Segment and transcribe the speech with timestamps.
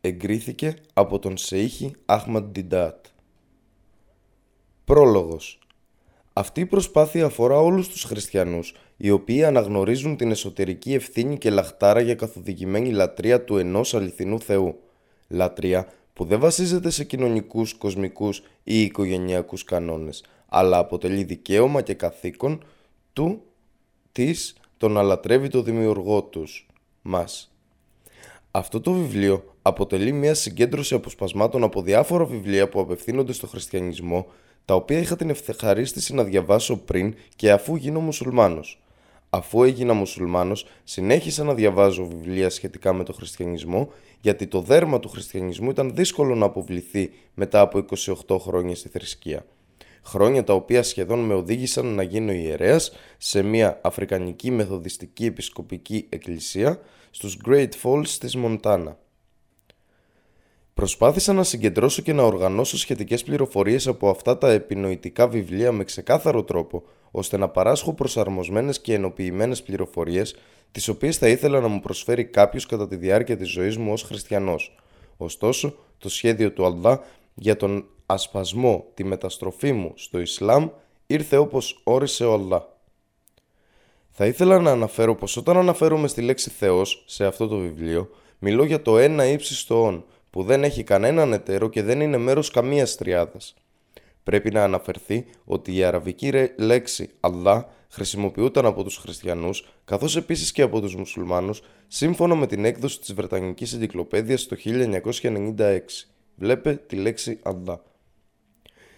[0.00, 3.04] Εγκρίθηκε από τον Σεΐχη Άχμαντ Ντιντάτ.
[4.84, 5.58] Πρόλογος.
[6.32, 12.00] Αυτή η προσπάθεια αφορά όλους τους χριστιανούς οι οποίοι αναγνωρίζουν την εσωτερική ευθύνη και λαχτάρα
[12.00, 14.78] για καθοδηγημένη λατρεία του ενός αληθινού Θεού.
[15.28, 22.64] Λατρεία που δεν βασίζεται σε κοινωνικούς, κοσμικούς ή οικογενειακούς κανόνες, αλλά αποτελεί δικαίωμα και καθήκον
[23.12, 23.42] του,
[24.12, 26.66] της, το να λατρεύει το δημιουργό τους,
[27.02, 27.54] μας.
[28.50, 34.26] Αυτό το βιβλίο αποτελεί μια συγκέντρωση αποσπασμάτων από διάφορα βιβλία που απευθύνονται στο χριστιανισμό,
[34.64, 38.83] τα οποία είχα την ευχαρίστηση να διαβάσω πριν και αφού γίνω μουσουλμάνος.
[39.34, 45.08] Αφού έγινα μουσουλμάνος, συνέχισα να διαβάζω βιβλία σχετικά με το χριστιανισμό, γιατί το δέρμα του
[45.08, 47.84] χριστιανισμού ήταν δύσκολο να αποβληθεί μετά από
[48.28, 49.46] 28 χρόνια στη θρησκεία.
[50.04, 56.80] Χρόνια τα οποία σχεδόν με οδήγησαν να γίνω ιερέας σε μια αφρικανική μεθοδιστική επισκοπική εκκλησία
[57.10, 58.98] στους Great Falls της Μοντάνα.
[60.74, 66.44] Προσπάθησα να συγκεντρώσω και να οργανώσω σχετικές πληροφορίες από αυτά τα επινοητικά βιβλία με ξεκάθαρο
[66.44, 66.82] τρόπο,
[67.16, 70.36] ώστε να παράσχω προσαρμοσμένες και ενοποιημένες πληροφορίες,
[70.72, 74.02] τις οποίες θα ήθελα να μου προσφέρει κάποιος κατά τη διάρκεια της ζωής μου ως
[74.02, 74.74] χριστιανός.
[75.16, 77.04] Ωστόσο, το σχέδιο του Αλδά
[77.34, 80.68] για τον ασπασμό, τη μεταστροφή μου στο Ισλάμ,
[81.06, 82.78] ήρθε όπως όρισε ο Αλδά.
[84.10, 88.64] Θα ήθελα να αναφέρω πως όταν αναφέρομαι στη λέξη Θεός σε αυτό το βιβλίο, μιλώ
[88.64, 92.96] για το ένα ύψιστο όν, που δεν έχει κανέναν εταίρο και δεν είναι μέρος καμίας
[92.96, 93.54] τριάδας.
[94.24, 100.62] Πρέπει να αναφερθεί ότι η αραβική λέξη Allah χρησιμοποιούταν από τους χριστιανούς καθώς επίσης και
[100.62, 105.80] από τους μουσουλμάνους σύμφωνα με την έκδοση της Βρετανικής Εγκυκλοπαίδειας το 1996.
[106.34, 107.78] Βλέπε τη λέξη Allah.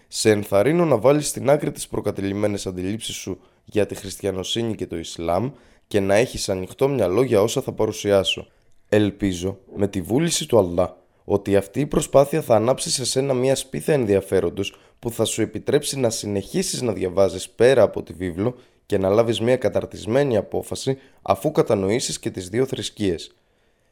[0.07, 4.97] Σε ενθαρρύνω να βάλεις στην άκρη τις προκατελημένες αντιλήψεις σου για τη χριστιανοσύνη και το
[4.97, 5.51] Ισλάμ
[5.87, 8.47] και να έχεις ανοιχτό μυαλό για όσα θα παρουσιάσω.
[8.89, 10.89] Ελπίζω με τη βούληση του Allah
[11.29, 15.99] ότι αυτή η προσπάθεια θα ανάψει σε σένα μια σπίθα ενδιαφέροντος που θα σου επιτρέψει
[15.99, 18.55] να συνεχίσεις να διαβάζεις πέρα από τη βίβλο
[18.85, 23.35] και να λάβεις μια καταρτισμένη απόφαση αφού κατανοήσεις και τις δύο θρησκείες.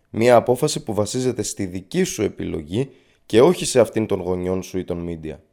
[0.09, 2.89] Μια απόφαση που βασίζεται στη δική σου επιλογή
[3.25, 5.43] και όχι σε αυτήν των γονιών σου ή των μίντια.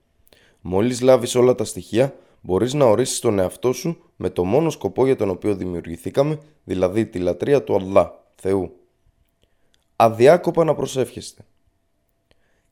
[0.60, 5.04] Μόλις λάβεις όλα τα στοιχεία, μπορείς να ορίσεις τον εαυτό σου με το μόνο σκοπό
[5.06, 8.76] για τον οποίο δημιουργηθήκαμε, δηλαδή τη λατρεία του Αλλά, Θεού.
[9.96, 11.44] Αδιάκοπα να προσεύχεστε.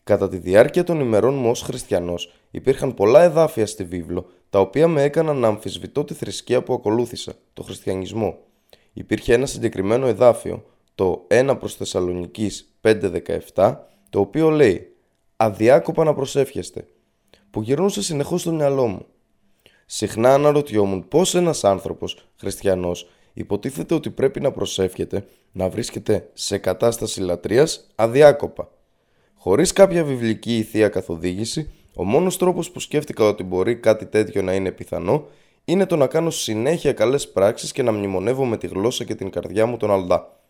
[0.05, 4.89] Κατά τη διάρκεια των ημερών μου ως χριστιανός υπήρχαν πολλά εδάφια στη βίβλο τα οποία
[4.89, 8.39] με έκαναν να αμφισβητώ τη θρησκεία που ακολούθησα, το χριστιανισμό.
[8.93, 13.77] Υπήρχε ένα συγκεκριμένο εδάφιο, το 1 προς Θεσσαλονικής 5.17,
[14.11, 14.97] το οποίο λέει
[15.37, 16.87] «Αδιάκοπα να προσεύχεστε»,
[17.51, 19.07] που γυρνούσε συνεχώς στο μυαλό μου.
[19.87, 27.21] Συχνά αναρωτιόμουν πώς ένας άνθρωπος, χριστιανός, υποτίθεται ότι πρέπει να προσεύχεται, να βρίσκεται σε κατάσταση
[27.21, 28.69] λατρείας αδιάκοπα.
[29.43, 34.43] Χωρίς κάποια βιβλική ή θεία καθοδήγηση, ο μόνος τρόπος που σκέφτηκα ότι μπορεί κάτι τέτοιο
[34.43, 35.27] να είναι πιθανό
[35.65, 39.31] είναι το να κάνω συνέχεια καλές πράξεις και να μνημονεύω με τη γλώσσα και την
[39.31, 40.41] καρδιά μου τον Αλδά.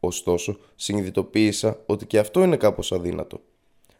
[0.00, 3.40] Ωστόσο, συνειδητοποίησα ότι και αυτό είναι κάπως αδύνατο.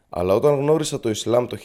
[0.08, 1.56] Αλλά όταν γνώρισα το Ισλάμ το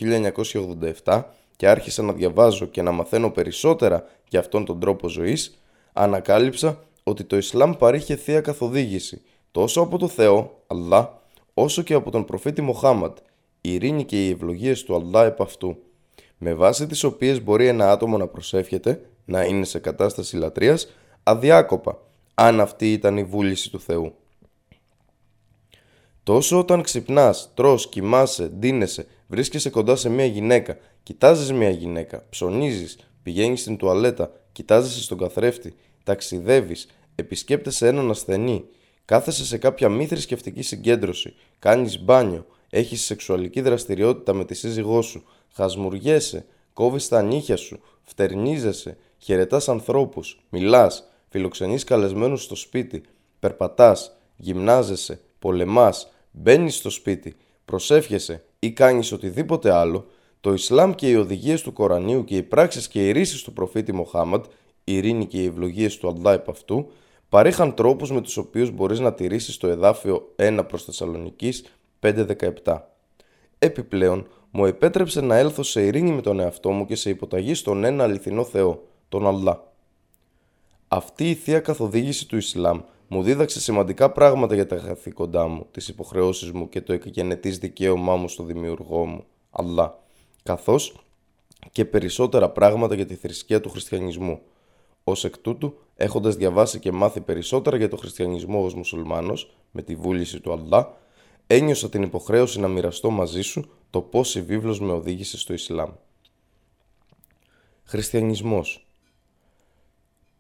[1.03, 1.23] 1987
[1.55, 5.61] και άρχισα να διαβάζω και να μαθαίνω περισσότερα για αυτόν τον τρόπο ζωής,
[5.93, 11.21] ανακάλυψα ότι το Ισλάμ παρήχε θεία καθοδήγηση τόσο από το Θεό, Αλλά,
[11.53, 13.17] όσο και από τον προφήτη Μοχάμαντ,
[13.61, 15.77] η ειρήνη και οι ευλογίες του Αλλά επ' αυτού,
[16.37, 20.87] με βάση τις οποίες μπορεί ένα άτομο να προσεύχεται, να είναι σε κατάσταση λατρείας,
[21.23, 22.01] αδιάκοπα,
[22.33, 24.13] αν αυτή ήταν η βούληση του Θεού.
[26.23, 32.97] Τόσο όταν ξυπνάς, τρως, κοιμάσαι, ντύνεσαι, βρίσκεσαι κοντά σε μια γυναίκα, κοιτάζεις μια γυναίκα, ψωνίζεις,
[33.23, 38.65] πηγαίνεις στην τουαλέτα, κοιτάζεσαι στον καθρέφτη, ταξιδεύεις, επισκέπτεσαι έναν ασθενή,
[39.05, 45.23] Κάθεσαι σε κάποια μη θρησκευτική συγκέντρωση, κάνεις μπάνιο, έχεις σεξουαλική δραστηριότητα με τη σύζυγό σου,
[45.53, 53.03] χασμουριέσαι, κόβεις τα νύχια σου, φτερνίζεσαι, χαιρετάς ανθρώπους, μιλάς, φιλοξενείς καλεσμένους στο σπίτι,
[53.39, 57.35] περπατάς, γυμνάζεσαι, πολεμάς, μπαίνεις στο σπίτι,
[57.65, 60.07] προσεύχεσαι ή κάνεις οτιδήποτε άλλο,
[60.41, 63.93] το Ισλάμ και οι οδηγίες του Κορανίου και οι πράξεις και οι ρίσει του προφήτη
[63.93, 64.43] Μοχάμαντ,
[64.83, 66.91] η ειρήνη και οι ευλογίες του Αλλά επ' αυτού,
[67.33, 71.65] παρήχαν τρόπους με τους οποίους μπορείς να τηρήσεις το εδάφιο 1 προς Θεσσαλονικής
[71.99, 72.77] 5.17.
[73.59, 77.83] Επιπλέον, μου επέτρεψε να έλθω σε ειρήνη με τον εαυτό μου και σε υποταγή στον
[77.83, 79.73] ένα αληθινό Θεό, τον Αλλά.
[80.87, 85.87] Αυτή η θεία καθοδήγηση του Ισλάμ μου δίδαξε σημαντικά πράγματα για τα καθήκοντά μου, τις
[85.87, 89.99] υποχρεώσεις μου και το εκγενετής δικαίωμά μου στο δημιουργό μου, Αλλά,
[90.43, 91.05] καθώς
[91.71, 94.41] και περισσότερα πράγματα για τη θρησκεία του χριστιανισμού.
[95.03, 99.95] Ως εκ τούτου, έχοντας διαβάσει και μάθει περισσότερα για το χριστιανισμό ως μουσουλμάνος, με τη
[99.95, 100.97] βούληση του Αλλά,
[101.47, 105.89] ένιωσα την υποχρέωση να μοιραστώ μαζί σου το πώς η βίβλος με οδήγησε στο Ισλάμ.
[107.83, 108.87] Χριστιανισμός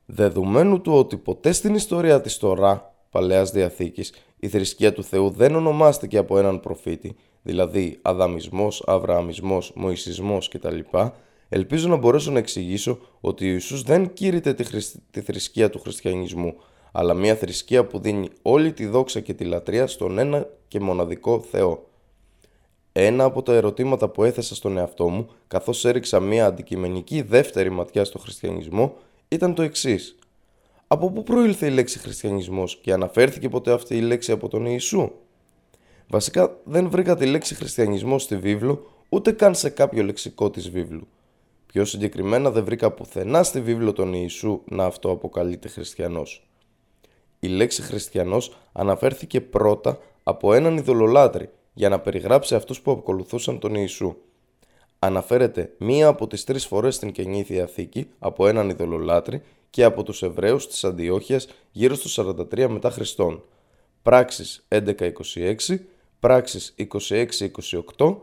[0.05, 5.55] Δεδομένου του ότι ποτέ στην ιστορία της Τωρά, Παλαιάς Διαθήκης, η θρησκεία του Θεού δεν
[5.55, 10.79] ονομάστηκε από έναν προφήτη, δηλαδή Αδαμισμός, Αβρααμισμός, Μωυσισμός κτλ.,
[11.49, 14.65] ελπίζω να μπορέσω να εξηγήσω ότι ο Ιησούς δεν κήρυτε τη,
[15.11, 16.55] τη θρησκεία του χριστιανισμού,
[16.91, 21.39] αλλά μια θρησκεία που δίνει όλη τη δόξα και τη λατρεία στον ένα και μοναδικό
[21.39, 21.87] Θεό.
[22.91, 28.05] Ένα από τα ερωτήματα που έθεσα στον εαυτό μου, καθώς έριξα μια αντικειμενική δεύτερη ματιά
[28.05, 28.95] στο χριστιανισμό,
[29.27, 30.15] ήταν το εξής.
[30.87, 35.11] Από πού προήλθε η λέξη χριστιανισμός και αναφέρθηκε ποτέ αυτή η λέξη από τον Ιησού;
[36.07, 41.07] Βασικά δεν βρήκα τη λέξη χριστιανισμός στη βίβλο, ούτε καν σε κάποιο λεξικό της βίβλου.
[41.73, 46.47] Πιο συγκεκριμένα δεν βρήκα πουθενά στη βίβλο τον Ιησού να αυτό αποκαλείται χριστιανός.
[47.39, 53.75] Η λέξη χριστιανός αναφέρθηκε πρώτα από έναν ειδωλολάτρη για να περιγράψει αυτούς που ακολουθούσαν τον
[53.75, 54.15] Ιησού.
[54.99, 60.23] Αναφέρεται μία από τις τρεις φορές στην Καινή Διαθήκη από έναν ειδωλολάτρη και από τους
[60.23, 63.43] Εβραίους της Αντιόχειας γύρω στο 43 μετά Χριστόν.
[64.01, 65.11] Πράξεις 11-26,
[66.19, 66.75] Πράξεις
[67.97, 68.17] 26-28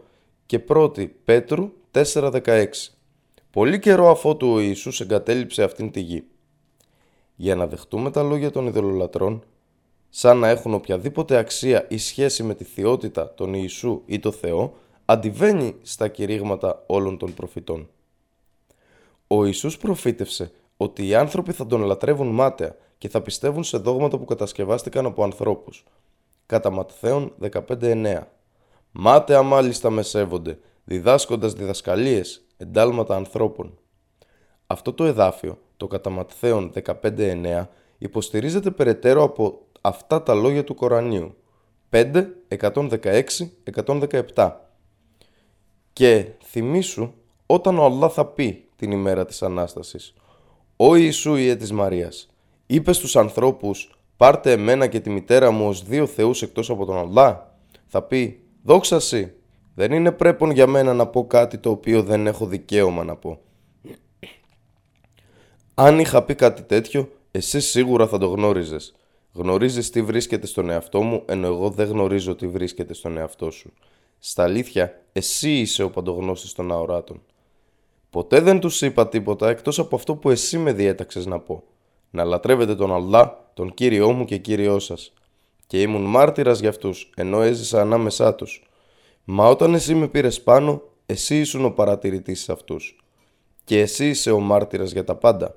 [0.47, 2.67] και 1η Πέτρου 4-16.
[3.51, 6.25] Πολύ καιρό αφότου ο Ιησούς εγκατέλειψε αυτήν τη γη.
[7.37, 9.45] Για να δεχτούμε τα λόγια των ειδωλολατρών,
[10.11, 14.75] σαν να έχουν οποιαδήποτε αξία ή σχέση με τη θεότητα, τον Ιησού ή το Θεό,
[15.05, 17.89] αντιβαίνει στα κηρύγματα όλων των προφητών.
[19.27, 24.19] Ο Ιησούς προφήτευσε ότι οι άνθρωποι θα τον λατρεύουν μάταια και θα πιστεύουν σε δόγματα
[24.19, 25.85] που κατασκευάστηκαν από ανθρώπους.
[26.47, 27.33] Κατά Ματθαίον
[27.69, 28.21] 15.9
[28.93, 30.59] Μάταια μάλιστα με σέβονται,
[30.91, 33.79] διδάσκοντας διδασκαλίες, εντάλματα ανθρώπων.
[34.67, 36.73] Αυτό το εδάφιο, το κατά Ματθαίον
[37.03, 37.67] 15.9,
[37.99, 41.35] υποστηρίζεται περαιτέρω από αυτά τα λόγια του Κορανίου.
[41.91, 43.51] 5, 116,
[44.35, 44.51] 117
[45.93, 47.13] και θυμήσου
[47.47, 50.15] όταν ο Allah θα πει την ημέρα της Ανάστασης
[50.77, 52.31] «Ω Ιησού Ιε της Μαρίας,
[52.67, 56.97] είπες στους ανθρώπους «Πάρτε εμένα και τη μητέρα μου ως δύο θεούς εκτός από τον
[56.97, 57.57] Αλλά»
[57.87, 59.35] θα πει «Δόξα σοι,
[59.81, 63.39] δεν είναι πρέπον για μένα να πω κάτι το οποίο δεν έχω δικαίωμα να πω».
[65.75, 68.95] Αν είχα πει κάτι τέτοιο, εσύ σίγουρα θα το γνώριζες.
[69.33, 73.73] Γνωρίζεις τι βρίσκεται στον εαυτό μου, ενώ εγώ δεν γνωρίζω τι βρίσκεται στον εαυτό σου.
[74.19, 77.23] Στα αλήθεια, εσύ είσαι ο παντογνώστης των αοράτων.
[78.11, 81.63] Ποτέ δεν τους είπα τίποτα εκτός από αυτό που εσύ με διέταξες να πω.
[82.11, 85.13] Να λατρεύετε τον Αλλά, τον Κύριό μου και Κύριό σας.
[85.67, 88.70] Και ήμουν μάρτυρας για αυτούς, ενώ έζησα ανάμεσά τους.
[89.33, 93.05] Μα όταν εσύ με πήρες πάνω, εσύ ήσουν ο παρατηρητής σε αυτούς.
[93.65, 95.57] Και εσύ είσαι ο μάρτυρας για τα πάντα.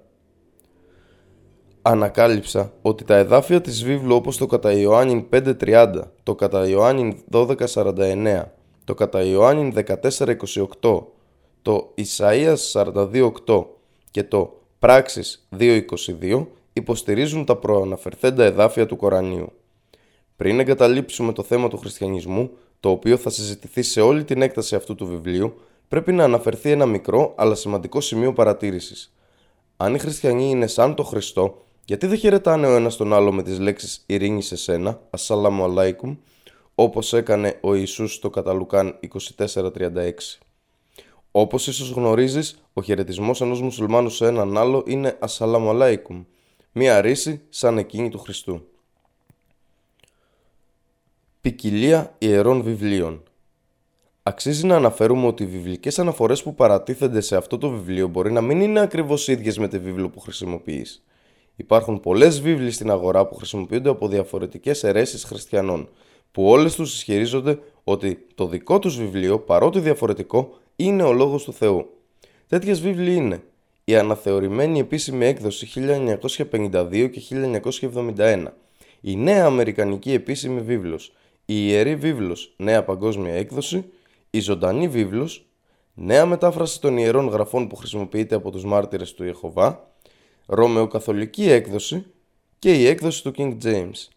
[1.81, 8.44] Ανακάλυψα ότι τα εδάφια της βίβλου όπως το κατά Ιωάννην 5.30, το κατά Ιωάννην 12.49,
[8.84, 9.74] το κατά Ιωάννην
[10.81, 11.04] 14.28,
[11.62, 13.66] το Ισαΐας 42.8
[14.12, 19.52] και το Πράξεις 2.22 υποστηρίζουν τα προαναφερθέντα εδάφια του Κορανίου.
[20.36, 22.52] Πριν εγκαταλείψουμε το θέμα του χριστιανισμού,
[22.83, 25.53] το οποίο θα συζητηθεί σε όλη την έκταση αυτού του βιβλίου,
[25.88, 29.13] πρέπει να αναφερθεί ένα μικρό αλλά σημαντικό σημείο παρατήρησης.
[29.78, 33.44] Αν οι χριστιανοί είναι σαν το Χριστό, γιατί δεν χαιρετάνε ο ένας τον άλλο με
[33.44, 36.16] τις λέξεις «Ειρήνη σε σένα», «Ασσαλάμου αλάικουμ»,
[36.75, 40.40] όπως έκανε ο Ιησούς στο Καταλουκάν 2436.
[41.31, 46.23] Όπως ίσως γνωρίζεις, ο χαιρετισμός ενός μουσουλμάνου σε έναν άλλο είναι «Ασσαλάμου αλάικουμ»,
[46.71, 48.61] μία ρίση σαν εκείνη του Χριστού.
[51.44, 53.23] Ποικιλία ιερών βιβλίων
[54.23, 58.42] Αξίζει να αναφέρουμε ότι οι βιβλικές αναφορές που παρατίθενται σε αυτό το βιβλίο μπορεί να
[58.42, 61.04] μην είναι ακριβώς ίδιες με τη βίβλο που χρησιμοποιείς.
[61.56, 65.90] Υπάρχουν πολλές βίβλοι στην αγορά που χρησιμοποιούνται από διαφορετικές αιρέσεις χριστιανών,
[66.31, 71.54] που όλες τους ισχυρίζονται ότι το δικό τους βιβλίο, παρότι διαφορετικό, είναι ο λόγος του
[71.54, 71.90] Θεού.
[72.47, 73.44] Τέτοιες βίβλοι είναι
[73.83, 75.68] η αναθεωρημένη επίσημη έκδοση
[76.52, 77.21] 1952 και
[78.18, 78.45] 1971,
[79.02, 81.14] η νέα αμερικανική επίσημη βίβλος,
[81.45, 83.85] η ιερή βίβλος νέα παγκόσμια έκδοση,
[84.30, 85.45] η ζωντανή βίβλος,
[85.94, 89.92] νέα μετάφραση των ιερών γραφών που χρησιμοποιείται από τους μάρτυρες του Ιεχωβά,
[90.45, 92.06] Ρωμαιοκαθολική έκδοση
[92.59, 94.07] και η έκδοση του King James.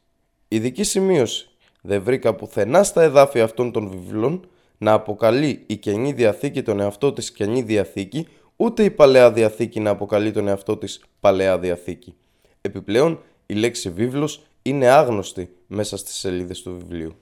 [0.49, 1.49] Ειδική σημείωση.
[1.83, 7.13] Δεν βρήκα πουθενά στα εδάφια αυτών των βιβλών να αποκαλεί η Καινή Διαθήκη τον εαυτό
[7.13, 12.15] της Καινή Διαθήκη, ούτε η Παλαιά Διαθήκη να αποκαλεί τον εαυτό της Παλαιά Διαθήκη.
[12.61, 17.15] Επιπλέον, η λέξη βίβλος είναι άγνωστη μέσα στις σελίδες του βιβλίου.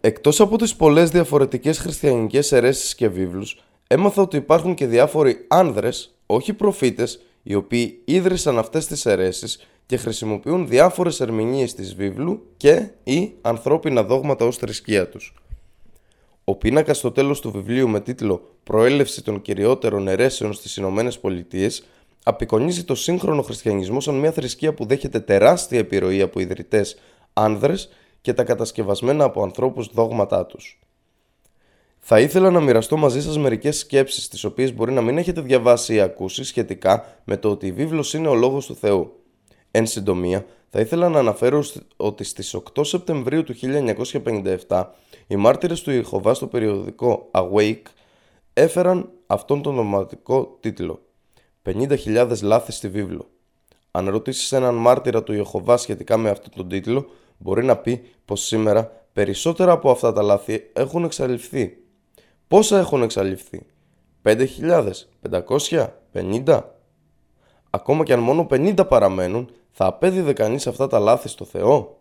[0.00, 6.14] Εκτός από τις πολλές διαφορετικές χριστιανικές αιρέσεις και βίβλους, έμαθα ότι υπάρχουν και διάφοροι άνδρες,
[6.26, 12.88] όχι προφήτες, οι οποίοι ίδρυσαν αυτές τις αιρέσεις και χρησιμοποιούν διάφορες ερμηνείες της βίβλου και
[13.04, 15.34] ή ανθρώπινα δόγματα ως θρησκεία τους.
[16.44, 21.84] Ο πίνακας στο τέλος του βιβλίου με τίτλο «Προέλευση των κυριότερων αιρέσεων στις Ηνωμένες Πολιτείες
[22.28, 26.96] απεικονίζει το σύγχρονο χριστιανισμό σαν μια θρησκεία που δέχεται τεράστια επιρροή από ιδρυτές
[27.32, 27.88] άνδρες
[28.20, 30.80] και τα κατασκευασμένα από ανθρώπους δόγματά τους.
[31.98, 35.94] Θα ήθελα να μοιραστώ μαζί σας μερικές σκέψεις τις οποίες μπορεί να μην έχετε διαβάσει
[35.94, 39.12] ή ακούσει σχετικά με το ότι η βίβλος είναι ο Λόγος του Θεού.
[39.70, 41.64] Εν συντομία, θα ήθελα να αναφέρω
[41.96, 43.54] ότι στις 8 Σεπτεμβρίου του
[44.68, 44.84] 1957
[45.26, 47.82] οι μάρτυρες του Ιεχωβά στο περιοδικό Awake
[48.52, 51.05] έφεραν αυτόν τον ονοματικό τίτλο
[51.66, 53.28] 50.000 λάθη στη βίβλο.
[53.90, 57.06] Αν ρωτήσεις έναν μάρτυρα του Ιεχωβά σχετικά με αυτόν τον τίτλο,
[57.38, 61.76] μπορεί να πει πως σήμερα περισσότερα από αυτά τα λάθη έχουν εξαλειφθεί.
[62.48, 63.66] Πόσα έχουν εξαλειφθεί;
[64.22, 64.90] 5.000,
[65.30, 66.60] 500, 50?
[67.70, 72.00] Ακόμα και αν μόνο 50 παραμένουν, θα απέδιδε κανείς αυτά τα λάθη στο Θεό;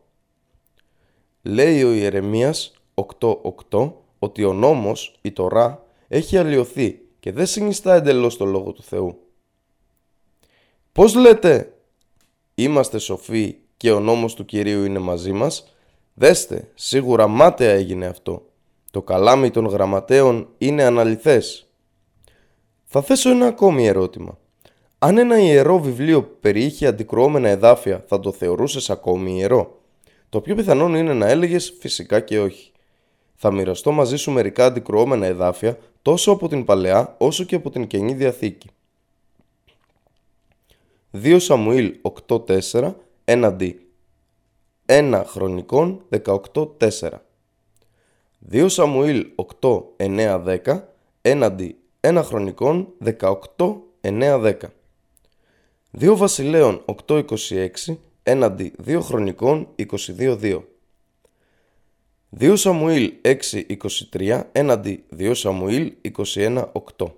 [1.41, 8.37] Λέει ο Ιερεμίας 8.8 ότι ο νόμος, η Τωρά, έχει αλλοιωθεί και δεν συνιστά εντελώς
[8.37, 9.24] το Λόγο του Θεού.
[10.95, 11.73] Πώς λέτε;
[12.55, 15.75] Είμαστε σοφοί και ο νόμος του Κυρίου είναι μαζί μας,
[16.13, 18.45] δέστε, σίγουρα μάταια έγινε αυτό.
[18.91, 21.69] Το καλάμι των γραμματέων είναι αναλυθές.
[22.85, 24.37] Θα θέσω ένα ακόμη ερώτημα.
[24.99, 29.81] Αν ένα ιερό βιβλίο περιείχε αντικρουόμενα εδάφια, θα το θεωρούσες ακόμη ιερό;
[30.29, 32.71] Το πιο πιθανόν είναι να έλεγες φυσικά και όχι.
[33.35, 37.87] Θα μοιραστώ μαζί σου μερικά αντικρουόμενα εδάφια τόσο από την Παλαιά όσο και από την
[37.87, 38.69] Καινή Διαθήκη.
[41.23, 41.95] 2 Σαμουήλ
[42.27, 42.93] 8.4
[43.25, 43.79] έναντι
[44.85, 47.09] 1 Χρονικών 18.4
[48.51, 49.25] 2 Σαμουήλ
[49.61, 50.81] 8.9.10
[51.21, 54.53] έναντι 1 Χρονικών 18.9.10
[55.99, 60.61] 2 Βασιλέων 8.26 έναντι 2 Χρονικών 22.2
[62.39, 67.11] 2 Σαμουήλ 6.23 έναντι 2 Σαμουήλ 21.8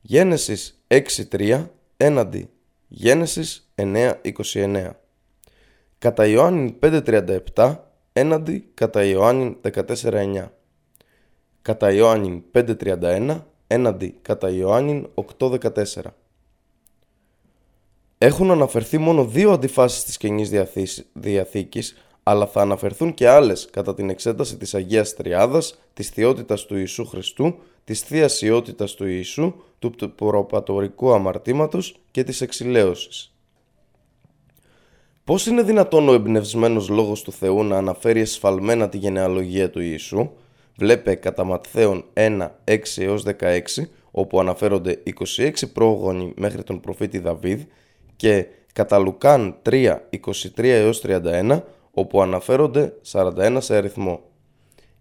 [0.00, 1.64] Γένεσης 6.3
[1.96, 2.48] έναντι
[2.88, 4.90] Γένεσης 9.29
[5.98, 7.76] Κατά Ιωάννην 5.37
[8.12, 10.48] έναντι κατά Ιωάννην 14.9
[11.62, 15.84] Κατά Ιωάννην 5.31 έναντι κατά Ιωάννην 8.14
[18.18, 20.50] Έχουν αναφερθεί μόνο δύο αντιφάσεις της Καινής
[21.12, 21.96] Διαθήκης
[22.28, 27.06] αλλά θα αναφερθούν και άλλες κατά την εξέταση της Αγίας Τριάδας, της Θεότητας του Ιησού
[27.06, 33.34] Χριστού, της Θείας Ιότητας του Ιησού, του προπατορικού αμαρτήματος και της εξηλαίωσης.
[35.24, 40.30] Πώς είναι δυνατόν ο εμπνευσμένος λόγος του Θεού να αναφέρει εσφαλμένα τη γενεαλογία του Ιησού,
[40.76, 43.60] βλέπε κατά Ματθαίον 1, 6 έως 16,
[44.10, 45.02] όπου αναφέρονται
[45.36, 47.62] 26 πρόγονοι μέχρι τον προφήτη Δαβίδ
[48.16, 54.20] και κατά Λουκάν 3, 23 έως 31, όπου αναφέρονται 41 σε αριθμό.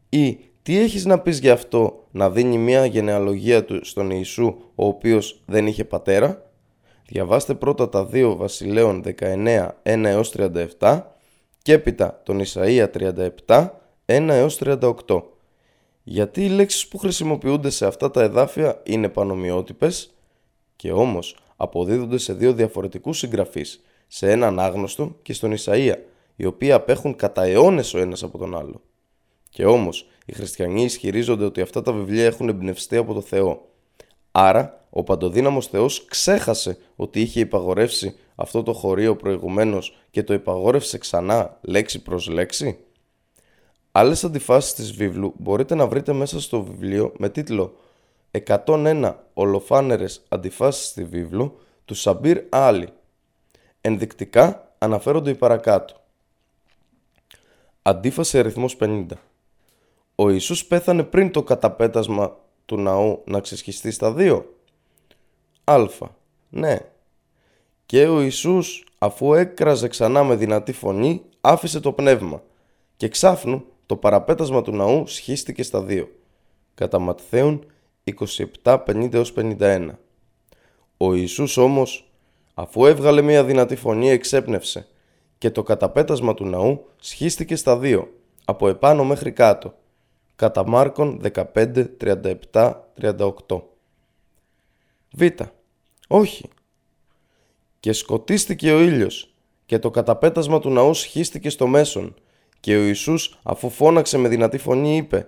[0.09, 4.85] Ή τι έχεις να πεις γι' αυτό να δίνει μια γενεαλογία του στον Ιησού ο
[4.85, 6.51] οποίος δεν είχε πατέρα;
[7.07, 10.33] Διαβάστε πρώτα τα δύο βασιλέων 19, 1 έως
[10.79, 11.01] 37
[11.61, 12.87] και έπειτα τον Ισαΐα
[13.47, 13.69] 37,
[14.05, 15.23] 1 έως 38.
[16.03, 20.13] Γιατί οι λέξεις που χρησιμοποιούνται σε αυτά τα εδάφια είναι πανομοιότυπες
[20.75, 25.95] και όμως αποδίδονται σε δύο διαφορετικούς συγγραφείς, σε έναν άγνωστο και στον Ισαΐα,
[26.35, 28.81] οι οποίοι απέχουν κατά αιώνες ο ένας από τον άλλο.
[29.55, 33.69] Και όμως, οι χριστιανοί ισχυρίζονται ότι αυτά τα βιβλία έχουν εμπνευστεί από το Θεό.
[34.31, 40.97] Άρα, ο παντοδύναμος Θεός ξέχασε ότι είχε υπαγορεύσει αυτό το χωρίο προηγουμένως και το υπαγόρευσε
[40.97, 42.77] ξανά λέξη προς λέξη.
[43.91, 47.77] Άλλες αντιφάσεις της βίβλου μπορείτε να βρείτε μέσα στο βιβλίο με τίτλο
[48.45, 52.87] 101 ολοφάνερες αντιφάσεις στη βίβλο του Σαμπίρ Άλι.
[53.81, 55.95] Ενδεικτικά αναφέρονται οι παρακάτω.
[57.81, 59.05] Αντίφαση αριθμός 50.
[60.15, 64.53] Ο Ιησούς πέθανε πριν το καταπέτασμα του ναού να ξεσχιστεί στα δύο.
[65.63, 65.77] Α.
[66.49, 66.77] Ναι.
[67.85, 72.43] Και ο Ιησούς αφού έκραζε ξανά με δυνατή φωνή άφησε το πνεύμα
[72.97, 76.09] και ξάφνου το παραπέτασμα του ναού σχίστηκε στα δύο.
[76.75, 77.65] Κατά Ματθαίων
[78.63, 79.89] 27-50-51.
[80.97, 82.09] Ο Ιησούς όμως
[82.53, 84.87] αφού έβγαλε μια δυνατή φωνή εξέπνευσε
[85.37, 88.13] και το καταπέτασμα του ναού σχίστηκε στα δύο,
[88.45, 89.73] από επάνω μέχρι κάτω,
[90.35, 91.21] κατά Μάρκον
[91.53, 91.87] 15,
[92.51, 93.61] 37, 38.
[95.11, 95.21] Β.
[96.07, 96.49] Όχι.
[97.79, 99.33] Και σκοτίστηκε ο ήλιος
[99.65, 102.13] και το καταπέτασμα του ναού σχίστηκε στο μέσον
[102.59, 105.27] Και ο Ιησούς αφού φώναξε με δυνατή φωνή είπε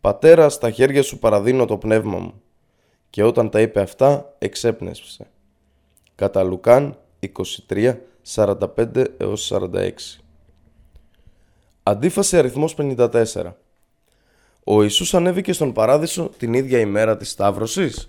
[0.00, 2.42] «Πατέρα, στα χέρια σου παραδίνω το πνεύμα μου».
[3.10, 5.26] Και όταν τα είπε αυτά, εξέπνευσε.
[6.14, 6.98] Κατά Λουκάν
[7.68, 7.96] 23,
[8.34, 9.90] 45 έως 46.
[11.82, 13.52] Αντίφαση αριθμός 54.
[14.64, 18.08] Ο Ιησούς ανέβηκε στον παράδεισο την ίδια ημέρα της Σταύρωσης;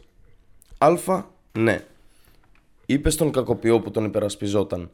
[0.78, 1.24] Α.
[1.52, 1.86] Ναι.
[2.86, 4.92] Είπε στον κακοποιό που τον υπερασπιζόταν.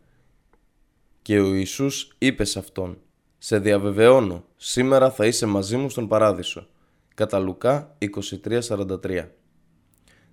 [1.22, 2.98] Και ο Ιησούς είπε σε αυτόν
[3.38, 6.68] «Σε διαβεβαιώνω, σήμερα θα είσαι μαζί μου στον παράδεισο».
[7.16, 9.28] Κατά Λουκά 23.43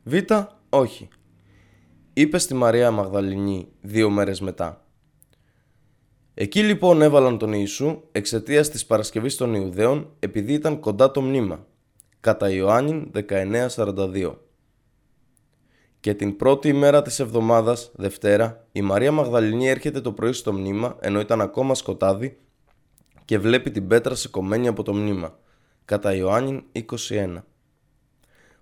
[0.03, 0.15] Β.
[0.69, 1.09] Όχι.
[2.13, 4.87] Είπε στη Μαρία Μαγδαληνή δύο μέρες μετά.
[6.41, 11.67] Εκεί λοιπόν έβαλαν τον Ιησού εξαιτίας της Παρασκευής των Ιουδαίων επειδή ήταν κοντά το μνήμα.
[12.21, 14.35] Κατά Ιωάννην 19.42
[16.01, 20.97] και την πρώτη ημέρα της εβδομάδας, Δευτέρα, η Μαρία Μαγδαληνή έρχεται το πρωί στο μνήμα
[21.01, 22.39] ενώ ήταν ακόμα σκοτάδι
[23.25, 25.39] και βλέπει την πέτρα σηκωμένη από το μνήμα.
[25.85, 27.43] Κατά Ιωάννη 21.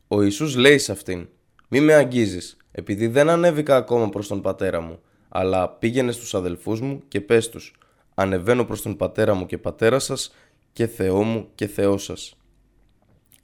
[0.08, 1.28] Ο Ιησούς λέει σε αυτήν
[1.68, 6.80] «Μη με αγγίζεις, επειδή δεν ανέβηκα ακόμα προς τον πατέρα μου, αλλά πήγαινε στους αδελφούς
[6.80, 7.74] μου και πες τους
[8.14, 10.34] «Ανεβαίνω προς τον πατέρα μου και πατέρα σας
[10.72, 12.36] και Θεό μου και Θεό σας».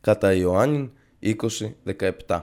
[0.01, 0.93] Κατά Ιωάννη
[2.27, 2.43] 20-17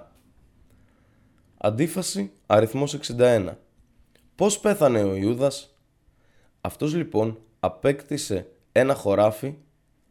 [1.57, 3.57] Αντίφαση αριθμός 61.
[4.35, 5.75] Πώς πέθανε ο Ιούδας;
[6.61, 9.55] Αυτός λοιπόν απέκτησε ένα χωράφι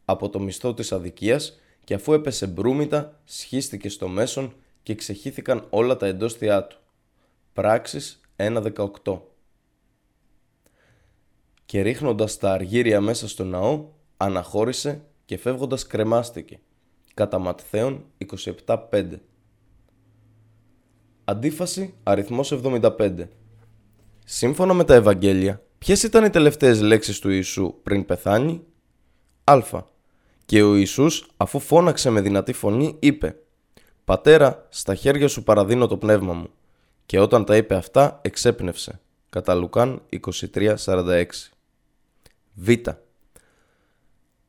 [0.05, 5.97] από το μισθό της αδικίας και αφού έπεσε μπρούμητα σχίστηκε στο μέσον και ξεχύθηκαν όλα
[5.97, 6.77] τα εντόστια του.
[7.53, 9.21] Πράξεις 1.18
[11.65, 13.85] Και ρίχνοντας τα αργύρια μέσα στο ναό
[14.17, 16.59] αναχώρησε και φεύγοντας κρεμάστηκε.
[17.13, 18.05] Κατά Ματθαίον
[18.65, 19.19] 27.5
[21.23, 23.27] Αντίφαση αριθμός 75.
[24.25, 28.63] Σύμφωνα με τα Ευαγγέλια, ποιες ήταν οι τελευταίες λέξεις του Ιησού πριν πεθάνει;
[29.43, 29.61] Α.
[30.45, 33.35] Και ο Ιησούς, αφού φώναξε με δυνατή φωνή, είπε
[34.05, 36.49] «Πατέρα, στα χέρια σου παραδίνω το πνεύμα μου».
[37.09, 38.99] Και όταν τα είπε αυτά, εξέπνευσε.
[39.29, 40.01] Κατά Λουκάν
[40.55, 41.25] 23.46.
[42.53, 42.69] Β.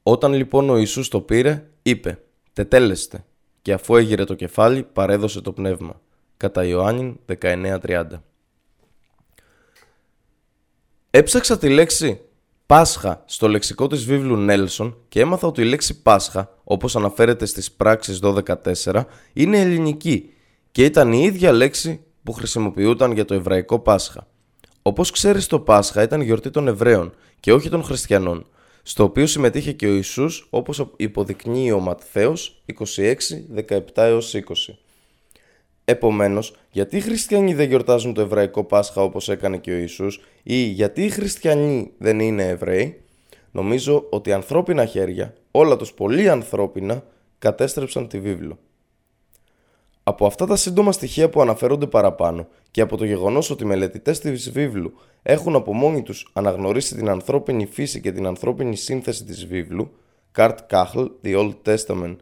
[0.03, 2.19] Όταν λοιπόν ο Ιησούς το πήρε, είπε
[2.53, 3.25] «Τετέλεστε»
[3.63, 6.01] και αφού έγειρε το κεφάλι, παρέδωσε το πνεύμα
[6.37, 8.05] κατά Ιωάννη 19.30.
[11.11, 12.21] Έψαξα τη λέξη
[12.67, 17.73] Πάσχα στο λεξικό της βίβλου Νέλσον και έμαθα ότι η λέξη Πάσχα, όπως αναφέρεται στις
[17.73, 20.33] πράξεις 12.4, είναι ελληνική
[20.71, 24.27] και ήταν η ίδια λέξη που χρησιμοποιούταν για το εβραϊκό Πάσχα.
[24.83, 28.47] Όπως ξέρεις το Πάσχα ήταν γιορτή των Εβραίων και όχι των Χριστιανών,
[28.83, 32.63] στο οποίο συμμετείχε και ο Ιησούς όπως υποδεικνύει ο Ματθαίος
[32.97, 33.15] 26,
[33.69, 34.41] 17 έως 20.
[35.85, 40.57] Επομένως, γιατί οι χριστιανοί δεν γιορτάζουν το εβραϊκό Πάσχα όπως έκανε και ο Ιησούς ή
[40.57, 43.03] γιατί οι χριστιανοί δεν είναι Εβραίοι,
[43.51, 47.05] νομίζω ότι ανθρώπινα χέρια, όλα τους πολύ ανθρώπινα,
[47.39, 48.59] κατέστρεψαν τη βίβλο.
[50.03, 54.19] Από αυτά τα σύντομα στοιχεία που αναφέρονται παραπάνω και από το γεγονός ότι οι μελετητές
[54.19, 59.47] της βίβλου έχουν από μόνοι τους αναγνωρίσει την ανθρώπινη φύση και την ανθρώπινη σύνθεση της
[59.47, 59.91] βίβλου,
[60.37, 62.17] Kurt Kachl, The Old Testament,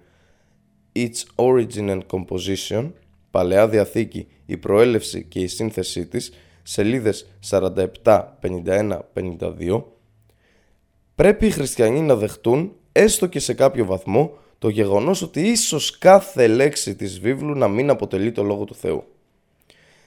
[0.92, 2.92] Its Origin and Composition,
[3.30, 9.84] Παλαιά Διαθήκη, η προέλευση και η σύνθεσή της, σελίδες 47, 51, 52,
[11.14, 16.46] πρέπει οι χριστιανοί να δεχτούν, έστω και σε κάποιο βαθμό, το γεγονός ότι ίσως κάθε
[16.46, 19.04] λέξη της βίβλου να μην αποτελεί το Λόγο του Θεού.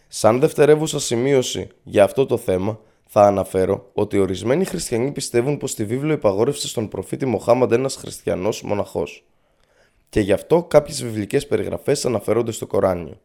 [0.08, 5.86] Σαν δευτερεύουσα σημείωση για αυτό το θέμα, θα αναφέρω ότι ορισμένοι χριστιανοί πιστεύουν πως τη
[5.86, 9.24] βίβλο υπαγόρευσε στον προφήτη Μοχάμαντ ένας χριστιανός μοναχός
[10.12, 13.20] και γι' αυτό κάποιες βιβλικές περιγραφές αναφέρονται στο Κοράνιο.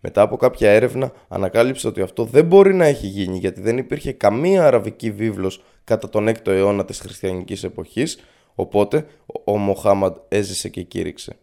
[0.00, 4.12] Μετά από κάποια έρευνα ανακάλυψε ότι αυτό δεν μπορεί να έχει γίνει γιατί δεν υπήρχε
[4.12, 8.18] καμία αραβική βίβλος κατά τον 6ο αιώνα της χριστιανικής εποχής,
[8.56, 9.06] οπότε
[9.44, 11.36] ο Μοχάμαντ έζησε και κήρυξε.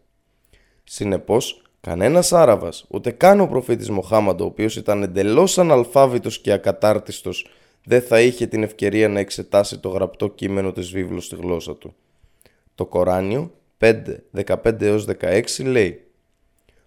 [0.83, 7.47] Συνεπώς, κανένας Άραβας, ούτε καν ο προφήτης Μοχάμαντ, ο οποίος ήταν εντελώς αναλφάβητος και ακατάρτιστος,
[7.85, 11.95] δεν θα είχε την ευκαιρία να εξετάσει το γραπτό κείμενο της βίβλου στη γλώσσα του.
[12.75, 16.07] Το Κοράνιο 5, 15 έως 16 λέει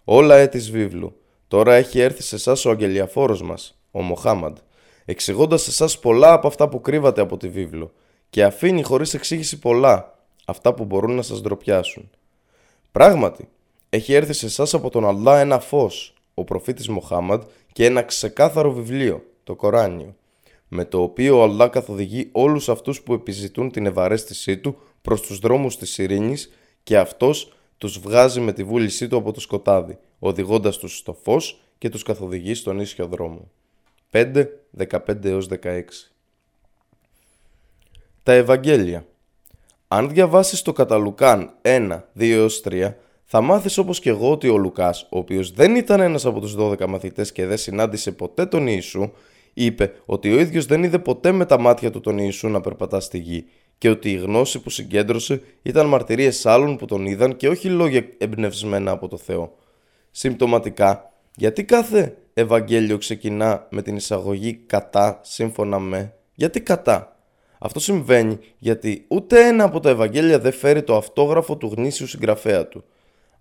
[0.04, 4.56] «Όλα έτης βίβλου, τώρα έχει έρθει σε εσάς ο αγγελιαφόρος μας, ο Μοχάμαντ,
[5.04, 7.92] εξηγώντας σε εσάς πολλά από αυτά που κρύβατε από τη βίβλο
[8.30, 10.15] και αφήνει χωρίς εξήγηση πολλά,
[10.48, 12.10] αυτά που μπορούν να σας ντροπιάσουν.
[12.92, 13.48] Πράγματι,
[13.88, 18.72] έχει έρθει σε εσάς από τον Αλλά ένα φως, ο προφήτης Μοχάμαντ και ένα ξεκάθαρο
[18.72, 20.16] βιβλίο, το Κοράνιο,
[20.68, 25.38] με το οποίο ο Αλλά καθοδηγεί όλους αυτούς που επιζητούν την ευαρέστησή του προς τους
[25.38, 30.78] δρόμους της ειρήνης και αυτός τους βγάζει με τη βούλησή του από το σκοτάδι, οδηγώντας
[30.78, 33.50] τους στο φως και τους καθοδηγεί στον ίσιο δρόμο.
[34.10, 36.10] 5, 15 16
[38.22, 39.06] Τα Ευαγγέλια
[39.96, 44.56] Αν διαβάσεις το κατά Λουκάν 1, 2 3, θα μάθεις όπως και εγώ ότι ο
[44.56, 48.66] Λουκάς, ο οποίος δεν ήταν ένας από τους 12 μαθητές και δεν συνάντησε ποτέ τον
[48.66, 49.10] Ιησού,
[49.54, 53.00] είπε ότι ο ίδιος δεν είδε ποτέ με τα μάτια του τον Ιησού να περπατά
[53.00, 53.44] στη γη
[53.78, 58.04] και ότι η γνώση που συγκέντρωσε ήταν μαρτυρίες άλλων που τον είδαν και όχι λόγια
[58.18, 59.54] εμπνευσμένα από το Θεό.
[60.10, 67.15] Συμπτωματικά, γιατί κάθε Ευαγγέλιο ξεκινά με την εισαγωγή κατά σύμφωνα με, γιατί κατά.
[67.58, 72.66] Αυτό συμβαίνει γιατί ούτε ένα από τα Ευαγγέλια δεν φέρει το αυτόγραφο του γνήσιου συγγραφέα
[72.66, 72.84] του.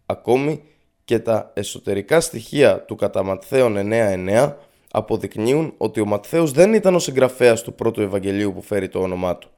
[0.05, 0.63] Ακόμη
[1.05, 4.53] και τα εσωτερικά στοιχεία του κατά Ματθαίον 9.9
[4.91, 9.37] αποδεικνύουν ότι ο Ματθαίος δεν ήταν ο συγγραφέας του πρώτου Ευαγγελίου που φέρει το όνομά
[9.37, 9.49] του.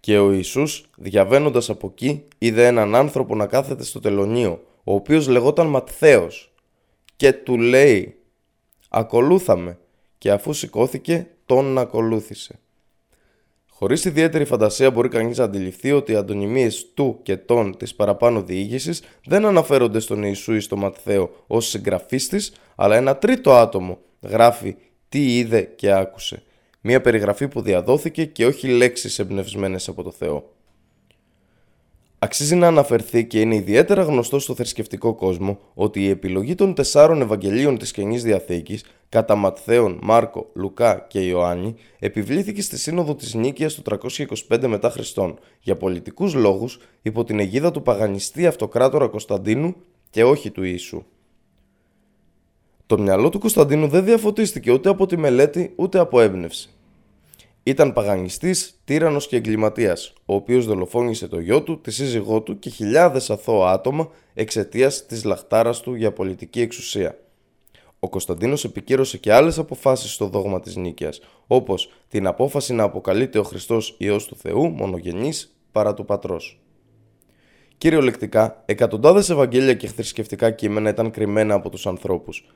[0.00, 5.28] Και ο Ιησούς, διαβαίνοντας από εκεί, είδε έναν άνθρωπο να κάθεται στο τελωνίο, ο οποίος
[5.28, 6.54] λεγόταν Ματθαίος
[7.16, 8.16] και του λέει
[8.88, 9.78] «Ακολούθαμε»
[10.18, 12.58] και αφού σηκώθηκε τον ακολούθησε.
[13.76, 18.42] Χωρίς ιδιαίτερη φαντασία μπορεί κανείς να αντιληφθεί ότι οι αντωνυμίες του και των της παραπάνω
[18.42, 23.98] διήγησης δεν αναφέρονται στον Ιησού ή στο Ματθαίο ως συγγραφής της, αλλά ένα τρίτο άτομο
[24.20, 24.76] γράφει
[25.08, 26.42] τι είδε και άκουσε.
[26.80, 30.53] Μια περιγραφή που διαδόθηκε και όχι λέξεις εμπνευσμένες από το Θεό.
[32.24, 37.20] Αξίζει να αναφερθεί και είναι ιδιαίτερα γνωστό στο θρησκευτικό κόσμο ότι η επιλογή των τεσσάρων
[37.20, 43.74] Ευαγγελίων της Καινής Διαθήκης κατά Ματθαίον, Μάρκο, Λουκά και Ιωάννη επιβλήθηκε στη Σύνοδο της Νίκαιας
[43.74, 43.82] του
[44.48, 49.74] 325 μετά Χριστόν για πολιτικούς λόγους υπό την αιγίδα του παγανιστή αυτοκράτορα Κωνσταντίνου
[50.10, 51.04] και όχι του Ιησού.
[52.86, 56.73] Το μυαλό του Κωνσταντίνου δεν διαφωτίστηκε ούτε από τη μελέτη ούτε από έμπνευση.
[57.66, 62.70] Ήταν παγανιστής, τύρανος και εγκληματίας, ο οποίος δολοφόνησε το γιο του, τη σύζυγό του και
[62.70, 67.18] χιλιάδες αθώα άτομα εξαιτίας της λαχτάρας του για πολιτική εξουσία.
[67.98, 73.38] Ο Κωνσταντίνος επικύρωσε και άλλες αποφάσεις στο δόγμα της νίκαιας, όπως την απόφαση να αποκαλείται
[73.38, 76.60] ο Χριστός Υιός του Θεού, μονογενής, παρά του Πατρός.
[77.78, 82.46] Κυριολεκτικά, εκατοντάδες Ευαγγέλια και θρησκευτικά κείμενα ήταν κρυμμένα από τους ανθρώπους,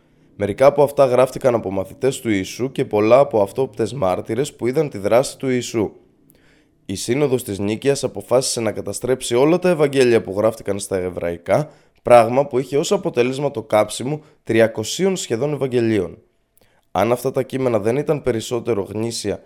[0.40, 4.88] Μερικά από αυτά γράφτηκαν από μαθητές του Ιησού και πολλά από αυτόπτες μάρτυρες που είδαν
[4.88, 5.92] τη δράση του Ιησού.
[6.86, 11.70] Η Σύνοδος της Νίκαιας αποφάσισε να καταστρέψει όλα τα Ευαγγέλια που γράφτηκαν στα Εβραϊκά,
[12.02, 16.18] πράγμα που είχε ως αποτέλεσμα το κάψιμο 300 σχεδόν Ευαγγελίων.
[16.90, 19.42] Αν αυτά τα κείμενα δεν ήταν περισσότερο γνήσια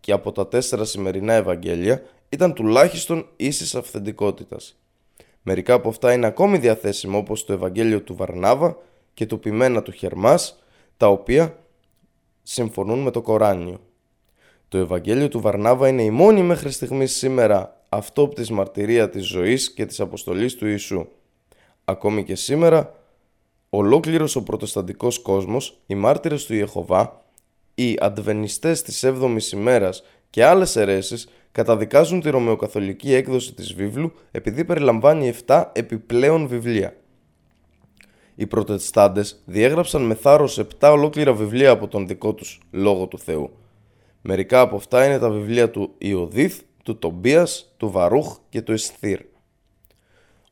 [0.00, 4.78] και από τα τέσσερα σημερινά Ευαγγέλια, ήταν τουλάχιστον ίσης αυθεντικότητας.
[5.42, 8.76] Μερικά από αυτά είναι ακόμη διαθέσιμα όπως το Ευαγγέλιο του Βαρνάβα,
[9.14, 10.64] και του ποιμένα του Χερμάς,
[10.96, 11.58] τα οποία
[12.42, 13.80] συμφωνούν με το Κοράνιο.
[14.68, 19.86] Το Ευαγγέλιο του Βαρνάβα είναι η μόνη μέχρι στιγμής σήμερα αυτόπτης μαρτυρία της ζωής και
[19.86, 21.06] της αποστολής του Ιησού.
[21.84, 22.94] Ακόμη και σήμερα,
[23.70, 27.24] ολόκληρος ο προτεσταντικός κόσμος, οι μάρτυρες του Ιεχωβά,
[27.74, 34.64] οι αντβενιστές της 7ης ημέρας και άλλες αιρέσεις καταδικάζουν τη ρωμαιοκαθολική έκδοση της βίβλου επειδή
[34.64, 36.96] περιλαμβάνει 7 επιπλέον βιβλία.
[38.34, 43.50] Οι προτεστάντες διέγραψαν με θάρρος 7 ολόκληρα βιβλία από τον δικό τους Λόγο του Θεού.
[44.22, 49.20] Μερικά από αυτά είναι τα βιβλία του Ιωδίθ, του Τομπίας, του Βαρούχ και του Εσθήρ.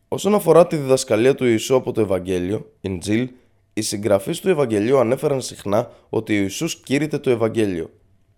[0.08, 3.30] Όσον αφορά τη διδασκαλία του Ιησού από το Ευαγγέλιο, Ιντζίλ,
[3.72, 7.90] οι συγγραφείς του Ευαγγελίου ανέφεραν συχνά ότι ο Ιησούς κήρυτε το Ευαγγέλιο.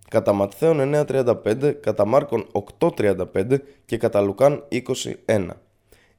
[0.08, 2.46] Κατά Ματθαίον 9.35, κατά Μάρκον
[2.78, 4.64] 8.35 και κατά Λουκάν
[5.26, 5.48] 21.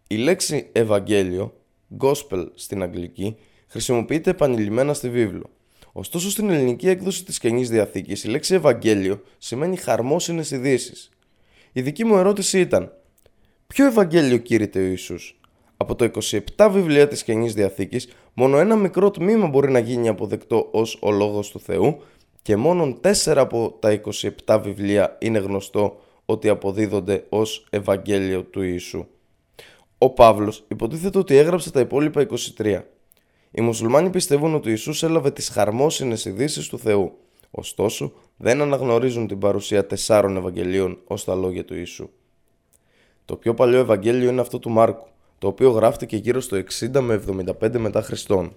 [0.08, 1.54] Η λέξη Ευαγγέλιο
[2.00, 5.50] gospel στην αγγλική, χρησιμοποιείται επανειλημμένα στη βίβλο.
[5.91, 10.93] Ωστόσο, στην ελληνική έκδοση της Καινής Διαθήκης, η λέξη Ευαγγέλιο σημαίνει χαρμόσυνε ειδήσει.
[11.71, 12.91] Η δική μου ερώτηση ήταν:
[13.67, 15.39] Ποιο Ευαγγέλιο κήρυτε ο Ιησούς;
[15.78, 16.12] Από το
[16.58, 21.12] 27 βιβλία της Καινής Διαθήκης, μόνο ένα μικρό τμήμα μπορεί να γίνει αποδεκτό ως ο
[21.12, 22.02] Λόγος του Θεού
[22.41, 24.02] και μόνο 4 από τα
[24.45, 29.08] 27 βιβλία είναι γνωστό ότι αποδίδονται ως Ευαγγέλιο του Ιησού.
[29.98, 32.28] Ο Παύλος υποτίθεται ότι έγραψε τα υπόλοιπα
[32.58, 32.82] 23.
[33.52, 37.18] Οι μουσουλμάνοι πιστεύουν ότι ο Ιησούς έλαβε τις χαρμόσυνες ειδήσεις του Θεού.
[37.52, 42.10] Ωστόσο, δεν αναγνωρίζουν την παρουσία τεσσάρων Ευαγγελίων ως τα λόγια του Ιησού.
[43.26, 47.24] Το πιο παλιό Ευαγγέλιο είναι αυτό του Μάρκου, το οποίο γράφτηκε γύρω στο 60 με
[47.62, 48.54] 75 μετά Χριστόν.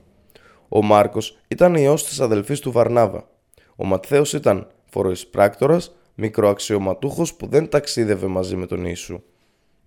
[0.68, 3.29] Ο Μάρκος ήταν ιός της αδελφής του Βαρνάβα.
[3.77, 9.22] Ο Ματθαίος ήταν φοροεισπράκτορας, μικροαξιωματούχος που δεν ταξίδευε μαζί με τον Ιησού.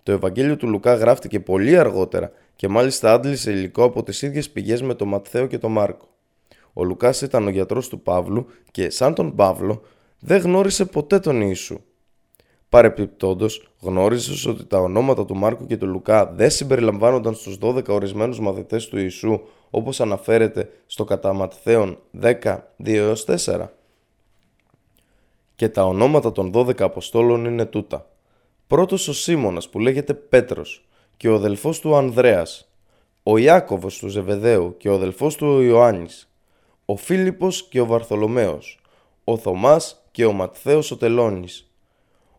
[0.04, 4.82] Το Ευαγγέλιο του Λουκά γράφτηκε πολύ αργότερα και μάλιστα άντλησε υλικό από τις ίδιες πηγές
[4.82, 6.08] με τον Ματθαίο και τον Μάρκο.
[6.74, 9.82] Ο Λουκάς ήταν ο γιατρός του Παύλου και σαν τον Παύλο
[10.20, 11.80] δεν γνώρισε ποτέ τον Ιησού.
[12.70, 18.40] Παρεπιπτόντως, γνώρισε ότι τα ονόματα του Μάρκου και του Λουκά δεν συμπεριλαμβάνονταν στους 12 ορισμένους
[18.40, 23.68] μαθητές του Ιησού όπως αναφέρεται στο κατά Ματθαίον 10, 2 4.
[25.56, 28.11] Και τα ονόματα των 12 Αποστόλων είναι τούτα.
[28.72, 30.86] Πρώτος ο Σίμωνας που λέγεται Πέτρος
[31.18, 32.72] και ο αδελφός του Ανδρέας,
[33.24, 36.30] ο Ιάκωβος του Ζεβεδαίου και ο αδελφός του ο Ιωάννης,
[36.86, 38.80] ο Φίλιππος και ο Βαρθολομαίος,
[39.24, 41.72] ο Θωμάς και ο Ματθαίος ο Τελώνης,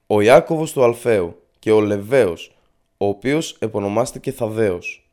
[0.06, 2.54] ο Ιάκωβος του Αλφαίου και ο Λεβαίος,
[2.96, 5.10] ο οποίος επωνομάστηκε Θαδαίος,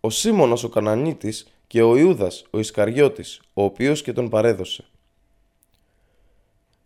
[0.00, 4.84] ο Σίμωνας ο Κανανίτης και ο Ιούδας ο Ισκαριώτης, ο οποίος και τον παρέδωσε.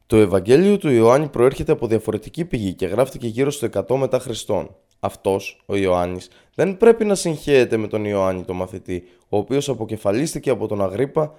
[0.09, 4.75] Το Ευαγγέλιο του Ιωάννη προέρχεται από διαφορετική πηγή και γράφτηκε γύρω στο 100 μετά Χριστόν.
[5.01, 10.51] Αυτός, ο Ιωάννης, δεν πρέπει να συγχέεται με τον Ιωάννη τον μαθητή, ο οποίος αποκεφαλίστηκε
[10.51, 11.35] από τον Αγρίπα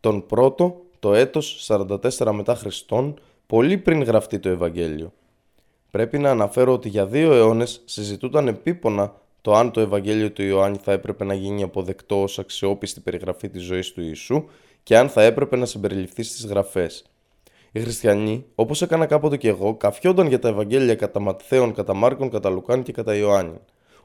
[0.00, 5.12] τον πρώτο το έτος 44 μετά Χριστόν, πολύ πριν γραφτεί το Ευαγγέλιο.
[5.90, 10.78] Πρέπει να αναφέρω ότι για δύο αιώνες συζητούταν επίπονα το αν το Ευαγγέλιο του Ιωάννη
[10.82, 14.44] θα έπρεπε να γίνει αποδεκτό ως αξιόπιστη περιγραφή της ζωής του Ιησού
[14.82, 17.04] και αν θα έπρεπε να συμπεριληφθεί στις γραφές.
[17.76, 22.30] Οι χριστιανοί, όπως έκανα κάποτε και εγώ, καφιόνταν για τα Ευαγγέλια κατά Ματθαίων, κατά Μάρκων,
[22.30, 23.58] κατά Λουκάν και κατά Ιωάννη.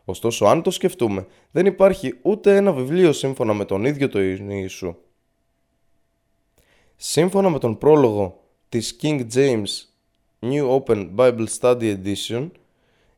[0.05, 4.95] Ωστόσο, αν το σκεφτούμε, δεν υπάρχει ούτε ένα βιβλίο σύμφωνα με τον ίδιο το Ιησού.
[6.95, 9.65] Σύμφωνα με τον πρόλογο της King James
[10.39, 12.49] New Open Bible Study Edition,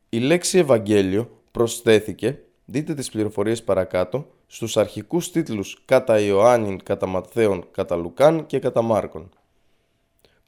[0.08, 7.66] η λέξη Ευαγγέλιο προσθέθηκε, δείτε τις πληροφορίες παρακάτω, στους αρχικούς τίτλους κατά Ιωάννην, κατά Ματθαίων,
[7.70, 9.30] κατά Λουκάν και κατά Μάρκων.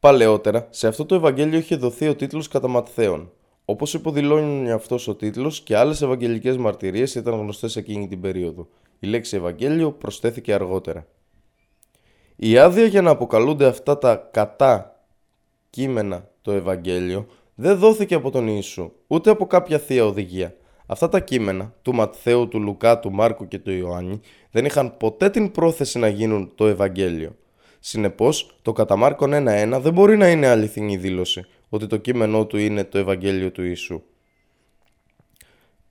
[0.07, 3.33] Παλαιότερα, σε αυτό το Ευαγγέλιο είχε δοθεί ο τίτλος κατά Ματθαίων.
[3.65, 8.69] Όπως υποδηλώνει αυτός ο τίτλος και άλλες ευαγγελικές μαρτυρίες ήταν γνωστές εκείνη την περίοδο.
[8.99, 11.07] Η λέξη Ευαγγέλιο προσθέθηκε αργότερα.
[12.37, 15.03] Η άδεια για να αποκαλούνται αυτά τα κατά
[15.71, 20.55] κείμενα το Ευαγγέλιο δεν δόθηκε από τον Ιησού, ούτε από κάποια θεία οδηγία.
[20.87, 25.31] Αυτά τα κείμενα, του Ματθαίου, του Λουκά, του Μάρκου και του Ιωάννη, δεν είχαν ποτέ
[25.31, 27.37] την πρόθεση να γίνουν το Ευαγγέλιο.
[27.89, 32.57] Συνεπώς, το κατά Μάρκον 1.1 δεν μπορεί να είναι αληθινή δήλωση ότι το κείμενό του
[32.57, 34.03] είναι το Ευαγγέλιο του Ιησού.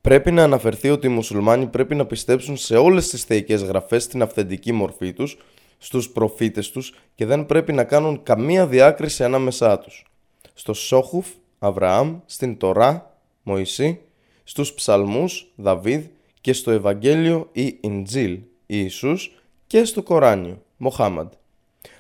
[0.02, 4.22] Πρέπει να αναφερθεί ότι οι μουσουλμάνοι πρέπει να πιστέψουν σε όλες τις θεϊκές γραφές στην
[4.22, 5.38] αυθεντική μορφή τους,
[5.78, 10.06] στους προφήτες τους και δεν πρέπει να κάνουν καμία διάκριση ανάμεσά τους.
[10.54, 11.28] Στο Σόχουφ,
[11.60, 14.02] Αβραάμ, στην Τωρά, Μωυσή,
[14.44, 16.06] στους Ψαλμούς, Δαβίδ
[16.42, 19.32] και στο Ευαγγέλιο ή Ιντζίλ, Ιησούς
[19.68, 21.32] και στο Κοράνιο, Μοχάμαντ.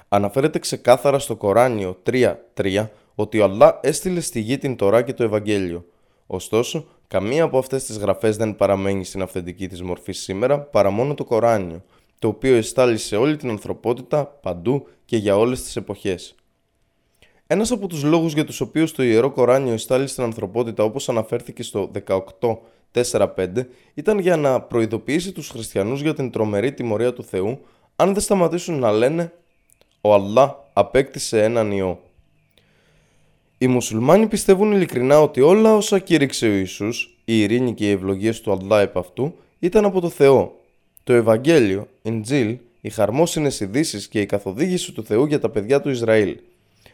[0.08, 5.24] Αναφέρεται ξεκάθαρα στο Κοράνιο 3.3 ότι ο Αλλά έστειλε στη γη την Τωρά και το
[5.24, 5.86] Ευαγγέλιο.
[6.28, 11.14] Ωστόσο, καμία από αυτές τις γραφές δεν παραμένει στην αυθεντική της μορφή σήμερα παρά μόνο
[11.14, 11.84] το Κοράνιο,
[12.20, 16.36] το οποίο εστάλησε όλη την ανθρωπότητα παντού και για όλες τις εποχές.
[17.48, 21.64] Ένας από τους λόγους για τους οποίους το Ιερό Κοράνιο εστάλει στην ανθρωπότητα όπως αναφέρθηκε
[21.64, 21.92] στο
[22.92, 23.48] 18.4.5
[23.94, 27.60] ήταν για να προειδοποιήσει τους χριστιανούς για την τρομερή τιμωρία του Θεού
[27.96, 29.34] αν δεν σταματήσουν να λένε
[30.06, 32.00] ο Αλλά απέκτησε έναν ιό.
[33.58, 38.42] Οι μουσουλμάνοι πιστεύουν ειλικρινά ότι όλα όσα κήρυξε ο Ιησούς, η ειρήνη και οι ευλογίες
[38.42, 40.60] του Αλλά επ' αυτού, ήταν από το Θεό.
[41.04, 45.90] Το Ευαγγέλιο, Ιντζίλ, οι χαρμόσυνες ειδήσεις και η καθοδήγηση του Θεού για τα παιδιά του
[45.90, 46.38] Ισραήλ.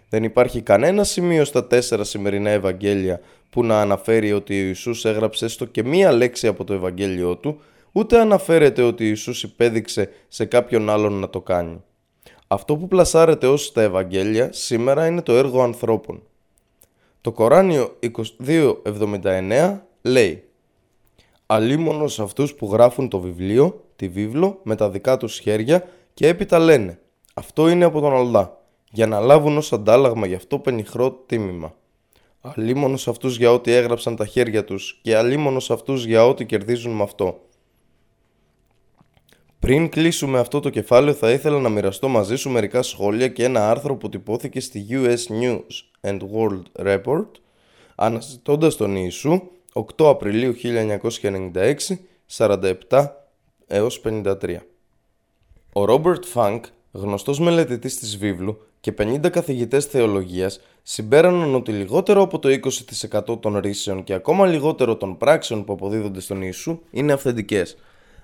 [0.09, 5.45] Δεν υπάρχει κανένα σημείο στα τέσσερα σημερινά Ευαγγέλια που να αναφέρει ότι ο Ιησούς έγραψε
[5.45, 10.45] έστω και μία λέξη από το Ευαγγέλιο του, ούτε αναφέρεται ότι ο Ιησούς υπέδειξε σε
[10.45, 11.81] κάποιον άλλον να το κάνει.
[12.53, 16.23] Αυτό που πλασάρεται ως τα Ευαγγέλια σήμερα είναι το έργο ανθρώπων.
[17.21, 17.97] Το Κοράνιο
[19.21, 20.43] 2279 λέει
[21.45, 26.59] «Αλίμονος αυτούς που γράφουν το βιβλίο, τη βίβλο, με τα δικά τους χέρια και έπειτα
[26.59, 26.99] λένε
[27.33, 28.61] «Αυτό είναι από τον Αλλά»
[28.91, 31.75] για να λάβουν ως αντάλλαγμα γι' αυτό πενιχρό τίμημα.
[32.41, 37.03] Αλίμονος αυτούς για ό,τι έγραψαν τα χέρια τους και αλίμονος αυτούς για ό,τι κερδίζουν με
[37.03, 37.39] αυτό.
[39.61, 43.69] Πριν κλείσουμε αυτό το κεφάλαιο θα ήθελα να μοιραστώ μαζί σου μερικά σχόλια και ένα
[43.69, 45.61] άρθρο που τυπώθηκε στη US News
[46.01, 47.27] and World Report
[47.95, 49.41] αναζητώντας τον Ιησού
[49.73, 51.75] 8 Απριλίου 1996,
[52.37, 52.73] 47
[53.67, 54.57] έως 53.
[55.73, 62.39] Ο Ρόμπερτ Φανκ, γνωστός μελετητής της βίβλου και 50 καθηγητές θεολογίας συμπέραναν ότι λιγότερο από
[62.39, 62.49] το
[63.29, 67.75] 20% των ρήσεων και ακόμα λιγότερο των πράξεων που αποδίδονται στον Ιησού είναι αυθεντικές–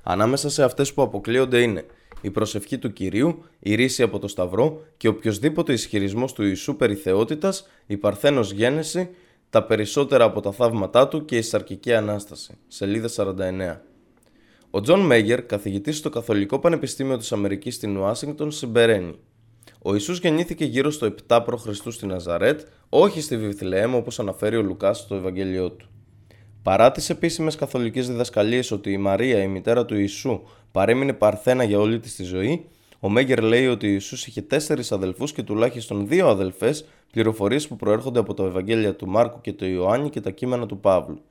[0.09, 1.85] Ανάμεσα σε αυτές που αποκλείονται είναι
[2.21, 6.95] η προσευχή του Κυρίου, η ρήση από το Σταυρό και οποιοσδήποτε ισχυρισμός του Ιησού περί
[6.95, 9.09] θεότητας, η παρθένος γένεση,
[9.49, 12.57] τα περισσότερα από τα θαύματά του και η σαρκική Ανάσταση.
[12.67, 13.81] Σελίδα 49.
[14.69, 19.19] Ο Τζον Μέγερ, καθηγητής στο Καθολικό Πανεπιστήμιο της Αμερικής στην Ουάσιγκτον, συμπεραίνει.
[19.81, 21.93] Ο Ιησούς γεννήθηκε γύρω στο 7 π.Χ.
[21.93, 25.89] στη Ναζαρέτ, όχι στη Βιθλεέμ όπως αναφέρει ο Λουκάς στο Ευαγγέλιό του.
[26.67, 31.79] Παρά τις επίσημες καθολικές διδασκαλίες ότι η Μαρία, η μητέρα του Ιησού, παρέμεινε παρθένα για
[31.79, 32.65] όλη της τη ζωή,
[32.99, 37.75] ο Μέγκερ λέει ότι ο Ιησούς είχε τέσσερις αδελφούς και τουλάχιστον δύο αδελφές πληροφορίες που
[37.75, 41.21] προέρχονται από τα Ευαγγέλια του Μάρκου και του Ιωάννη και τα κείμενα του Παύλου.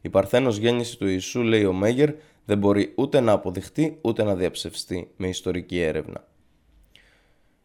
[0.00, 2.10] Η παρθένος γέννηση του Ιησού, λέει ο Μέγερ,
[2.44, 6.24] δεν μπορεί ούτε να αποδειχτεί ούτε να διαψευστεί με ιστορική έρευνα.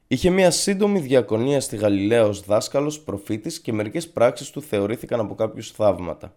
[0.08, 5.36] Είχε μια σύντομη διακονία στη Γαλιλαία ως δάσκαλος, προφήτης και μερικές πράξεις του θεωρήθηκαν από
[5.36, 6.36] κάποιους θαύματα.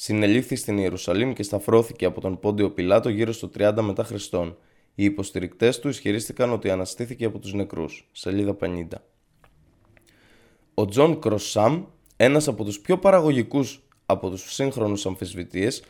[0.00, 4.56] Συνελήφθη στην Ιερουσαλήμ και σταυρώθηκε από τον Πόντιο Πιλάτο γύρω στο 30 μετά Χριστόν.
[4.94, 8.08] Οι υποστηρικτές του ισχυρίστηκαν ότι αναστήθηκε από τους νεκρούς.
[8.12, 8.86] Σελίδα 50.
[10.74, 11.84] Ο Τζον Κροσάμ,
[12.16, 15.82] ένας από τους πιο παραγωγικούς από τους σύγχρονους αμφισβητίες,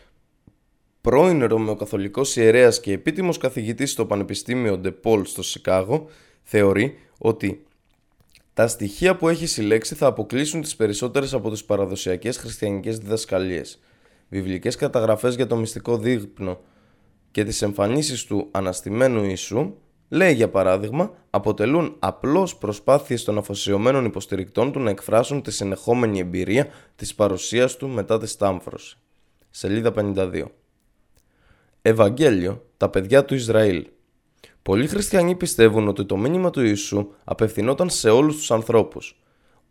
[1.00, 6.06] πρώην Ρωμαιοκαθολικός ιερέας και επίτιμος καθηγητής στο Πανεπιστήμιο Ντεπόλ στο Σικάγο,
[6.42, 7.64] θεωρεί ότι
[8.54, 13.78] τα στοιχεία που έχει συλλέξει θα αποκλείσουν τις περισσότερες από τις παραδοσιακές χριστιανικές διδασκαλίες.
[14.28, 16.60] Βιβλικές καταγραφές για το μυστικό δείπνο
[17.30, 19.74] και τις εμφανίσεις του αναστημένου Ιησού,
[20.08, 26.66] λέει για παράδειγμα, αποτελούν απλώς προσπάθειες των αφοσιωμένων υποστηρικτών του να εκφράσουν τη συνεχόμενη εμπειρία
[26.96, 28.98] της παρουσίας του μετά τη στάμφρωση.
[29.50, 30.44] Σελίδα 52
[31.82, 33.86] Ευαγγέλιο, τα παιδιά του Ισραήλ
[34.68, 39.20] Πολλοί χριστιανοί πιστεύουν ότι το μήνυμα του Ιησού απευθυνόταν σε όλους τους ανθρώπους.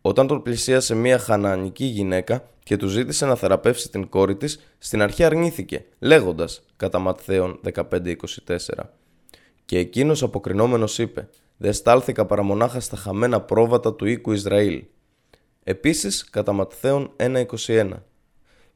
[0.00, 5.02] Όταν τον πλησίασε μια χανανική γυναίκα και του ζήτησε να θεραπεύσει την κόρη της, στην
[5.02, 8.14] αρχή αρνήθηκε, λέγοντας, κατά Ματθαίον 15-24.
[9.64, 14.84] Και εκείνος αποκρινόμενος είπε, «Δεν στάλθηκα παρά μονάχα στα χαμένα πρόβατα του οίκου Ισραήλ».
[15.64, 18.02] Επίσης, κατά Ματθαίον 1-21.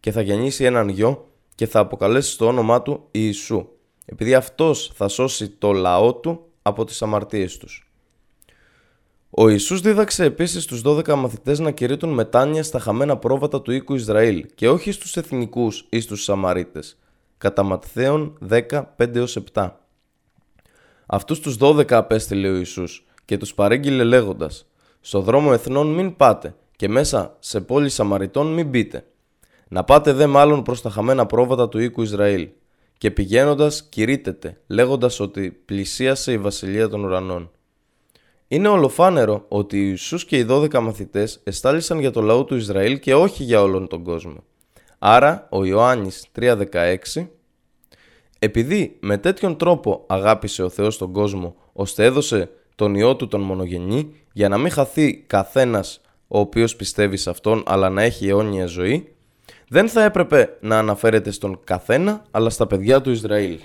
[0.00, 3.68] «Και θα γεννήσει έναν γιο και θα αποκαλέσει το όνομά του Ιησού,
[4.04, 7.91] επειδή αυτός θα σώσει το λαό του από τις αμαρτίες τους.
[9.34, 13.94] Ο Ιησούς δίδαξε επίσης τους 12 μαθητές να κηρύττουν μετάνοια στα χαμένα πρόβατα του οίκου
[13.94, 16.98] Ισραήλ και όχι στους εθνικούς ή στους Σαμαρίτες,
[17.38, 19.70] κατά Ματθαίων 10, 5-7.
[21.06, 24.66] Αυτούς τους 12 απέστειλε ο Ιησούς και τους παρήγγειλε λέγοντας
[25.00, 29.04] «Στο δρόμο εθνών μην πάτε και μέσα σε πόλη Σαμαριτών μην μπείτε.
[29.68, 32.48] Να πάτε δε μάλλον προς τα χαμένα πρόβατα του οίκου Ισραήλ
[32.98, 37.50] και πηγαίνοντας κηρύτεται, λέγοντας ότι πλησίασε η βασιλεία των ουρανών.
[38.52, 42.98] Είναι ολοφάνερο ότι οι Ιησούς και οι 12 μαθητές εστάλησαν για το λαό του Ισραήλ
[42.98, 44.44] και όχι για όλον τον κόσμο.
[44.98, 47.26] Άρα ο Ιωάννης 3.16
[48.38, 53.40] επειδή με τέτοιον τρόπο αγάπησε ο Θεός τον κόσμο ώστε έδωσε τον Υιό του τον
[53.40, 58.66] μονογενή για να μην χαθεί καθένας ο οποίος πιστεύει σε Αυτόν αλλά να έχει αιώνια
[58.66, 59.14] ζωή
[59.68, 63.58] δεν θα έπρεπε να αναφέρεται στον καθένα, αλλά στα παιδιά του Ισραήλ.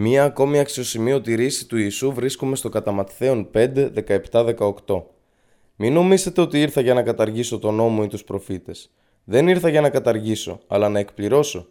[0.00, 3.90] Μία ακόμη αξιοσημείωτη ρίση του Ιησού βρίσκουμε στο καταματθέον 5,
[4.30, 5.02] 17-18.
[5.76, 8.90] Μην νομίσετε ότι ήρθα για να καταργήσω τον νόμο ή τους προφήτες.
[9.24, 11.66] Δεν ήρθα για να καταργήσω, αλλά να εκπληρώσω.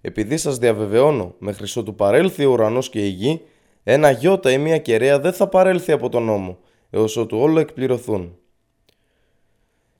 [0.00, 3.42] Επειδή σας διαβεβαιώνω, μέχρι ότου παρέλθει ο ουρανός και η γη,
[3.82, 6.58] ένα γιώτα ή μία κεραία δεν θα παρέλθει από τον νόμο,
[6.90, 8.36] έως ότου όλα εκπληρωθούν.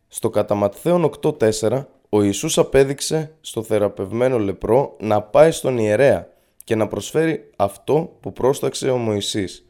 [0.08, 6.31] Στο καταματθέον 8.4 ο Ιησούς απέδειξε στο θεραπευμένο λεπρό να πάει στον ιερέα
[6.64, 9.66] και να προσφέρει αυτό που πρόσταξε ο Μωυσής.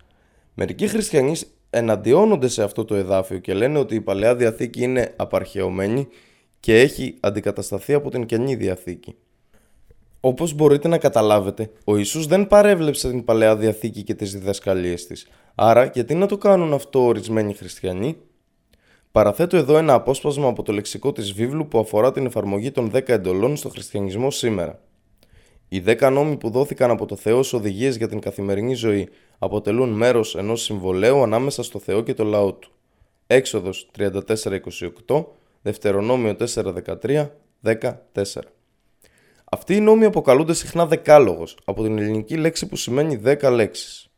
[0.54, 1.34] Μερικοί χριστιανοί
[1.70, 6.08] εναντιώνονται σε αυτό το εδάφιο και λένε ότι η Παλαιά Διαθήκη είναι απαρχαιωμένη
[6.60, 9.16] και έχει αντικατασταθεί από την Καινή Διαθήκη.
[10.20, 15.26] Όπως μπορείτε να καταλάβετε, ο Ιησούς δεν παρέβλεψε την Παλαιά Διαθήκη και τις διδασκαλίες της.
[15.54, 18.16] Άρα, γιατί να το κάνουν αυτό ορισμένοι χριστιανοί;
[19.12, 23.08] Παραθέτω εδώ ένα απόσπασμα από το λεξικό της βίβλου που αφορά την εφαρμογή των 10
[23.08, 24.80] εντολών στο χριστιανισμό σήμερα.
[25.74, 29.08] Οι 10 νόμοι που δόθηκαν από το Θεό ως οδηγίες για την καθημερινή ζωή
[29.38, 32.70] αποτελούν μέρος ενός συμβολέου ανάμεσα στο Θεό και το λαό του.
[33.26, 33.90] Έξοδος
[35.06, 35.24] 34-28,
[35.62, 37.28] Δευτερονόμιο 4-13,
[37.62, 38.42] 14.
[39.44, 44.10] Αυτοί οι νόμοι αποκαλούνται συχνά δεκάλογος, από την ελληνική λέξη που σημαίνει 10 λέξεις.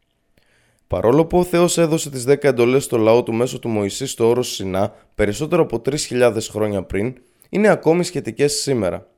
[0.87, 4.29] Παρόλο που ο Θεός έδωσε τις 10 εντολές στο λαό του μέσω του Μωυσή στο
[4.29, 7.15] όρος Σινά περισσότερο από 3.000 χρόνια πριν,
[7.49, 9.09] είναι ακόμη σχετικές σήμερα.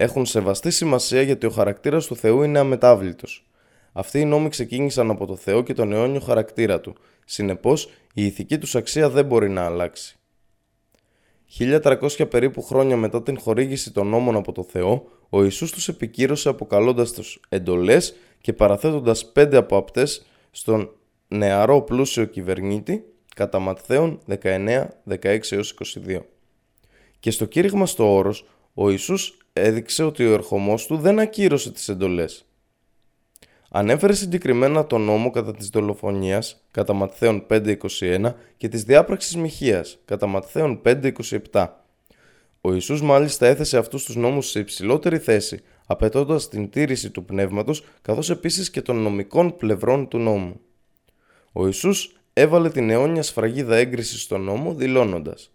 [0.00, 3.46] Έχουν σεβαστή σημασία γιατί ο χαρακτήρας του Θεού είναι αμετάβλητος.
[3.92, 6.94] Αυτοί οι νόμοι ξεκίνησαν από το Θεό και τον αιώνιο χαρακτήρα του.
[7.24, 10.18] Συνεπώς, η ηθική τους αξία δεν μπορεί να αλλάξει.
[11.58, 16.48] 1300 περίπου χρόνια μετά την χορήγηση των νόμων από το Θεό, ο Ιησούς τους επικύρωσε
[16.48, 20.90] αποκαλώντας τους εντολές και παραθέτοντας πέντε από αυτές στον
[21.28, 25.62] νεαρό πλούσιο κυβερνήτη κατά Ματθαίων 19, 16
[26.04, 26.20] 22.
[27.20, 28.44] Και στο κήρυγμα στο όρος,
[28.74, 32.48] ο Ιησούς έδειξε ότι ο ερχομός του δεν ακύρωσε τις εντολές.
[33.70, 40.26] Ανέφερε συγκεκριμένα τον νόμο κατά της δολοφονίας κατά Ματθαίων 5.21 και της διάπραξης μοιχείας κατά
[40.26, 41.66] Ματθαίων 5.27.
[42.60, 47.84] Ο Ιησούς μάλιστα έθεσε αυτούς τους νόμους σε υψηλότερη θέση, απαιτώντας την τήρηση του πνεύματος
[48.02, 50.60] καθώς επίσης και των νομικών πλευρών του νόμου.
[51.52, 55.50] Ο Ιησούς έβαλε την αιώνια σφραγίδα έγκρισης στον νόμο δηλώνοντας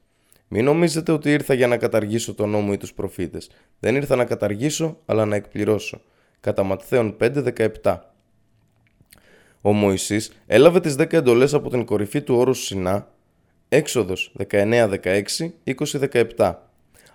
[0.55, 3.49] Μην νομίζετε ότι ήρθα για να καταργήσω τον νόμο ή τους προφήτες.
[3.79, 6.01] Δεν ήρθα να καταργήσω, αλλά να εκπληρώσω.
[6.39, 7.97] Κατά Ματθαίον 5.17
[9.61, 13.07] Ο Μωυσής έλαβε τις 10 εντολές από την κορυφή του όρους Σινά,
[13.69, 14.99] Έξοδος 19.16,
[16.35, 16.53] 20.17.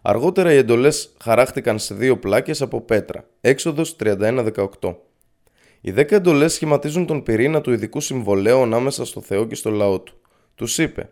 [0.02, 4.96] Αργότερα οι εντολές χαράχτηκαν σε δύο πλάκες από πέτρα, Έξοδος 31.18.
[5.80, 10.00] Οι 10 εντολές σχηματίζουν τον πυρήνα του ειδικού συμβολέου ανάμεσα στο Θεό και στο λαό
[10.00, 10.14] του.
[10.54, 11.10] Τους είπε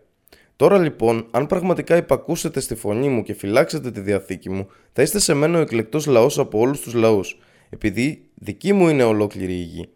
[0.57, 5.19] Τώρα λοιπόν, αν πραγματικά υπακούσετε στη φωνή μου και φυλάξετε τη διαθήκη μου, θα είστε
[5.19, 7.39] σε μένα ο εκλεκτός λαός από όλους τους λαούς,
[7.71, 9.89] επειδή δική μου είναι ολόκληρη η γη.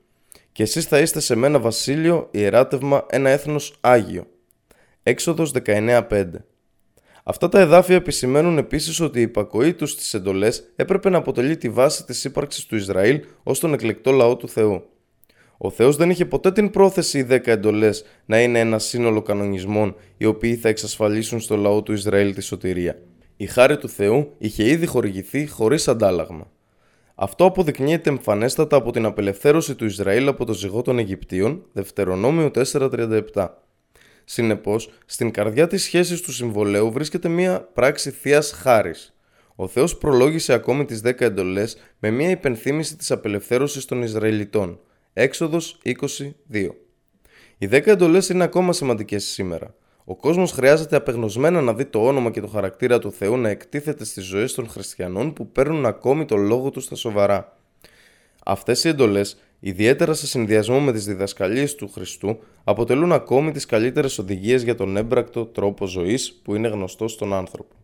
[0.53, 4.27] Και εσείς θα είστε σε μένα βασίλειο, ιεράτευμα, ένα έθνος άγιο.
[5.03, 6.25] Έξοδος 19.5
[7.25, 11.69] Αυτά τα εδάφια επισημαίνουν επίσης ότι η υπακοή τους στις εντολές έπρεπε να αποτελεί τη
[11.69, 14.85] βάση της ύπαρξης του Ισραήλ ως τον εκλεκτό λαό του Θεού.
[15.63, 19.95] Ο Θεός δεν είχε ποτέ την πρόθεση οι δέκα εντολές να είναι ένα σύνολο κανονισμών
[20.17, 22.99] οι οποίοι θα εξασφαλίσουν στο λαό του Ισραήλ τη σωτηρία.
[23.37, 26.51] Η χάρη του Θεού είχε ήδη χορηγηθεί χωρίς αντάλλαγμα.
[27.15, 33.49] Αυτό αποδεικνύεται εμφανέστατα από την απελευθέρωση του Ισραήλ από το ζυγό των Αιγυπτίων, Δευτερονόμιο 4.37.
[34.25, 39.15] Συνεπώς, στην καρδιά της σχέσης του συμβολέου βρίσκεται μια πράξη θείας χάρης.
[39.55, 44.81] Ο Θεός προλόγησε ακόμη τις 10 εντολές με μια υπενθύμηση της απελευθέρωσης των Ισραηλιτών.
[45.13, 46.69] Έξοδος 22.
[47.59, 49.75] Οι 10 εντολές είναι ακόμα σημαντικές σήμερα.
[50.05, 54.05] Ο κόσμος χρειάζεται απεγνωσμένα να δει το όνομα και το χαρακτήρα του Θεού να εκτίθεται
[54.05, 57.57] στις ζωές των χριστιανών που παίρνουν ακόμη το λόγο τους στα σοβαρά.
[58.45, 64.19] Αυτές οι εντολές, ιδιαίτερα σε συνδυασμό με τις διδασκαλίες του Χριστού, αποτελούν ακόμη τις καλύτερες
[64.19, 67.75] οδηγίες για τον έμπρακτο τρόπο ζωής που είναι γνωστό στον άνθρωπο.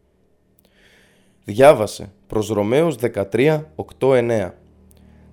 [1.44, 3.64] Διάβασε προς Ρωμαίους 13,
[3.98, 4.14] 8,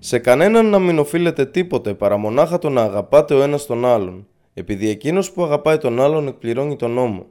[0.06, 4.28] σε κανέναν να μην οφείλετε τίποτε παρά μονάχα το να αγαπάτε ο ένας τον άλλον,
[4.54, 7.26] επειδή εκείνος που αγαπάει τον άλλον εκπληρώνει τον νόμο.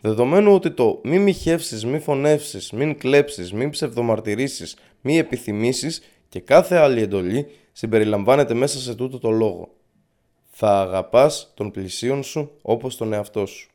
[0.00, 6.76] Δεδομένου ότι το μη μοιχεύσεις, μη φωνεύσεις, μην κλέψεις, μην ψευδομαρτυρήσεις, μη επιθυμήσεις και κάθε
[6.76, 9.68] άλλη εντολή συμπεριλαμβάνεται μέσα σε τούτο το λόγο.
[10.50, 13.70] Θα αγαπάς τον πλησίον σου όπως τον εαυτό σου.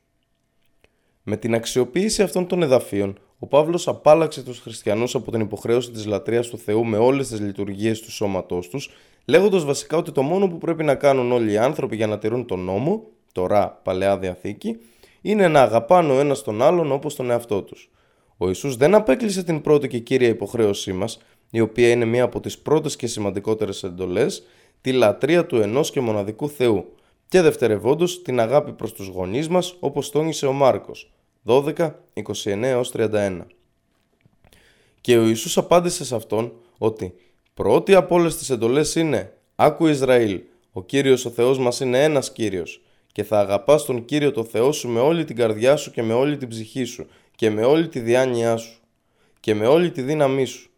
[1.23, 6.05] Με την αξιοποίηση αυτών των εδαφείων, ο Παύλος απάλαξε τους χριστιανούς από την υποχρέωση της
[6.05, 8.89] λατρείας του Θεού με όλες τις λειτουργίες του σώματός τους,
[9.25, 12.45] λέγοντας βασικά ότι το μόνο που πρέπει να κάνουν όλοι οι άνθρωποι για να τηρούν
[12.45, 14.77] τον νόμο, τώρα παλαιά διαθήκη,
[15.21, 17.89] είναι να αγαπάνε ο ένας τον άλλον όπως τον εαυτό τους.
[18.37, 21.19] Ο Ιησούς δεν απέκλεισε την πρώτη και κύρια υποχρέωσή μας,
[21.49, 24.43] η οποία είναι μία από τις πρώτες και σημαντικότερες εντολές,
[24.81, 26.85] τη λατρεία του ενός και μοναδικού Θεού,
[27.27, 31.11] και δευτερευόντως την αγάπη προς τους γονείς μας, όπως τόνισε ο Μάρκος.
[31.47, 33.45] 12, 29 31.
[35.01, 37.13] Και ο Ιησούς απάντησε σε αυτόν ότι
[37.53, 40.41] πρώτη από όλες τις εντολές είναι «Άκου Ισραήλ,
[40.71, 42.81] ο Κύριος ο Θεός μας είναι ένας Κύριος
[43.11, 46.13] και θα αγαπάς τον Κύριο το Θεό σου με όλη την καρδιά σου και με
[46.13, 48.79] όλη την ψυχή σου και με όλη τη διάνοιά σου
[49.39, 50.69] και με όλη τη δύναμή σου».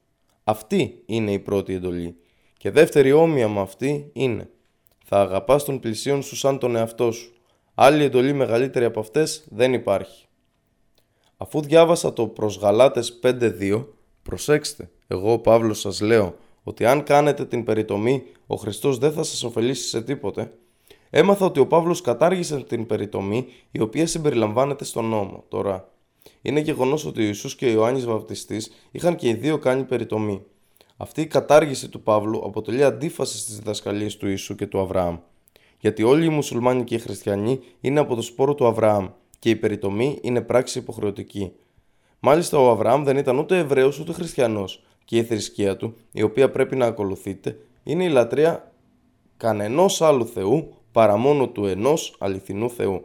[0.44, 2.16] Αυτή είναι η πρώτη εντολή.
[2.58, 4.50] Και δεύτερη όμοια με αυτή είναι
[5.06, 7.34] «Θα αγαπάς τον πλησίον σου σαν τον εαυτό σου».
[7.76, 10.29] Άλλη εντολή μεγαλύτερη από αυτές δεν υπάρχει.
[11.42, 13.86] Αφού διάβασα το προς Γαλάτες 5.2,
[14.24, 19.24] προσέξτε, εγώ ο Παύλος σας λέω ότι αν κάνετε την περιτομή, ο Χριστός δεν θα
[19.24, 20.52] σας ωφελήσει σε τίποτε,
[21.10, 25.44] έμαθα ότι ο Παύλος κατάργησε την περιτομή η οποία συμπεριλαμβάνεται στον νόμο.
[25.48, 25.92] Τώρα,
[26.42, 30.42] είναι γεγονός ότι ο Ιησούς και ο Ιωάννης Βαπτιστής είχαν και οι δύο κάνει περιτομή.
[30.98, 35.18] Αυτή η κατάργηση του Παύλου αποτελεί αντίφαση στις διδασκαλίες του Ιησού και του Αβραάμ.
[35.80, 39.08] Γιατί όλοι οι μουσουλμάνοι και οι χριστιανοί είναι από το σπόρο του Αβραάμ
[39.40, 41.52] και η περιτομή είναι πράξη υποχρεωτική.
[42.20, 46.52] Μάλιστα, ο Αβραάμ δεν ήταν ούτε Εβραίος ούτε Χριστιανός, και η θρησκεία του, η οποία
[46.52, 48.72] πρέπει να ακολουθείτε, είναι η λατρεία
[49.38, 53.04] κανενός άλλου Θεού παρά μόνο του ενός αληθινού Θεού.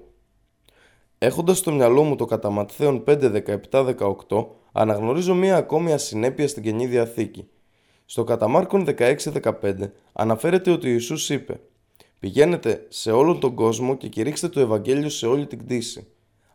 [1.18, 3.94] Έχοντας στο μυαλό μου το κατά Ματθαίον 5, 17,
[4.28, 7.48] 18, αναγνωρίζω μία ακόμη ασυνέπεια στην καινή διαθήκη.
[8.04, 9.16] Στο κατά Μάρκον 16,
[9.62, 9.74] 15
[10.12, 11.60] αναφέρεται ότι ο Ιησούς είπε
[12.20, 16.06] «Πηγαίνετε σε όλον τον κόσμο και κηρύξτε το Ευαγγέλιο σε όλη την κτήση.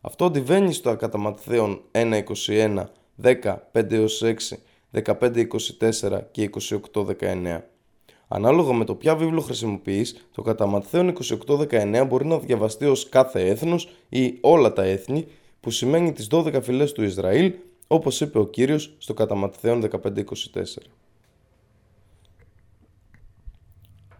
[0.01, 2.83] Αυτό αντιβαίνει στο κατά Ματθαίον 1.21,
[3.23, 4.07] 10, 5-6,
[4.91, 6.49] 15-24 και
[6.93, 7.59] 28-19.
[8.27, 13.47] Ανάλογα με το ποια βίβλο χρησιμοποιείς, το κατά Ματθαίον 28-19 μπορεί να διαβαστεί ως κάθε
[13.47, 15.27] έθνος ή όλα τα έθνη,
[15.59, 17.53] που σημαίνει τις 12 φυλές του Ισραήλ,
[17.87, 20.23] όπως είπε ο Κύριος στο κατά Ματθαίον 15-24.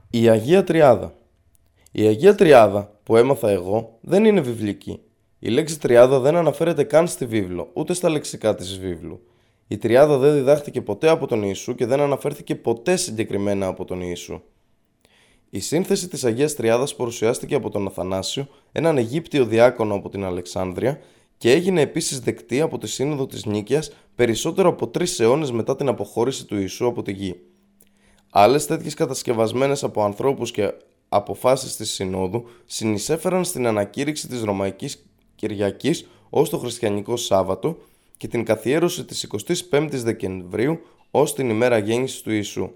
[0.09, 1.13] Η Αγία Τριάδα
[1.91, 4.99] Η Αγία Τριάδα που έμαθα εγώ δεν είναι βιβλική.
[5.39, 9.21] Η λέξη τριάδα δεν αναφέρεται καν στη βίβλο, ούτε στα λεξικά της βίβλου.
[9.67, 14.01] Η τριάδα δεν διδάχτηκε ποτέ από τον Ιησού και δεν αναφέρθηκε ποτέ συγκεκριμένα από τον
[14.01, 14.41] Ιησού.
[15.49, 20.99] Η σύνθεση της Αγίας Τριάδας παρουσιάστηκε από τον Αθανάσιο, έναν Αιγύπτιο διάκονο από την Αλεξάνδρεια
[21.37, 25.87] και έγινε επίσης δεκτή από τη Σύνοδο της Νίκαιας περισσότερο από τρεις αιώνες μετά την
[25.87, 27.35] αποχώρηση του Ιησού από τη γη.
[28.29, 30.73] Άλλες τέτοιες κατασκευασμένες από ανθρώπους και
[31.09, 35.08] αποφάσεις της Συνόδου συνεισέφεραν στην ανακήρυξη της Ρωμαϊκής
[35.39, 37.77] Κυριακής ως το Χριστιανικό Σάββατο
[38.17, 39.27] και την καθιέρωση της
[39.71, 40.79] 25ης Δεκεμβρίου
[41.11, 42.69] ως την ημέρα γέννησης του Ιησού.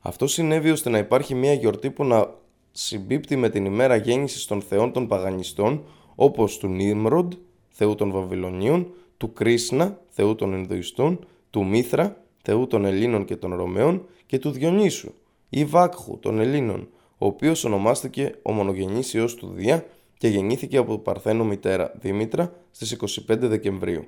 [0.00, 2.34] Αυτό συνέβη ώστε να υπάρχει μια γιορτή που να
[2.72, 5.84] συμπίπτει με την ημέρα γέννησης των θεών των παγανιστών
[6.14, 7.32] όπως του Νίμροντ,
[7.68, 8.86] θεού των Βαβυλωνίων,
[9.16, 14.50] του Κρίσνα, θεού των Ινδουιστών, του Μήθρα, θεού των Ελλήνων και των Ρωμαίων και του
[14.50, 15.12] Διονύσου
[15.48, 16.88] ή Βάκχου των Ελλήνων,
[17.18, 19.86] ο οποίος ονομάστηκε ο μονογενής ιός του Δία
[20.18, 22.96] και γεννήθηκε από Παρθένο μητέρα Δήμητρα στις
[23.28, 24.06] 25 Δεκεμβρίου.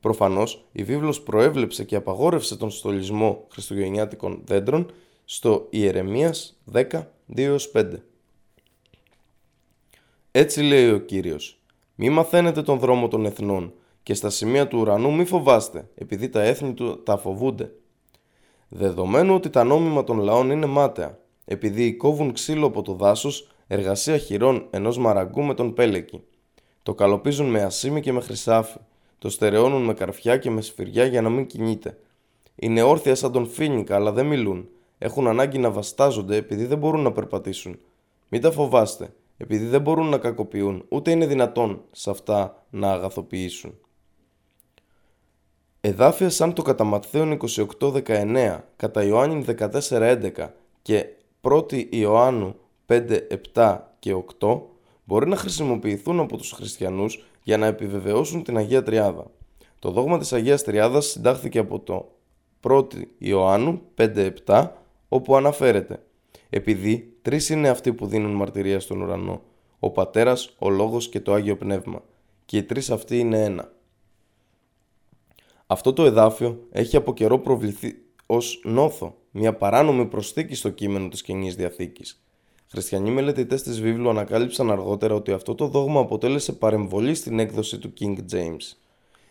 [0.00, 4.92] Προφανώς, η βίβλος προέβλεψε και απαγόρευσε τον στολισμό χριστουγεννιάτικων δέντρων
[5.24, 6.84] στο Ιερεμίας 10,
[7.36, 8.02] 2-5.
[10.30, 11.60] Έτσι λέει ο Κύριος
[11.94, 16.42] «Μη μαθαίνετε τον δρόμο των εθνών και στα σημεία του ουρανού μη φοβάστε, επειδή τα
[16.42, 17.72] έθνη του τα φοβούνται.
[18.68, 24.18] Δεδομένου ότι τα νόμιμα των λαών είναι μάταια, επειδή κόβουν ξύλο από το δάσος, εργασία
[24.18, 26.22] χειρών ενός μαραγκού με τον πέλεκι.
[26.82, 28.78] Το καλοπίζουν με ασίμι και με χρυσάφι,
[29.18, 31.98] το στερεώνουν με καρφιά και με σφυριά για να μην κινείται.
[32.54, 34.68] Είναι όρθια σαν τον φίνικα, αλλά δεν μιλούν.
[34.98, 37.78] Έχουν ανάγκη να βαστάζονται επειδή δεν μπορούν να περπατήσουν.
[38.28, 43.74] Μην τα φοβάστε, επειδή δεν μπορούν να κακοποιούν, ούτε είναι δυνατόν σε αυτά να αγαθοποιήσουν.
[45.80, 47.38] Εδάφια σαν το κατά Ματθαίον
[47.80, 49.44] 28-19, κατά Ιωάννη
[49.90, 50.30] 14-11
[50.82, 51.06] και
[51.42, 52.56] 1η Ιωάννου
[52.92, 54.60] 5, 7 και 8
[55.04, 59.30] μπορεί να χρησιμοποιηθούν από τους χριστιανούς για να επιβεβαιώσουν την Αγία Τριάδα.
[59.78, 62.12] Το δόγμα της Αγίας Τριάδας συντάχθηκε από το
[62.62, 64.68] 1η Ιωάννου 5-7
[65.08, 66.02] όπου αναφέρεται
[66.50, 69.42] επειδή τρεις είναι αυτοί που δίνουν μαρτυρία στον ουρανό,
[69.78, 72.02] ο Πατέρας, ο Λόγος και το Άγιο Πνεύμα,
[72.44, 73.72] και οι τρεις αυτοί είναι ένα.
[75.66, 77.94] Αυτό το εδάφιο έχει από καιρό προβληθεί
[78.26, 82.21] ως νόθο, μια παράνομη προσθήκη στο κείμενο της Καινής Διαθήκης.
[82.72, 87.92] Χριστιανοί μελετητές της βίβλου ανακάλυψαν αργότερα ότι αυτό το δόγμα αποτέλεσε παρεμβολή στην έκδοση του
[88.00, 88.76] King James.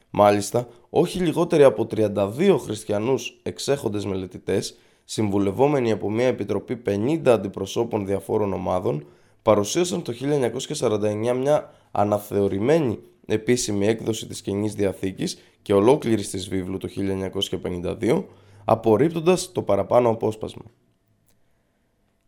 [0.09, 8.53] Μάλιστα, όχι λιγότεροι από 32 χριστιανούς εξέχοντες μελετητές, συμβουλευόμενοι από μια επιτροπή 50 αντιπροσώπων διαφόρων
[8.53, 9.05] ομάδων,
[9.41, 16.89] παρουσίασαν το 1949 μια αναθεωρημένη επίσημη έκδοση της Καινής Διαθήκης και ολόκληρης της βίβλου το
[17.61, 18.23] 1952,
[18.65, 20.63] απορρίπτοντας το παραπάνω απόσπασμα.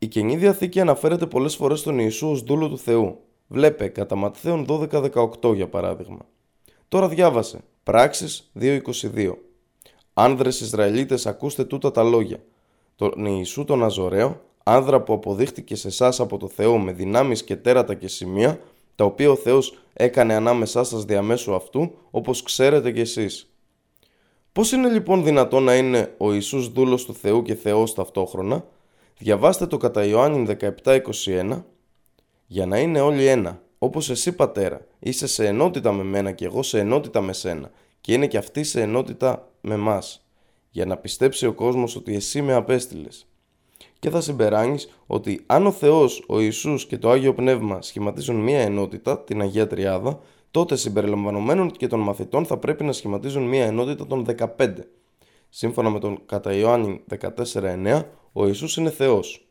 [0.03, 3.19] Η Καινή Διαθήκη αναφέρεται πολλές φορές στον Ιησού ως δούλο του Θεού.
[3.47, 6.25] Βλέπε κατά Ματθαίον 12-18 για παράδειγμα.
[6.87, 7.59] Τώρα διάβασε.
[7.83, 9.33] Πράξεις 2.22.
[10.13, 12.43] Άνδρες Ισραηλίτες ακούστε τούτα τα λόγια.
[12.95, 17.55] Τον Ιησού τον Αζωραίο, άνδρα που αποδείχτηκε σε εσάς από το Θεό με δυνάμεις και
[17.55, 18.59] τέρατα και σημεία,
[18.95, 23.53] τα οποία ο Θεός έκανε ανάμεσά σας διαμέσου αυτού, όπως ξέρετε κι εσείς.
[24.51, 28.65] Πώς είναι λοιπόν δυνατόν να είναι ο Ιησούς δούλος του Θεού και Θεός ταυτόχρονα,
[29.17, 31.63] Διαβάστε το κατά Ιωάννη 17-21
[32.45, 33.61] για να είναι όλοι ένα.
[33.77, 38.13] Όπως εσύ πατέρα, είσαι σε ενότητα με μένα και εγώ σε ενότητα με σένα και
[38.13, 40.25] είναι και αυτή σε ενότητα με μας
[40.69, 43.27] για να πιστέψει ο κόσμος ότι εσύ με απέστειλες.
[43.99, 48.59] Και θα συμπεράνεις ότι αν ο Θεός, ο Ιησούς και το Άγιο Πνεύμα σχηματίζουν μία
[48.59, 50.19] ενότητα, την Αγία Τριάδα,
[50.51, 54.25] τότε συμπεριλαμβανομένων και των μαθητών θα πρέπει να σχηματίζουν μία ενότητα των
[54.57, 54.73] 15.
[55.49, 58.01] Σύμφωνα με τον κατά Ιωάννη 14.9,
[58.33, 59.47] ο Ιησούς είναι Θεός.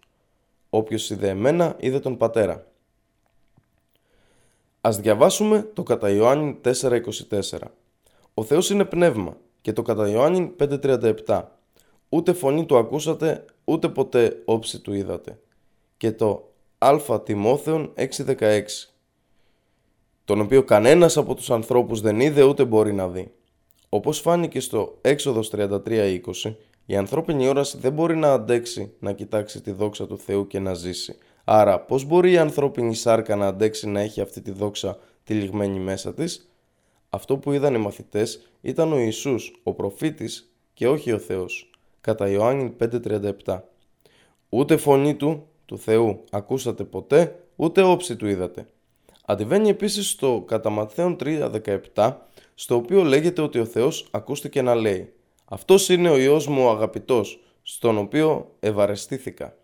[0.70, 2.66] Όποιος είδε εμένα, είδε τον Πατέρα.
[4.80, 7.58] Ας διαβάσουμε το κατά Ιωάννη 4.24.
[8.34, 11.42] Ο Θεός είναι πνεύμα και το κατά Ιωάννη 5.37.
[12.08, 15.40] Ούτε φωνή του ακούσατε, ούτε ποτέ όψη του είδατε.
[15.96, 18.62] Και το Α Τιμόθεων 6.16.
[20.24, 23.32] Τον οποίο κανένας από τους ανθρώπους δεν είδε ούτε μπορεί να δει.
[23.88, 26.20] Όπως φάνηκε στο Έξοδος 33.20,
[26.92, 30.74] η ανθρώπινη όραση δεν μπορεί να αντέξει να κοιτάξει τη δόξα του Θεού και να
[30.74, 31.16] ζήσει.
[31.44, 36.14] Άρα, πώς μπορεί η ανθρώπινη σάρκα να αντέξει να έχει αυτή τη δόξα τυλιγμένη μέσα
[36.14, 36.50] της;
[37.10, 41.70] Αυτό που είδαν οι μαθητές ήταν ο Ιησούς, ο προφήτης και όχι ο Θεός.
[42.00, 43.60] Κατά Ιωάννη 5.37
[44.48, 48.66] Ούτε φωνή του, του Θεού, ακούσατε ποτέ, ούτε όψη του είδατε.
[49.26, 52.12] Αντιβαίνει επίσης στο κατά Ματθαίον 3.17,
[52.54, 55.12] στο οποίο λέγεται ότι ο Θεός ακούστηκε να λέει
[55.52, 59.56] αυτός είναι ο Υιός μου ο αγαπητός, στον οποίο ευαρεστήθηκα.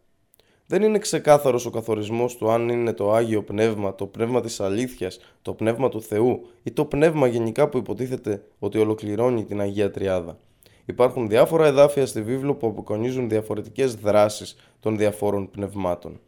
[0.66, 5.18] Δεν είναι ξεκάθαρος ο καθορισμός του αν είναι το Άγιο Πνεύμα, το Πνεύμα της Αλήθειας,
[5.43, 10.39] το Πνεύμα του Θεού ή το Πνεύμα γενικά που υποτίθεται ότι ολοκληρώνει την Αγία Τριάδα.
[10.84, 16.20] Υπάρχουν διάφορα εδάφια στη βίβλο που αποκονίζουν διαφορετικές δράσεις των διαφόρων πνευμάτων.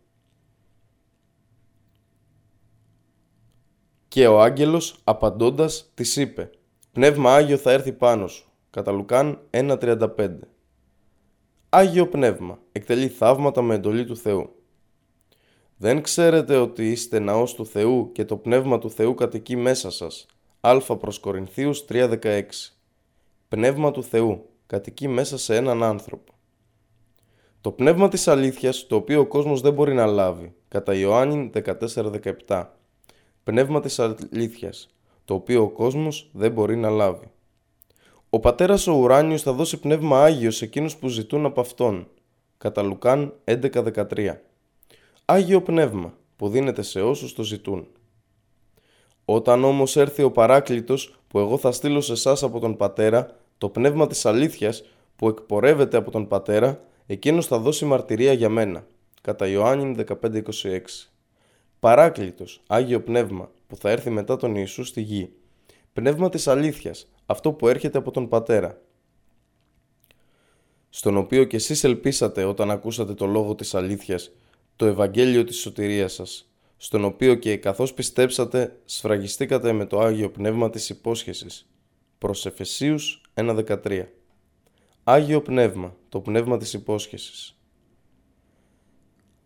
[4.08, 6.50] Και ο άγγελος απαντώντας της είπε
[6.92, 8.49] «Πνεύμα Άγιο θα έρθει πάνω σου».
[8.70, 10.30] Κατά Λουκάν 1.35
[11.68, 14.54] Άγιο Πνεύμα εκτελεί θαύματα με εντολή του Θεού.
[15.76, 20.26] Δεν ξέρετε ότι είστε ναός του Θεού και το Πνεύμα του Θεού κατοικεί μέσα σας.
[20.60, 22.42] Α προς Κορινθίους 3.16
[23.48, 26.32] Πνεύμα του Θεού κατοικεί μέσα σε έναν άνθρωπο.
[27.60, 31.50] Το πνεύμα της αλήθειας, το οποίο ο κόσμος δεν μπορεί να λάβει, κατά Ιωάννη
[32.46, 32.64] 14-17.
[33.44, 34.88] Πνεύμα της αλήθειας,
[35.24, 37.30] το οποίο ο κόσμος δεν μπορεί να λάβει.
[38.32, 42.08] Ο πατέρας ο ουράνιος θα δώσει πνεύμα Άγιος σε εκείνους που ζητούν από Αυτόν,
[42.58, 44.34] κατά Λουκάν 11-13.
[45.24, 47.86] Άγιο πνεύμα, που δίνεται σε όσους το ζητούν.
[49.24, 53.68] Όταν όμως έρθει ο παράκλητος, που εγώ θα στείλω σε εσάς από τον πατέρα, το
[53.68, 54.84] πνεύμα της αλήθειας,
[55.16, 58.86] που εκπορεύεται από τον πατέρα, εκείνος θα δώσει μαρτυρία για μένα.
[59.20, 61.10] Κατά Ιωάννη 15-26.
[61.80, 65.32] Παράκλητος, Άγιο Πνεύμα, που θα έρθει μετά τον Ιησού στη γη.
[65.92, 68.80] Πνεύμα της αλήθειας, αυτό που έρχεται από τον Πατέρα.
[70.88, 74.30] Στον οποίο και εσείς ελπίσατε όταν ακούσατε το λόγο της αλήθειας,
[74.76, 80.70] το Ευαγγέλιο της σωτηρίας σας, στον οποίο και καθώς πιστέψατε σφραγιστήκατε με το Άγιο Πνεύμα
[80.70, 81.70] της υπόσχεσης.
[82.18, 84.06] Προς Εφεσίους 1.13
[85.04, 87.58] Άγιο Πνεύμα, το πνεύμα της υπόσχεσης.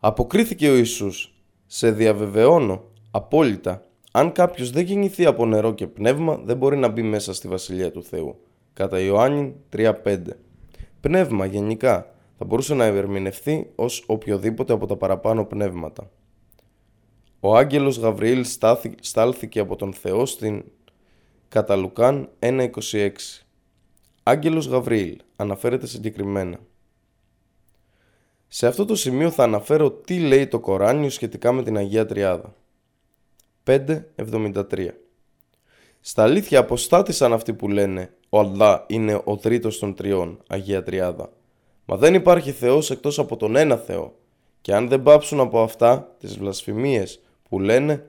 [0.00, 1.34] Αποκρίθηκε ο Ιησούς.
[1.66, 3.86] Σε διαβεβαιώνω, απόλυτα,
[4.16, 7.90] αν κάποιος δεν γεννηθεί από νερό και πνεύμα, δεν μπορεί να μπει μέσα στη Βασιλεία
[7.90, 8.40] του Θεού.
[8.72, 10.18] Κατά Ιωάννη 3.5
[11.00, 16.10] Πνεύμα γενικά θα μπορούσε να ερμηνευθεί ως οποιοδήποτε από τα παραπάνω πνεύματα.
[17.40, 18.44] Ο άγγελος Γαβριήλ
[19.00, 20.64] στάλθηκε από τον Θεό στην
[21.48, 23.10] κατά Λουκάν 1.26
[24.22, 26.58] Άγγελος Γαβριήλ αναφέρεται συγκεκριμένα.
[28.48, 32.54] Σε αυτό το σημείο θα αναφέρω τι λέει το Κοράνιο σχετικά με την Αγία Τριάδα.
[33.66, 34.88] 5.73
[36.00, 41.32] Στα αλήθεια αποστάτησαν αυτοί που λένε «Ο Αλλά είναι ο τρίτος των τριών, Αγία Τριάδα».
[41.84, 44.14] Μα δεν υπάρχει Θεός εκτός από τον ένα Θεό.
[44.60, 48.06] Και αν δεν πάψουν από αυτά, τις βλασφημίες που λένε,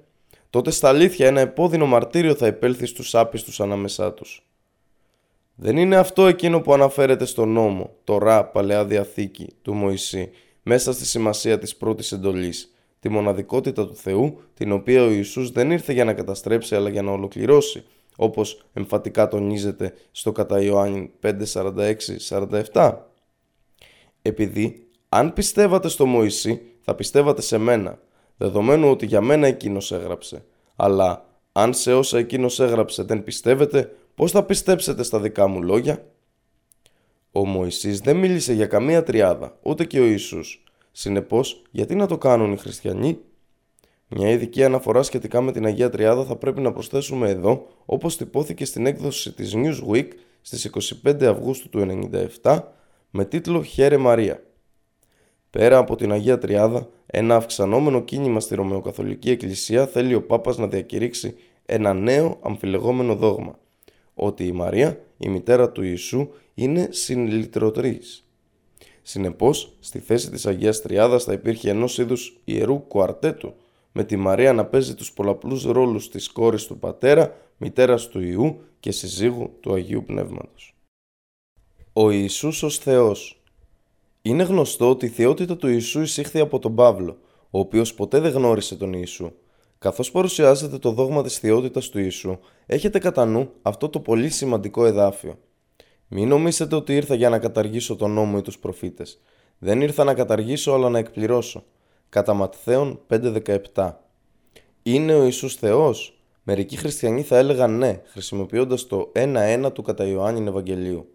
[0.50, 4.46] τότε στα αλήθεια ένα επώδυνο μαρτύριο θα επέλθει στους άπιστους ανάμεσά τους.
[5.56, 10.32] Δεν είναι αυτό εκείνο που αναφέρεται στο νόμο, το Ρα Παλαιά Διαθήκη του Μωυσή,
[10.64, 12.75] μέσα στη σημασία της πρώτης εντολής,
[13.06, 17.02] τη μοναδικότητα του Θεού, την οποία ο Ιησούς δεν ήρθε για να καταστρέψει αλλά για
[17.02, 17.84] να ολοκληρώσει,
[18.16, 22.94] όπως εμφατικά τονίζεται στο κατά Ιωάννη 5.46-47.
[24.22, 28.00] Επειδή, αν πιστεύατε στο Μωυσή, θα πιστεύατε σε μένα,
[28.38, 30.46] δεδομένου ότι για μένα εκείνος έγραψε.
[30.76, 36.06] Αλλά, αν σε όσα εκείνος έγραψε δεν πιστεύετε, πώς θα πιστέψετε στα δικά μου λόγια;
[37.32, 40.65] Ο Μωυσής δεν μίλησε για καμία τριάδα, ούτε και ο Ιησούς.
[40.98, 43.20] Συνεπώς, γιατί να το κάνουν οι χριστιανοί;
[44.08, 48.66] Μια ειδική αναφορά σχετικά με την Αγία Τριάδα θα πρέπει να προσθέσουμε εδώ, όπως τυπώθηκε
[48.66, 50.08] στην έκδοση της Newsweek
[50.42, 50.70] στις
[51.06, 52.10] 25 Αυγούστου του
[52.42, 52.60] 1997
[53.10, 54.44] με τίτλο «Χαίρε Μαρία».
[55.50, 60.68] Πέρα από την Αγία Τριάδα, ένα αυξανόμενο κίνημα στη Ρωμαιοκαθολική Εκκλησία θέλει ο Πάπας να
[60.68, 61.36] διακηρύξει
[61.66, 63.60] ένα νέο αμφιλεγόμενο δόγμα,
[64.14, 68.25] ότι η Μαρία, η μητέρα του Ιησού, είναι συνλυτρωτρής.
[69.08, 73.54] Συνεπώς, στη θέση της Αγίας Τριάδας θα υπήρχε ενός είδους ιερού κουαρτέτου,
[73.92, 78.62] με τη Μαρία να παίζει τους πολλαπλούς ρόλους της κόρης του πατέρα, μητέρας του Ιού
[78.80, 80.76] και συζύγου του Αγίου Πνεύματος.
[81.94, 83.44] Ο Ιησούς ως Θεός
[84.22, 87.18] Είναι γνωστό ότι η θεότητα του Ιησού εισήχθη από τον Παύλο,
[87.50, 89.32] ο οποίος ποτέ δεν γνώρισε τον Ιησού.
[89.80, 94.86] Καθώς παρουσιάζεται το δόγμα της θεότητας του Ιησού, έχετε κατά νου αυτό το πολύ σημαντικό
[94.86, 95.38] εδάφιο.
[96.08, 99.22] Μην νομίσετε ότι ήρθα για να καταργήσω τον νόμο ή τους προφήτες.
[99.58, 101.64] Δεν ήρθα να καταργήσω αλλά να εκπληρώσω.
[102.10, 103.92] Κατά Ματθαίον 5.17
[104.84, 110.48] Είναι ο Ιησούς Θεός; Μερικοί χριστιανοί θα έλεγαν ναι, χρησιμοποιώντας το 1-1 του κατά Ιωάννη
[110.48, 111.10] Ευαγγελίου.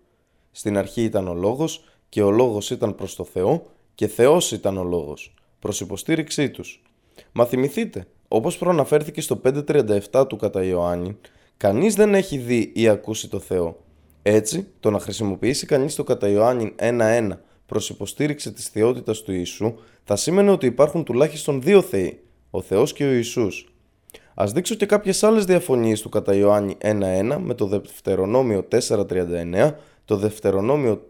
[0.51, 4.79] Στην αρχή ήταν ο Λόγος και ο Λόγος ήταν προς το Θεό και Θεός ήταν
[4.79, 6.83] ο Λόγος, προς υποστήριξή τους.
[7.33, 11.17] Μα θυμηθείτε, όπως προαναφέρθηκε στο 5.37 του κατά Ιωάννη,
[11.57, 13.77] κανείς δεν έχει δει ή ακούσει το Θεό.
[14.23, 17.29] Έτσι, το να χρησιμοποιήσει κανείς το κατά Ιωάννη 1.1
[17.67, 22.93] προς υποστήριξη της θεότητας του Ιησού θα σήμαινε ότι υπάρχουν τουλάχιστον δύο Θεοί, ο Θεός
[22.93, 23.73] και ο Ιησούς.
[24.35, 29.71] Ας δείξω και κάποιες άλλες διαφωνίες του κατά Ιωάννη 1.1 με το Δευτερονόμιο 4.39,
[30.05, 31.07] το Δευτερονόμιο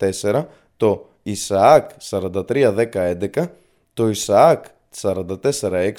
[0.00, 0.44] 6.4,
[0.76, 3.46] το Ισαάκ 43.10.11,
[3.94, 4.64] το Ισαάκ
[5.00, 5.92] 44.6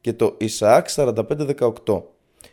[0.00, 2.02] και το Ισαάκ 45.18.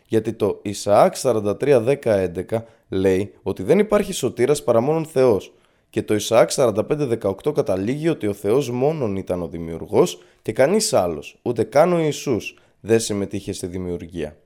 [0.06, 2.44] Γιατί το Ισαάκ 43.10.11
[2.90, 5.52] λέει ότι δεν υπάρχει σωτήρας παρά μόνον Θεός
[5.90, 11.38] και το Ισαάκ 45.18 καταλήγει ότι ο Θεός μόνον ήταν ο δημιουργός και κανείς άλλος,
[11.42, 14.36] ούτε καν ο Ιησούς, δεν συμμετείχε στη δημιουργία.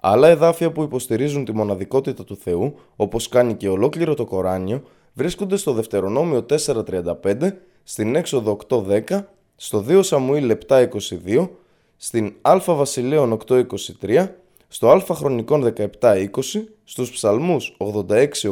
[0.00, 4.82] Άλλα εδάφια που υποστηρίζουν τη μοναδικότητα του Θεού, όπως κάνει και ολόκληρο το Κοράνιο,
[5.12, 7.50] βρίσκονται στο Δευτερονόμιο 4.35,
[7.82, 9.24] στην Έξοδο 8.10,
[9.56, 11.48] στο 2 Σαμουήλ 7.22,
[11.96, 14.28] στην Α Βασιλέων 8.23,
[14.68, 16.26] στο Α Χρονικών 17.20,
[16.84, 18.42] στους Ψαλμούς 86.8,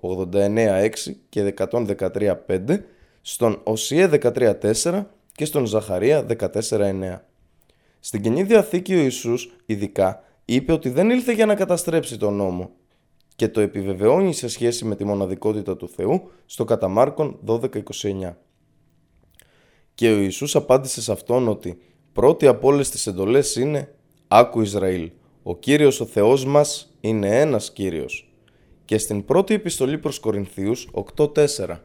[0.00, 0.90] 89.6
[1.28, 2.78] και 113.5,
[3.20, 7.18] στον Οσιέ 13.4 και στον Ζαχαρία 14.9.
[8.00, 12.70] Στην Καινή Διαθήκη ο Ιησούς ειδικά είπε ότι δεν ήλθε για να καταστρέψει τον νόμο
[13.36, 18.34] και το επιβεβαιώνει σε σχέση με τη μοναδικότητα του Θεού στο κατά Μάρκον 12.29.
[19.94, 21.78] Και ο Ιησούς απάντησε σε αυτόν ότι
[22.12, 23.94] πρώτη από όλες τις εντολές είναι
[24.28, 25.10] «Άκου Ισραήλ,
[25.42, 28.32] ο Κύριος ο Θεός μας είναι ένας Κύριος».
[28.84, 31.80] Και στην πρώτη επιστολή προς Κορινθίους 8.4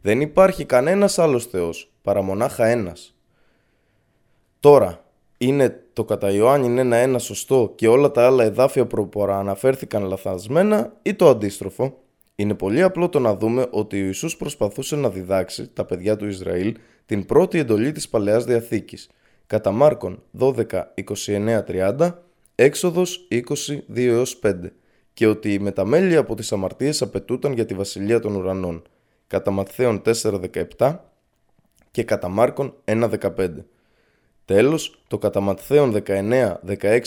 [0.00, 3.14] «Δεν υπάρχει κανένας άλλος Θεός, παρά μονάχα ένας».
[4.60, 5.04] Τώρα,
[5.38, 10.02] είναι το κατά Ιωάννη είναι ένα ένα σωστό και όλα τα άλλα εδάφια προπορα αναφέρθηκαν
[10.02, 11.98] λαθασμένα ή το αντίστροφο,
[12.34, 16.26] είναι πολύ απλό το να δούμε ότι ο Ιησούς προσπαθούσε να διδάξει τα παιδιά του
[16.26, 16.76] Ισραήλ
[17.06, 19.10] την πρώτη εντολή της Παλαιάς Διαθήκης,
[19.46, 20.54] κατά Μάρκον 12,
[21.26, 22.10] 29, 30,
[22.56, 24.54] Έξοδος 22 5
[25.12, 28.82] και ότι η μεταμέλεια από τις αμαρτίες απαιτούταν για τη Βασιλεία των Ουρανών,
[29.26, 30.40] κατά Ματθαίον 4,
[30.78, 30.96] 17
[31.90, 33.48] και κατά Μάρκον 1, 15.
[34.44, 37.00] Τέλος, το κατά Ματθαίον 19, 16,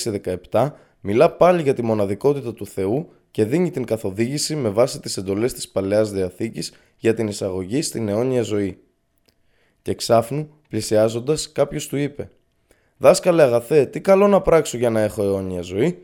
[0.51, 0.71] 17
[1.01, 5.53] μιλά πάλι για τη μοναδικότητα του Θεού και δίνει την καθοδήγηση με βάση τις εντολές
[5.53, 8.79] της Παλαιάς Διαθήκης για την εισαγωγή στην αιώνια ζωή.
[9.81, 12.29] Και ξάφνου, πλησιάζοντας, κάποιος του είπε
[12.97, 15.97] «Δάσκαλε αγαθέ, τι καλό να πράξω για να έχω αιώνια ζωή»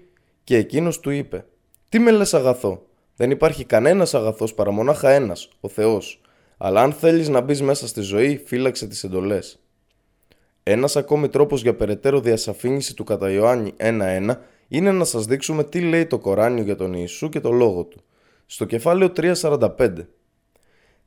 [0.43, 1.45] και εκείνος του είπε
[1.89, 2.85] «Τι με λες αγαθό,
[3.15, 6.21] δεν υπάρχει κανένας αγαθός παρά μονάχα ένας, ο Θεός,
[6.57, 9.57] αλλά αν θέλεις να μπεις μέσα στη ζωή, φύλαξε τις εντολές».
[10.63, 14.35] Ένας ακόμη τρόπος για περαιτέρω διασαφήνιση του κατά Ιωάννη 1.1
[14.67, 18.03] είναι να σας δείξουμε τι λέει το Κοράνιο για τον Ιησού και το λόγο του.
[18.45, 19.93] Στο κεφάλαιο 3.45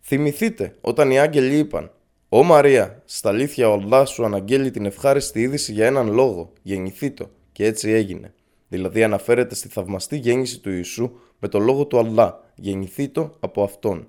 [0.01, 1.91] Θυμηθείτε όταν οι άγγελοι είπαν
[2.29, 7.11] «Ω Μαρία, στα αλήθεια ο Αλλά σου αναγγέλει την ευχάριστη είδηση για έναν λόγο, γεννηθεί
[7.11, 8.35] το» και έτσι έγινε.
[8.69, 13.63] Δηλαδή αναφέρεται στη θαυμαστή γέννηση του Ιησού με το λόγο του Αλλά, γεννηθεί το από
[13.63, 14.07] Αυτόν.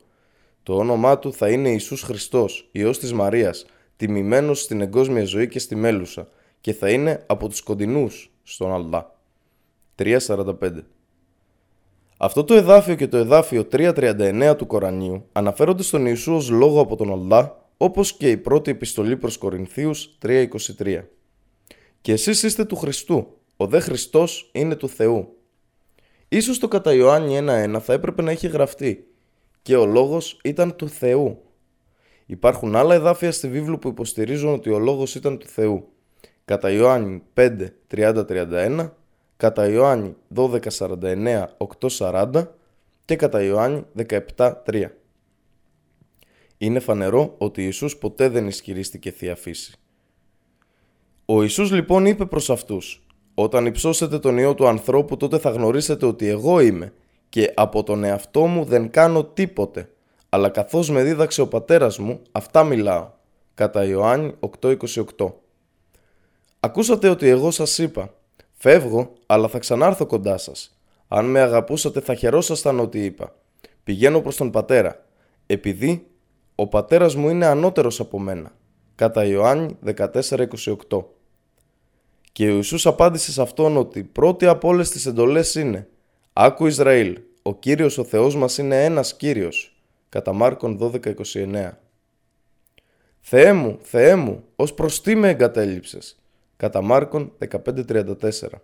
[0.63, 3.65] Το όνομά του θα είναι Ιησούς Χριστός, Υιός της Μαρίας,
[3.95, 6.28] τιμημένος στην εγκόσμια ζωή και στη μέλουσα
[6.61, 9.15] και θα είναι από τους κοντινούς στον Αλλά.
[9.95, 10.84] 3.45
[12.18, 16.95] Αυτό το εδάφιο και το εδάφιο 3.39 του Κορανίου αναφέρονται στον Ιησού ως λόγο από
[16.95, 21.04] τον Αλλά όπως και η πρώτη επιστολή προς Κορινθίους 3.23
[22.02, 25.38] «Και εσείς είστε του Χριστού, ο δε Χριστός είναι του Θεού».
[26.28, 29.08] Ίσως το κατά Ιωάννη 1.1 θα έπρεπε να έχει γραφτεί
[29.62, 31.42] «Και ο λόγος ήταν του Θεού».
[32.26, 35.88] Υπάρχουν άλλα εδάφια στη βίβλο που υποστηρίζουν ότι ο λόγος ήταν του Θεού.
[36.46, 38.90] Κατά Ιωάννη 5, 30-31,
[39.38, 42.48] κατά Ιωάννη 12, 49, 8, 40
[43.06, 43.86] και κατά Ιωάννη
[44.36, 44.86] 17, 3.
[46.58, 49.74] Είναι φανερό ότι Ιησούς ποτέ δεν ισχυρίστηκε Θεία Φύση.
[51.26, 56.05] Ο Ιησούς λοιπόν είπε προς αυτούς «Όταν υψώσετε τον Υιό του ανθρώπου τότε θα γνωρίσετε
[56.05, 56.93] ότι εγώ είμαι
[57.30, 59.89] και από τον εαυτό μου δεν κάνω τίποτε
[60.30, 63.10] αλλά καθώς με δίδαξε ο πατέρας μου, αυτά μιλάω.
[63.53, 65.32] Κατά Ιωάννη 8.28
[66.60, 68.14] Ακούσατε ότι εγώ σας είπα
[68.53, 70.78] «Φεύγω, αλλά θα ξανάρθω κοντά σας.
[71.08, 73.36] Αν με αγαπούσατε θα χαιρόσασταν ότι είπα.
[73.84, 75.05] Πηγαίνω προς τον πατέρα,
[75.45, 76.08] επειδή
[76.60, 78.51] ο πατέρας μου είναι ανώτερος από μένα».
[78.95, 81.03] Κατά Ιωάννη 14.28
[82.32, 85.88] Και ο Ιησούς απάντησε σε αυτόν ότι πρώτη από όλες τις εντολές είναι
[86.34, 89.72] «Άκου Ισραήλ, ο Κύριος ο Θεός μας είναι ένας Κύριος»
[90.10, 91.72] κατά Μάρκον 12.29.
[93.20, 96.20] Θεέ μου, Θεέ μου, ως προς τι με εγκατέλειψες,
[96.58, 98.62] κατά Μάρκον 15.34.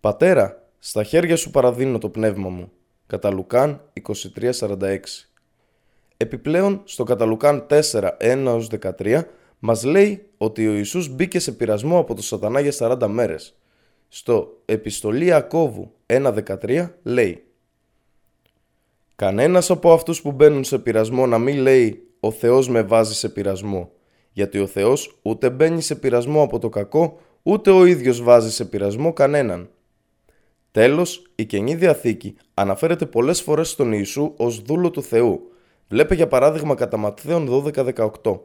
[0.00, 2.72] Πατέρα, στα χέρια σου παραδίνω το πνεύμα μου,
[3.06, 5.27] κατά Λουκάν 23.46.
[6.20, 9.22] Επιπλέον, στο κατά Λουκάν 4.1-13,
[9.58, 13.54] μας λέει ότι ο Ιησούς μπήκε σε πειρασμό από το σατανά για 40 μέρες.
[14.08, 17.42] Στο Επιστολή Ακόβου 1.13 λέει
[19.16, 23.28] Κανένας από αυτούς που μπαίνουν σε πειρασμό να μην λέει «Ο Θεός με βάζει σε
[23.28, 23.90] πειρασμό»,
[24.32, 28.64] γιατί ο Θεός ούτε μπαίνει σε πειρασμό από το κακό, ούτε ο ίδιος βάζει σε
[28.64, 29.70] πειρασμό κανέναν.
[30.70, 35.52] Τέλος, η Καινή Διαθήκη αναφέρεται πολλές φορές στον Ιησού ως δούλο του Θεού.
[35.88, 38.40] Βλέπε για παράδειγμα κατά Ματθαίον 12-18.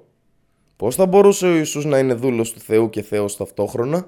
[0.75, 4.07] Πώς θα μπορούσε ο Ιησούς να είναι δούλος του Θεού και Θεός ταυτόχρονα;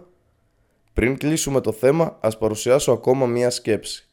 [0.94, 4.08] Πριν κλείσουμε το θέμα, ας παρουσιάσω ακόμα μία σκέψη.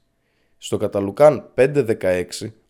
[0.59, 2.25] Στο Καταλουκάν 5.16,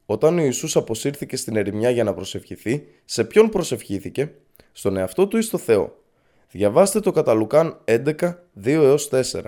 [0.06, 4.34] όταν ο Ιησούς αποσύρθηκε στην ερημιά για να προσευχηθεί, σε ποιον προσευχήθηκε,
[4.72, 5.96] στον εαυτό του ή στο Θεό;
[6.50, 8.14] Διαβάστε το Καταλουκάν 11,
[8.64, 9.42] 2 4.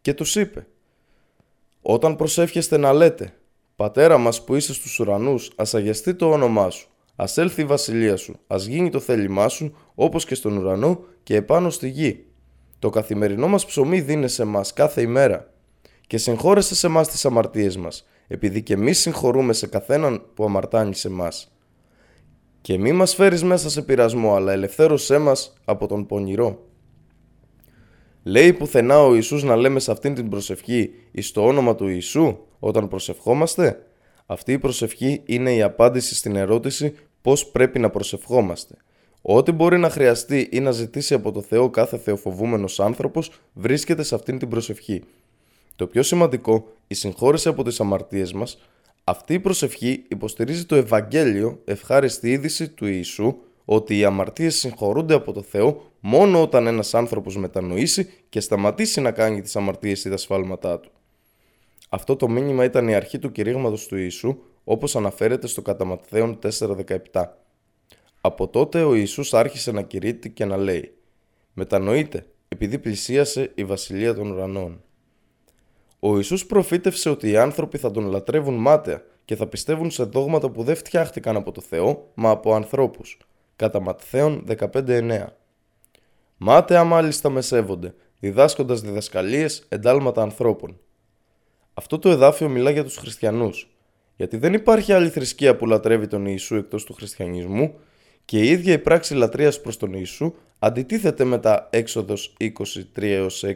[0.00, 0.66] Και τους είπε,
[1.82, 3.34] Όταν προσεύχεστε να λέτε
[3.76, 8.16] «Πατέρα μας που είσαι στους ουρανούς, ας αγιαστεί το όνομά σου, ας έλθει η βασιλεία
[8.16, 12.24] σου, ας γίνει το θέλημά σου, όπως και στον ουρανό και επάνω στη γη.
[12.78, 15.52] Το καθημερινό μας ψωμί δίνε σε μας κάθε ημέρα
[16.06, 20.94] και συγχώρεσε σε μας τις αμαρτίες μας, επειδή και εμείς συγχωρούμε σε καθέναν που αμαρτάνει
[20.94, 21.56] σε μας.
[22.60, 26.66] Και μη μας φέρεις μέσα σε πειρασμό, αλλά ελευθέρωσέ μας από τον πονηρό.
[28.22, 32.38] Λέει πουθενά ο Ιησούς να λέμε σε αυτήν την προσευχή εις το όνομα του Ιησού
[32.58, 33.86] όταν προσευχόμαστε;
[34.26, 38.74] Αυτή η προσευχή είναι η απάντηση στην ερώτηση πώς πρέπει να προσευχόμαστε.
[39.22, 44.14] Ό,τι μπορεί να χρειαστεί ή να ζητήσει από το Θεό κάθε θεοφοβούμενος άνθρωπος βρίσκεται σε
[44.14, 45.02] αυτήν την προσευχή.
[45.76, 48.58] Το πιο σημαντικό, η συγχώρεση από τις αμαρτίες μας,
[49.04, 55.32] αυτή η προσευχή υποστηρίζει το Ευαγγέλιο, ευχάριστη είδηση του Ιησού, ότι οι αμαρτίες συγχωρούνται από
[55.32, 60.16] το Θεό μόνο όταν ένας άνθρωπος μετανοήσει και σταματήσει να κάνει τις αμαρτίες ή τα
[60.16, 60.90] σφάλματά του.
[61.88, 66.38] Αυτό το μήνυμα ήταν η αρχή του κηρύγματος του Ιησού, όπως αναφέρεται στο κατά Ματθαίον
[66.58, 67.24] 4.17.
[68.20, 70.94] Από τότε ο Ιησούς άρχισε να κηρύττει και να λέει
[71.52, 74.80] «Μετανοείτε, επειδή πλησίασε η Βασιλεία των Ουρανών».
[76.00, 80.50] Ο Ιησούς προφήτευσε ότι οι άνθρωποι θα τον λατρεύουν μάταια και θα πιστεύουν σε δόγματα
[80.50, 83.18] που δεν φτιάχτηκαν από το Θεό, μα από ανθρώπους.
[83.56, 85.26] Κατά Ματθαίον 15.9
[86.36, 90.80] Μάταια μάλιστα με σέβονται, διδάσκοντας διδασκαλίες εντάλματα ανθρώπων.
[91.78, 93.68] Αυτό το εδάφιο μιλά για τους χριστιανούς,
[94.16, 97.74] γιατί δεν υπάρχει άλλη θρησκεία που λατρεύει τον Ιησού εκτός του χριστιανισμού
[98.24, 103.54] και η ίδια η πράξη λατρείας προς τον Ιησού αντιτίθεται με τα έξοδος 23 6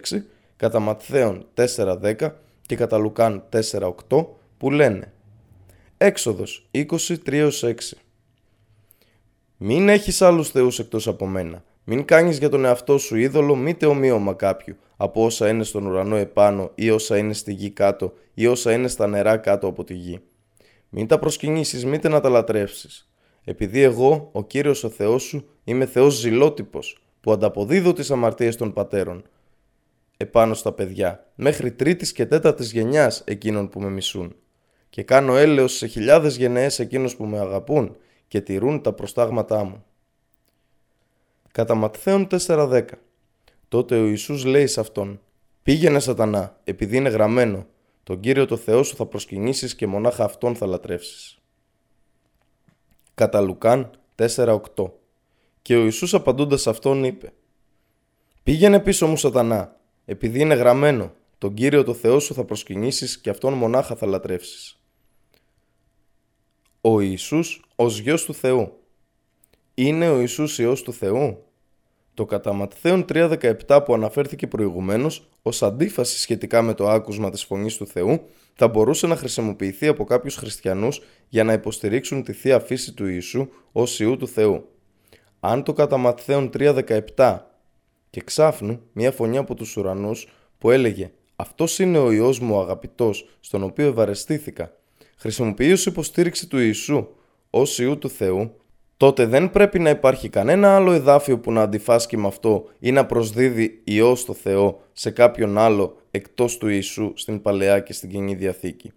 [0.57, 2.31] κατά Ματθαίον 4.10
[2.67, 4.27] και κατά Λουκάν 4.8
[4.59, 5.13] που λένε
[5.97, 7.73] Έξοδος 23-6
[9.57, 11.65] Μην έχεις άλλους θεούς εκτός από μένα.
[11.85, 16.17] Μην κάνεις για τον εαυτό σου είδωλο μήτε ομοίωμα κάποιου από όσα είναι στον ουρανό
[16.17, 19.95] επάνω ή όσα είναι στη γη κάτω ή όσα είναι στα νερά κάτω από τη
[19.95, 20.21] γη.
[20.89, 23.11] Μην τα προσκυνήσεις μήτε να τα λατρεύσεις.
[23.45, 28.73] Επειδή εγώ, ο Κύριος ο Θεός σου, είμαι Θεός ζηλότυπος που ανταποδίδω τις αμαρτίες των
[28.73, 29.23] πατέρων
[30.17, 34.35] επάνω στα παιδιά, μέχρι τρίτης και τέταρτης γενιάς εκείνων που με μισούν.
[34.91, 37.97] Και κάνω έλεος σε χιλιάδες γενναίες εκείνους που με αγαπούν
[38.29, 39.85] και τηρούν τα προστάγματά μου.
[41.53, 42.83] Κατά Ματθαίον 4.10
[43.71, 45.21] Τότε ο Ιησούς λέει σε αυτόν
[45.63, 47.67] «Πήγαινε σατανά, επειδή είναι γραμμένο,
[48.03, 51.39] τον Κύριο το Θεό σου θα προσκυνήσεις και μονάχα Αυτόν θα λατρεύσεις».
[53.15, 54.91] Κατά Λουκάν 4.8
[55.63, 57.33] Και ο Ιησούς απαντώντας αυτόν είπε
[58.43, 63.31] «Πήγαινε πίσω μου σατανά, επειδή είναι γραμμένο, τον Κύριο το Θεό σου θα προσκυνήσεις και
[63.31, 64.81] Αυτόν μονάχα θα λατρεύσεις.
[66.81, 68.79] Ο Ιησούς ως Γιος του Θεού.
[69.75, 71.45] Είναι ο Ιησούς Υιός του Θεού;
[72.15, 77.77] Το κατά Ματθαίον 3.17 που αναφέρθηκε προηγουμένως ως αντίφαση σχετικά με το άκουσμα της Φωνής
[77.77, 78.21] του Θεού
[78.55, 83.49] θα μπορούσε να χρησιμοποιηθεί από κάποιους χριστιανούς για να υποστηρίξουν τη Θεία Φύση του Ιησού
[83.73, 84.65] ως Υιού του Θεού.
[85.41, 86.51] Αν το κατά Ματθαίον
[87.17, 87.39] 3.17
[88.11, 92.61] και ξάφνου μια φωνιά από τους ουρανούς που έλεγε «Αυτός είναι ο Υιός μου ο
[92.61, 94.73] αγαπητός, στον οποίο ευαρεστήθηκα».
[95.17, 97.07] Χρησιμοποιεί ως υποστήριξη του Ιησού
[97.51, 98.60] ως Υιού του Θεού,
[99.01, 103.07] τότε δεν πρέπει να υπάρχει κανένα άλλο εδάφιο που να αντιφάσκει με αυτό ή να
[103.07, 108.35] προσδίδει Υιό στο Θεό σε κάποιον άλλο εκτός του Ιησού στην Παλαιά και στην Καινή
[108.35, 108.93] Διαθήκη.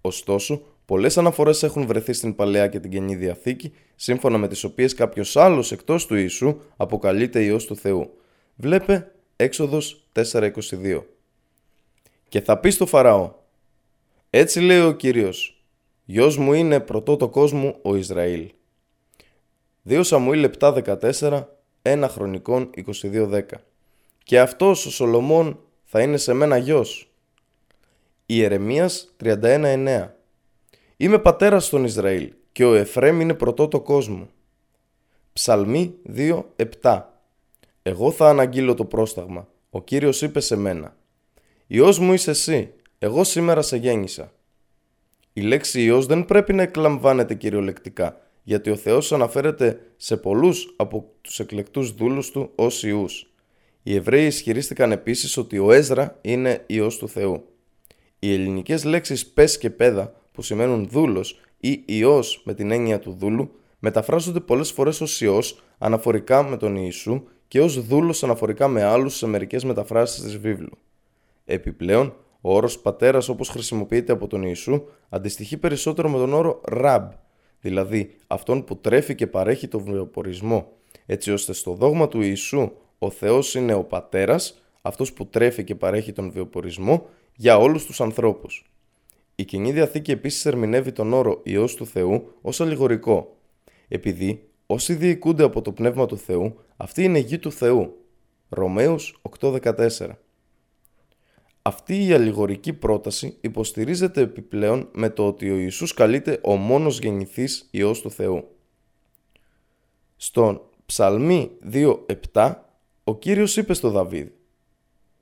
[0.00, 4.94] Ωστόσο, πολλές αναφορές έχουν βρεθεί στην Παλαιά και την Καινή Διαθήκη, σύμφωνα με τις οποίες
[4.94, 8.10] κάποιος άλλος εκτός του Ιησού αποκαλείται Υιός του Θεού.
[8.56, 10.50] Βλέπε έξοδος 4.22
[12.28, 13.32] Και θα πεις στο Φαραώ
[14.30, 15.64] Έτσι λέει ο Κύριος
[16.04, 18.54] Γιος μου είναι πρωτότο κόσμο ο Ισραήλ
[19.88, 21.44] 2 Σαμουήλ 7.14
[21.82, 22.70] 1 Χρονικών
[23.02, 23.42] 22.10
[24.22, 27.10] Και αυτός ο Σολομών θα είναι σε μένα γιος
[28.26, 30.08] Ιερεμίας 31.9
[30.96, 34.28] Είμαι πατέρας στον Ισραήλ και ο Εφρέμ είναι πρωτότο κόσμο
[35.32, 37.02] Ψαλμή 2.7
[37.86, 39.48] εγώ θα αναγγείλω το πρόσταγμα.
[39.70, 40.96] Ο Κύριος είπε σε μένα.
[41.66, 42.74] Υιός μου είσαι εσύ.
[42.98, 44.32] Εγώ σήμερα σε γέννησα.
[45.32, 51.12] Η λέξη Υιός δεν πρέπει να εκλαμβάνεται κυριολεκτικά, γιατί ο Θεός αναφέρεται σε πολλούς από
[51.20, 53.32] τους εκλεκτούς δούλους του ως Υιούς.
[53.82, 57.44] Οι Εβραίοι ισχυρίστηκαν επίσης ότι ο Έζρα είναι Υιός του Θεού.
[58.18, 63.16] Οι ελληνικές λέξεις παις και παίδα που σημαίνουν δούλος ή Υιός με την έννοια του
[63.18, 68.82] δούλου μεταφράζονται πολλές φορές ως Υιός αναφορικά με τον Ιησού και ως δούλος αναφορικά με
[68.82, 70.78] άλλους σε μερικές μεταφράσεις της βίβλου.
[71.44, 77.10] Επιπλέον, ο όρος πατέρας όπως χρησιμοποιείται από τον Ιησού αντιστοιχεί περισσότερο με τον όρο رب,
[77.66, 80.72] δηλαδή αυτόν που τρέφει και παρέχει τον βιοπορισμό,
[81.06, 85.74] έτσι ώστε στο δόγμα του Ιησού ο Θεός είναι ο πατέρας, αυτός που τρέφει και
[85.74, 87.06] παρέχει τον βιοπορισμό
[87.36, 88.64] για όλους τους ανθρώπους.
[89.34, 93.36] Η Καινή Διαθήκη επίσης ερμηνεύει τον όρο Υιός του Θεού ως αλληγορικό,
[93.88, 97.96] επειδή όσοι διοικούνται από το Πνεύμα του Θεού, αυτοί είναι γιοι του Θεού.
[98.48, 99.88] Ρωμαίους 8.14
[101.66, 107.68] Αυτή η αλληγορική πρόταση υποστηρίζεται επιπλέον με το ότι ο Ιησούς καλείται ο μόνος γεννηθής
[107.70, 108.56] Υιός του Θεού.
[110.16, 112.54] Στον Ψαλμή 2.7
[113.04, 114.28] ο Κύριος είπε στο Δαβίδ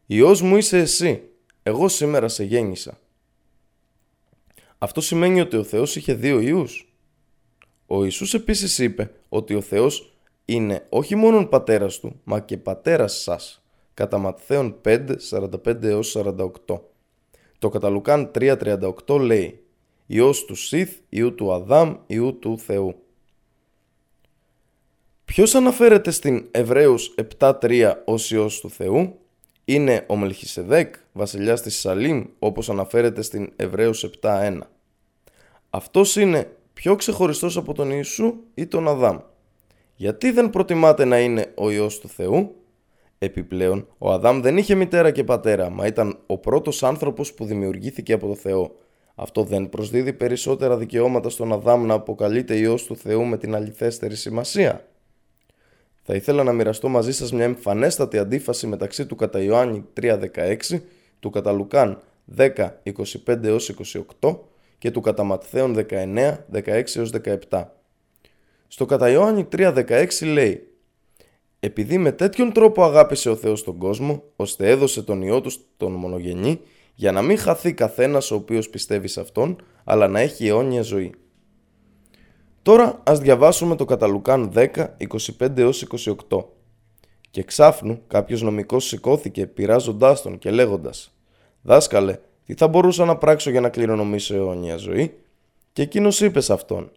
[0.07, 1.22] «Υιός μου είσαι εσύ,
[1.62, 2.99] εγώ σήμερα σε γέννησα».
[4.78, 6.95] Αυτό σημαίνει ότι ο Θεός είχε δύο Υιούς.
[7.86, 10.12] Ο Ιησούς επίσης είπε ότι ο Θεός
[10.45, 13.64] είναι όχι μόνο πατέρας του, μα και πατέρας σας.
[13.95, 16.80] Κατά Ματθαίον 5, 45 48.
[17.59, 18.57] Το κατά Λουκάν 3,
[19.07, 19.64] 38 λέει
[20.07, 22.95] «Υιός του Σιθ, Υιού του Αδάμ, Υιού του Θεού».
[25.24, 29.18] Ποιος αναφέρεται στην Εβραίους 7.3 ως Υιός του Θεού;
[29.64, 34.59] Είναι ο Μελχισεδέκ, βασιλιάς της Σαλήμ, όπως αναφέρεται στην Εβραίους 7.1.
[35.70, 39.18] Αυτός είναι πιο ξεχωριστός από τον Ιησού ή τον Αδάμ.
[39.97, 42.55] Γιατί δεν προτιμάτε να είναι ο Υιός του Θεού;
[43.25, 48.12] Επιπλέον, ο Αδάμ δεν είχε μητέρα και πατέρα, μα ήταν ο πρώτος άνθρωπος που δημιουργήθηκε
[48.12, 48.75] από το Θεό.
[49.14, 54.16] Αυτό δεν προσδίδει περισσότερα δικαιώματα στον Αδάμ να αποκαλείται Υιός του Θεού με την αληθέστερη
[54.16, 54.85] σημασία.
[56.03, 60.81] Θα ήθελα να μοιραστώ μαζί σας μια εμφανέστατη αντίφαση μεταξύ του κατά Ιωάννη 3.16,
[61.20, 62.01] του κατά Λουκάν
[62.37, 63.59] 10.25
[64.20, 64.37] 28
[64.79, 66.85] και του κατά Ματθαίων 19, 16
[67.51, 67.64] 17.
[68.68, 70.74] Στο κατά Ιωάννη 3.16 λέει
[71.65, 75.93] «Επειδή με τέτοιον τρόπο αγάπησε ο Θεός τον κόσμο, ώστε έδωσε τον Υιό Τους τον
[75.93, 76.61] μονογενή,
[76.95, 81.15] για να μην χαθεί καθένας ο οποίος πιστεύει σε Αυτόν, αλλά να έχει αιώνια ζωή».
[82.62, 84.69] Τώρα ας διαβάσουμε το κατά Λουκάν 10,
[85.39, 85.71] 25
[86.29, 86.45] 28.
[87.31, 91.15] Και ξάφνου κάποιος νομικός σηκώθηκε πειράζοντάς τον και λέγοντας
[91.62, 95.15] «Δάσκαλε, τι θα μπορούσα να πράξω για να κληρονομήσω αιώνια ζωή»
[95.73, 96.91] και εκείνος είπε σε αυτόν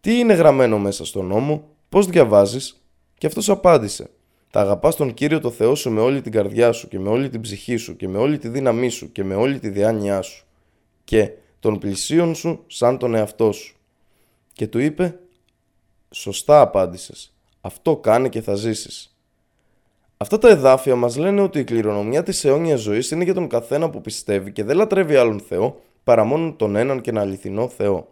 [0.00, 2.83] «Τι είναι γραμμένο μέσα στον νόμο, πώς διαβάζεις»
[3.24, 4.10] και αυτός απάντησε
[4.50, 7.28] «Θα αγαπάς τον Κύριο το Θεό σου με όλη την καρδιά σου και με όλη
[7.28, 10.44] την ψυχή σου και με όλη τη δύναμή σου και με όλη τη διάνοιά σου
[11.04, 13.76] και τον πλησίον σου σαν τον εαυτό σου».
[14.52, 15.18] Και του είπε
[16.10, 17.34] «Σωστά απάντησες.
[17.60, 19.16] Αυτό κάνε και θα ζήσεις».
[20.16, 23.90] Αυτά τα εδάφια μας λένε ότι η κληρονομιά της αιώνιας ζωής είναι για τον καθένα
[23.90, 28.08] που πιστεύει και δεν λατρεύει άλλον Θεό παρά μόνο τον έναν και ένα αληθινό Θεό.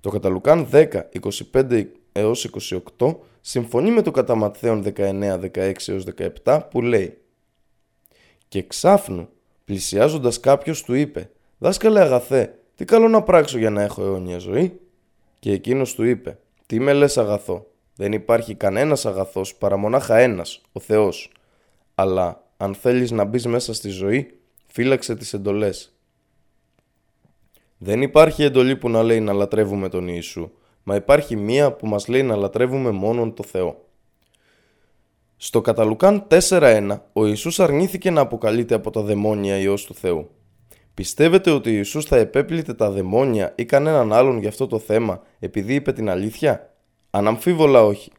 [0.00, 0.86] Το Καταλουκάν 10,
[1.20, 2.50] 25 έως
[2.98, 6.04] 28 συμφωνεί με το κατά Ματθαίον 19, 16 έως
[6.44, 7.18] 17 που λέει
[8.48, 9.28] «Και ξάφνου,
[9.64, 14.80] πλησιάζοντας κάποιος του είπε «Δάσκαλε αγαθέ, τι καλό να πράξω για να έχω αιώνια ζωή»
[15.38, 20.60] και εκείνος του είπε «Τι με λες αγαθό, δεν υπάρχει κανένας αγαθός παρά μονάχα ένας,
[20.72, 21.32] ο Θεός.
[21.94, 25.94] Αλλά αν θέλεις να μπεις μέσα στη ζωή, φύλαξε τις εντολές.
[27.78, 30.50] Δεν υπάρχει εντολή που να λέει να λατρεύουμε τον Ιησού,
[30.82, 33.84] μα υπάρχει μία που μας λέει να λατρεύουμε μόνον το Θεό.
[35.36, 40.30] Στο Καταλουκάν 4.1, ο Ιησούς αρνήθηκε να αποκαλείται από τα δαιμόνια Υιός του Θεού.
[40.94, 45.22] Πιστεύετε ότι ο Ιησούς θα επέπλητε τα δαιμόνια ή κανέναν άλλον για αυτό το θέμα
[45.38, 46.74] επειδή είπε την αλήθεια;
[47.10, 48.12] Αναμφίβολα όχι.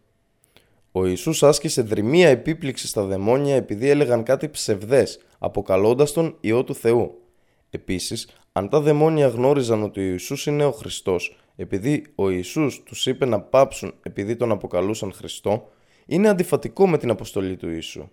[0.92, 6.76] Ο Ιησούς άσκησε δρυμία επίπληξη στα δαιμόνια επειδή έλεγαν κάτι ψευδές, αποκαλώντας τον Υιό του
[6.76, 7.22] Θεού.
[7.70, 13.06] Επίσης, αν τα δαιμόνια γνώριζαν ότι ο Ιησούς είναι ο Χριστός, επειδή ο Ιησούς τους
[13.06, 15.70] είπε να πάψουν επειδή τον αποκαλούσαν Χριστό,
[16.06, 18.10] είναι αντιφατικό με την αποστολή του Ιησού.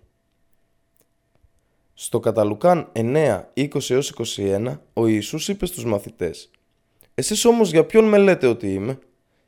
[1.93, 4.01] Στο Καταλουκάν 9, 20
[4.35, 6.51] 21, ο Ιησούς είπε στους μαθητές
[7.15, 8.99] «Εσείς όμως για ποιον με λέτε ότι είμαι»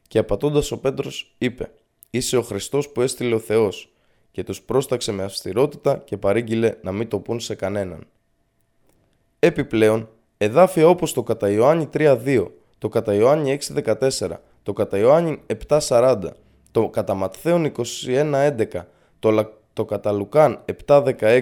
[0.07, 1.71] Και απατώντας ο Πέτρος είπε
[2.09, 3.93] «Είσαι ο Χριστός που έστειλε ο Θεός»
[4.31, 8.07] και τους πρόσταξε με αυστηρότητα και παρήγγειλε να μην το πούν σε κανέναν.
[9.39, 12.47] Επιπλέον, εδάφια όπως το κατά Ιωάννη 3.2,
[12.81, 14.29] το κατά Ιωάννη 6.14,
[14.63, 16.21] το κατά Ιωάννη 7.40,
[16.71, 17.71] το κατά Ματθαίον
[18.05, 18.65] 21.11,
[19.19, 21.41] το, το κατά Λουκάν 7.16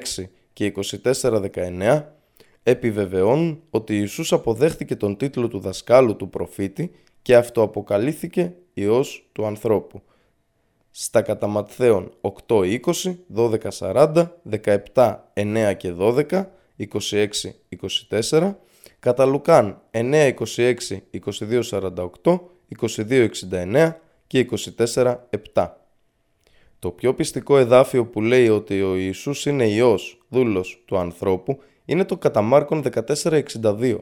[0.53, 0.73] και
[1.11, 2.03] 24.19
[2.63, 10.01] επιβεβαιώνουν ότι Ιησούς αποδέχτηκε τον τίτλο του δασκάλου του προφήτη και αυτοαποκαλύφθηκε Υιός του ανθρώπου.
[10.91, 14.27] Στα κατά Ματθαίον 8, 20, 12, 40,
[14.93, 16.45] 17, 9 και 12,
[16.77, 17.27] 26,
[18.09, 18.53] 24,
[18.99, 20.73] κατά Λουκάν 9, 26,
[21.39, 22.39] 22, 48,
[22.79, 23.91] 22, 69
[24.27, 24.47] και
[24.77, 25.15] 24,
[25.53, 25.67] 7.
[26.79, 32.05] Το πιο πιστικό εδάφιο που λέει ότι ο Ιησούς είναι Υιός, δούλος του ανθρώπου, είναι
[32.05, 32.83] το κατά Μάρκον
[33.17, 33.97] 14.62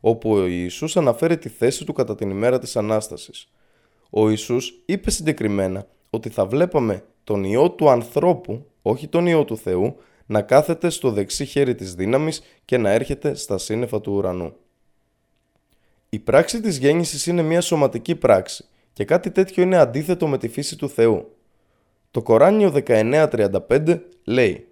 [0.00, 3.48] όπου ο Ιησούς αναφέρει τη θέση του κατά την ημέρα της Ανάστασης.
[4.10, 9.56] Ο Ιησούς είπε συγκεκριμένα ότι θα βλέπαμε τον Υιό του ανθρώπου, όχι τον Υιό του
[9.56, 9.96] Θεού,
[10.28, 14.54] να κάθεται στο δεξί χέρι της δύναμης και να έρχεται στα σύννεφα του ουρανού.
[16.08, 20.48] Η πράξη της γέννησης είναι μια σωματική πράξη και κάτι τέτοιο είναι αντίθετο με τη
[20.48, 21.36] φύση του Θεού.
[22.10, 24.66] Το Κοράνιο 19.35 λέει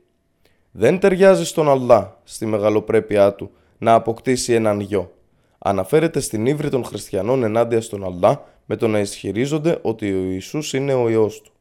[0.70, 5.10] «Δεν ταιριάζει στον Αλλά, στη μεγαλοπρέπειά του, να αποκτήσει έναν γιο».
[5.58, 10.72] Αναφέρεται στην ύβρη των χριστιανών ενάντια στον Αλλά με το να ισχυρίζονται ότι ο Ιησούς
[10.72, 11.52] είναι ο Υιός του.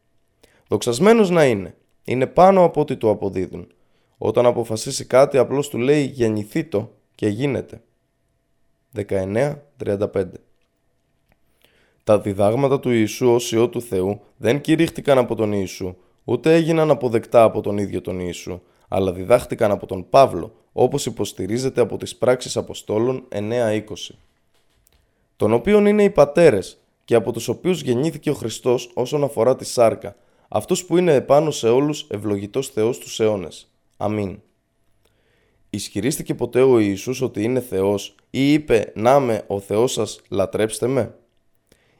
[0.68, 3.68] Δοξασμένος να είναι, είναι πάνω από ό,τι του αποδίδουν.
[4.18, 7.82] Όταν αποφασίσει κάτι απλώς του λέει γεννηθεί το και γίνεται.
[8.96, 10.26] 19.35
[12.04, 16.92] Τα διδάγματα του Ιησού ως Υιό του Θεού δεν κηρύχτηκαν από τον Ιησού, ούτε έγιναν
[16.92, 22.16] αποδεκτά από τον ίδιο τον Ιησού, αλλά διδάχτηκαν από τον Παύλο, όπως υποστηρίζεται από τις
[22.16, 23.82] πράξεις Αποστόλων 9.20
[25.38, 29.66] των οποίων είναι οι πατέρες και από τους οποίους γεννήθηκε ο Χριστός όσον αφορά τη
[29.66, 30.16] σάρκα,
[30.48, 33.75] αυτός που είναι επάνω σε όλους ευλογητός Θεός τους αιώνες.
[33.98, 34.40] Αμήν.
[35.70, 40.88] Ισχυρίστηκε ποτέ ο Ιησούς ότι είναι Θεός ή είπε «Να με ο Θεός σας, λατρέψτε
[40.88, 41.16] με».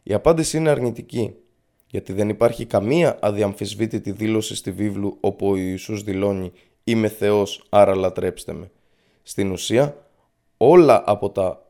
[0.04, 1.36] Η απάντηση είναι αρνητική,
[1.88, 6.52] γιατί δεν υπάρχει καμία αδιαμφισβήτητη δήλωση στη βίβλου όπου ο Ιησούς δηλώνει
[6.84, 8.72] «Είμαι Θεός, άρα λατρέψτε με».
[9.24, 10.08] Στην ουσία,
[10.58, 11.66] όλα από τα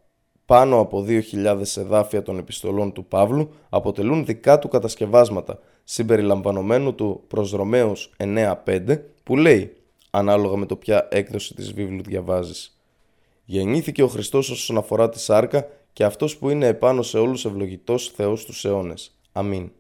[0.46, 7.52] πάνω από 2.000 εδάφια των επιστολών του Παύλου αποτελούν δικά του κατασκευάσματα, συμπεριλαμβανομένου του προς
[7.52, 9.76] Ρωμαίους 9.5 που λέει
[10.16, 12.80] ανάλογα με το ποια έκδοση της βίβλου διαβάζεις.
[13.46, 18.08] Γεννήθηκε ο Χριστός όσον αφορά τη σάρκα και αυτός που είναι επάνω σε όλους ευλογητός
[18.16, 19.20] Θεός τους αιώνες.
[19.32, 19.72] Αμήν.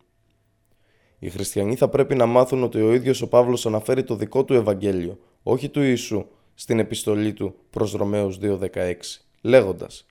[1.20, 4.54] Οι χριστιανοί θα πρέπει να μάθουν ότι ο ίδιος ο Παύλος αναφέρει το δικό του
[4.54, 10.06] Ευαγγέλιο, όχι του Ιησού, στην επιστολή του προς Ρωμαίους 2.16, λέγοντας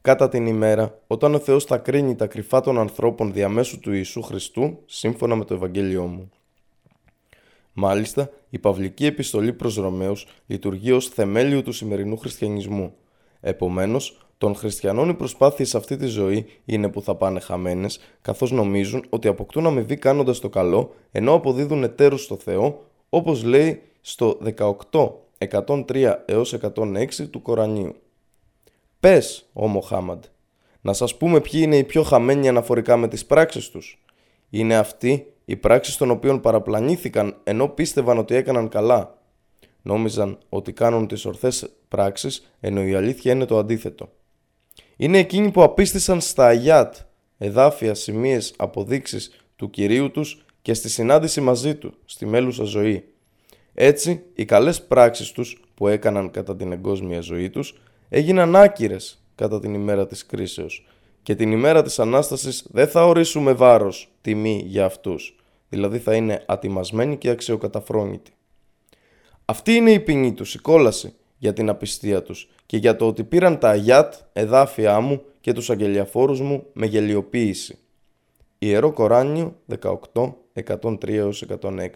[0.00, 4.22] «Κάτα την ημέρα, όταν ο Θεός θα κρίνει τα κρυφά των ανθρώπων διαμέσου του Ιησού
[4.22, 6.30] Χριστού, σύμφωνα με το Ευαγγέλιό μου».
[7.72, 12.94] Μάλιστα, η Παυλική Επιστολή προς Ρωμαίους λειτουργεί ως θεμέλιο του σημερινού χριστιανισμού.
[13.40, 18.50] Επομένως, των χριστιανών οι προσπάθειες σε αυτή τη ζωή είναι που θα πάνε χαμένες, καθώς
[18.50, 24.38] νομίζουν ότι αποκτούν αμοιβή κάνοντας το καλό, ενώ αποδίδουν εταίρους στο Θεό, όπως λέει στο
[24.42, 27.94] 18, 103 έως 106 του Κορανίου.
[29.00, 30.24] Πες, ο Μοχάμαντ,
[30.80, 34.04] να σας πούμε ποιοι είναι οι πιο χαμένοι αναφορικά με τις πράξεις τους.
[34.50, 39.18] Είναι αυτοί οι πράξεις των οποίων παραπλανήθηκαν ενώ πίστευαν ότι έκαναν καλά.
[39.82, 44.12] Νόμιζαν ότι κάνουν τις ορθές πράξεις ενώ η αλήθεια είναι το αντίθετο.
[44.96, 46.94] Είναι εκείνοι που απίστησαν στα Αγιάτ,
[47.38, 53.04] εδάφια, σημείες, αποδείξεις του Κυρίου τους και στη συνάντηση μαζί του, στη μέλουσα ζωή.
[53.74, 57.74] Έτσι, οι καλές πράξεις τους που έκαναν κατά την εγκόσμια ζωή τους
[58.08, 60.86] έγιναν άκυρες κατά την ημέρα της κρίσεως
[61.22, 65.36] και την ημέρα της Ανάστασης δεν θα ορίσουμε βάρος, τιμή για αυτούς,
[65.72, 68.32] δηλαδή θα είναι ατιμασμένοι και αξιοκαταφρόνητοι.
[69.44, 73.24] Αυτή είναι η ποινή τους, η κόλαση για την απιστία τους και για το ότι
[73.24, 77.78] πήραν τα αγιάτ, εδάφια μου και τους αγγελιαφόρους μου με γελιοποίηση.
[78.58, 81.88] Ιερό Κοράνιο 18, 103 106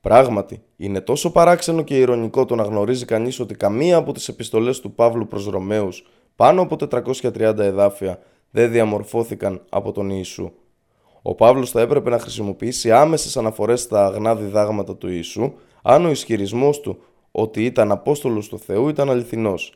[0.00, 4.80] Πράγματι, είναι τόσο παράξενο και ηρωνικό το να γνωρίζει κανείς ότι καμία από τις επιστολές
[4.80, 6.06] του Παύλου προς Ρωμαίους
[6.36, 8.18] πάνω από 430 εδάφια
[8.50, 10.52] δεν διαμορφώθηκαν από τον Ιησού.
[11.26, 15.52] Ο Παύλος θα έπρεπε να χρησιμοποιήσει άμεσες αναφορές στα αγνά διδάγματα του Ιησού
[15.82, 16.98] αν ο ισχυρισμός του
[17.30, 19.74] ότι ήταν Απόστολος του Θεού ήταν αληθινός.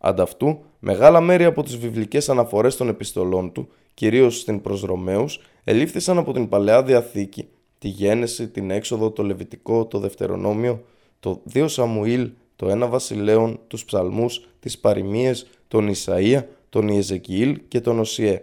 [0.00, 6.18] Ανταυτού, μεγάλα μέρη από τις βιβλικές αναφορές των επιστολών του, κυρίως στην προς Ρωμαίους, ελήφθησαν
[6.18, 7.48] από την Παλαιά Διαθήκη,
[7.78, 10.82] τη Γένεση, την Έξοδο, το Λεβιτικό, το Δευτερονόμιο,
[11.20, 17.80] το 2 Σαμουήλ, το Ένα Βασιλέων, τους Ψαλμούς, τις Παριμίες, τον Ισαΐα, τον Ιεζεκιήλ και
[17.80, 18.42] τον Οσιέ.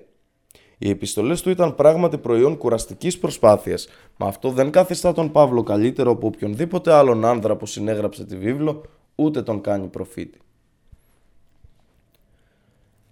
[0.78, 3.88] Οι επιστολές του ήταν πράγματι προϊόν κουραστικής προσπάθειας,
[4.18, 8.82] μα αυτό δεν καθιστά τον Παύλο καλύτερο από οποιονδήποτε άλλον άνδρα που συνέγραψε τη βίβλο,
[9.16, 10.40] ούτε τον κάνει προφήτη.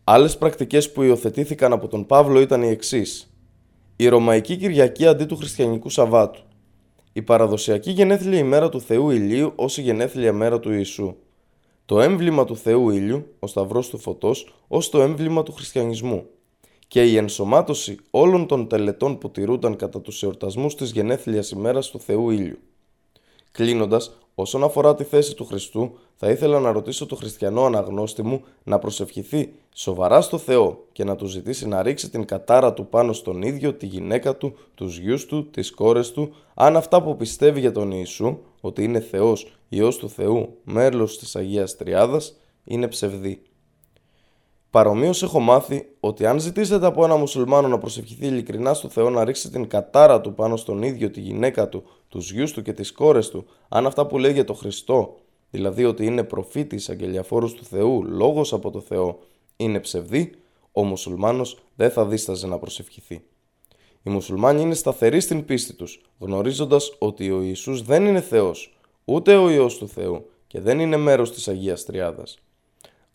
[0.03, 3.33] Άλλες πρακτικές που υιοθετήθηκαν από τον Παύλο ήταν οι εξής.
[3.95, 6.41] Η Ρωμαϊκή Κυριακή αντί του Χριστιανικού Σαββάτου.
[7.13, 11.15] Η παραδοσιακή γενέθλια ημέρα του Θεού Ηλίου ως η γενέθλια μέρα του Ιησού
[11.85, 16.25] το έμβλημα του Θεού Ήλιου, ο Σταυρός του Φωτός, ως το έμβλημα του χριστιανισμού
[16.88, 21.99] και η ενσωμάτωση όλων των τελετών που τηρούνταν κατά τους εορτασμούς της γενέθλιας ημέρας του
[21.99, 22.57] Θεού Ήλιου.
[23.52, 28.44] Κλείνοντας, όσον αφορά τη θέση του Χριστού, θα ήθελα να ρωτήσω το χριστιανό αναγνώστη μου
[28.64, 33.14] να προσευχηθεί σοβαρά στο Θεό και να του ζητήσει να ρίξει την κατάρα του πάνω
[33.14, 37.60] στον ίδιο, τη γυναίκα του, τους γιους του, τις κόρες του, αν αυτά που πιστεύει
[37.60, 43.41] για τον Ιησού, ότι είναι Θεός, Υιός του Θεού, μέλος της Αγίας Τριάδας, είναι ψευδή.
[44.76, 49.23] Παρομοίως έχω μάθει ότι αν ζητήσετε από ένα μουσουλμάνο να προσευχηθεί ειλικρινά στο Θεό να
[49.23, 52.91] ρίξει την κατάρα του πάνω στον ίδιο, τη γυναίκα του, τους γιους του και τις
[52.91, 55.15] κόρες του, αν αυτά που λέει για το Χριστό,
[55.49, 59.19] δηλαδή ότι είναι προφήτης αγγελιαφόρος του Θεού, λόγος από το Θεό,
[59.56, 60.31] είναι ψευδή,
[60.72, 63.22] ο μουσουλμάνος δεν θα δίσταζε να προσευχηθεί.
[64.03, 69.35] Οι μουσουλμάνοι είναι σταθεροί στην πίστη τους, γνωρίζοντας ότι ο Ιησούς δεν είναι Θεός, ούτε
[69.35, 72.44] ο Υιός του Θεού και δεν είναι μέρος της Αγίας Τριάδας.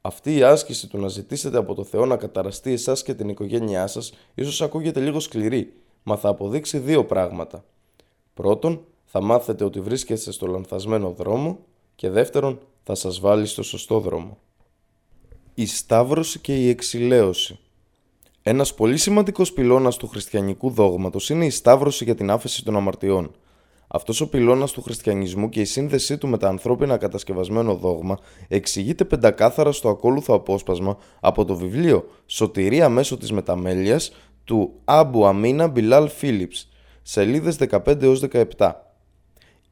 [0.01, 3.87] Αυτή η άσκηση του να ζητήσετε από το Θεό να καταραστεί εσάς και την οικογένειά
[3.87, 5.73] σας ίσως ακούγεται λίγο σκληρή,
[6.03, 7.65] μα θα αποδείξει δύο πράγματα.
[8.35, 11.59] Πρώτον, θα μάθετε ότι βρίσκεστε στο λανθασμένο δρόμο
[11.95, 14.39] και δεύτερον, θα σας βάλει στο σωστό δρόμο.
[15.55, 17.59] Η Σταύρωση και η Εξηλαίωση
[18.43, 23.31] Ένας πολύ σημαντικός πυλώνας του χριστιανικού δόγματος είναι η Σταύρωση για την άφεση των αμαρτιών.
[23.93, 28.19] Αυτός ο πυλώνας του χριστιανισμού και η σύνδεσή του με τα ανθρώπινα κατασκευασμένο δόγμα
[28.49, 34.13] εξηγείται πεντακάθαρα στο ακόλουθο απόσπασμα από το βιβλίο Σωτηρία μέσω της μεταμέλειας
[34.45, 36.69] του Άμπου Αμίνα Μπιλάλ Φίλιπς,
[37.03, 38.17] σελίδες 15
[38.57, 38.71] 17.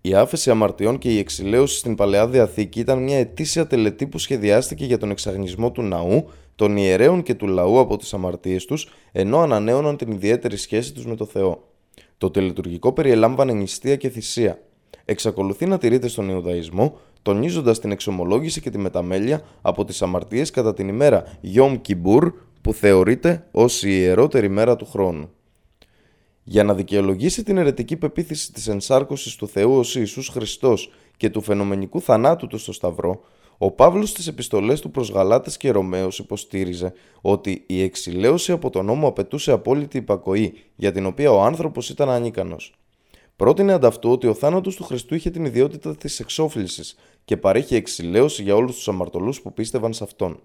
[0.00, 4.84] Η άφεση αμαρτιών και η εξηλαίωση στην Παλαιά Διαθήκη ήταν μια ετήσια τελετή που σχεδιάστηκε
[4.84, 9.38] για τον εξαγνισμό του ναού, των ιερέων και του λαού από τις αμαρτίες τους, ενώ
[9.40, 11.67] ανανέωναν την ιδιαίτερη σχέση τους με το Θεό.
[12.18, 14.62] Το τελετουργικό περιελάμβανε νηστεία και θυσία.
[15.04, 20.74] Εξακολουθεί να τηρείται στον Ιουδαϊσμό, τονίζοντας την εξομολόγηση και τη μεταμέλεια από τις αμαρτίες κατά
[20.74, 25.30] την ημέρα Yom Kippur, που θεωρείται ως η ιερότερη μέρα του χρόνου.
[26.44, 31.40] Για να δικαιολογήσει την αιρετική πεποίθηση της ενσάρκωσης του Θεού ως Ιησούς Χριστός και του
[31.40, 33.20] φαινομενικού θανάτου του στο Σταυρό,
[33.58, 38.84] ο Παύλος στις επιστολές του προς Γαλάτε και Ρωμαίου υποστήριζε ότι η εξηλαίωση από τον
[38.84, 42.74] νόμο απαιτούσε απόλυτη υπακοή, για την οποία ο άνθρωπος ήταν ανίκανος.
[43.36, 48.42] Πρότεινε ανταυτού ότι ο θάνατος του Χριστού είχε την ιδιότητα της εξόφλησης και παρέχει εξηλαίωση
[48.42, 50.40] για όλους τους αμαρτωλούς που πίστευαν σε αυτόν.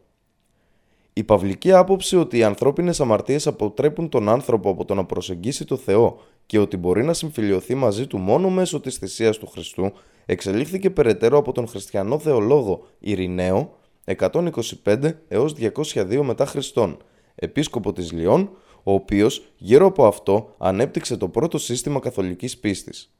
[1.13, 5.77] Η παυλική άποψη ότι οι ανθρώπινες αμαρτίες αποτρέπουν τον άνθρωπο από το να προσεγγίσει το
[5.77, 9.91] Θεό και ότι μπορεί να συμφιλειωθεί μαζί του μόνο μέσω της θυσίας του Χριστού
[10.25, 16.97] εξελίχθηκε περαιτέρω από τον χριστιανό θεολόγο Ειρηναίο 125 έως 202 μετά Χριστόν,
[17.35, 18.49] επίσκοπο της Λιών,
[18.83, 23.13] ο οποίος γύρω από αυτό ανέπτυξε το πρώτο σύστημα καθολικής πίστης.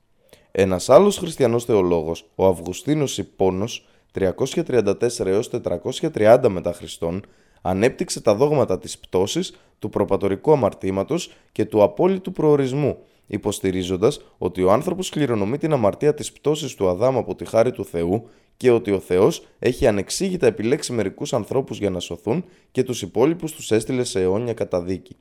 [0.52, 7.26] Ένας άλλος χριστιανός θεολόγος, ο Αυγουστίνος Ιππόνος, 334 έως 430 μετά Χριστόν,
[7.62, 12.98] ανέπτυξε τα δόγματα της πτώσης, του προπατορικού αμαρτήματος και του απόλυτου προορισμού,
[13.28, 17.86] υποστηρίζοντας ότι ο άνθρωπος κληρονομεί την αμαρτία της πτώσης του Αδάμ από τη χάρη του
[17.86, 18.28] Θεού
[18.58, 23.52] και ότι ο Θεός έχει ανεξήγητα επιλέξει μερικούς ανθρώπους για να σωθούν και τους υπόλοιπους
[23.52, 25.16] τους έστειλε σε αιώνια καταδίκη.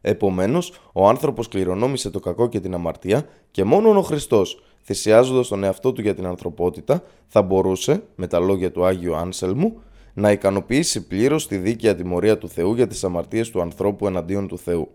[0.00, 5.64] Επομένως, ο άνθρωπος κληρονόμησε το κακό και την αμαρτία και μόνο ο Χριστός, θυσιάζοντας τον
[5.64, 9.82] εαυτό του για την ανθρωπότητα, θα μπορούσε, με τα λόγια του Άγιου Άνσελμου,
[10.14, 14.58] να ικανοποιήσει πλήρως τη δίκαια τιμωρία του Θεού για τις αμαρτίες του ανθρώπου εναντίον του
[14.58, 14.88] Θεού.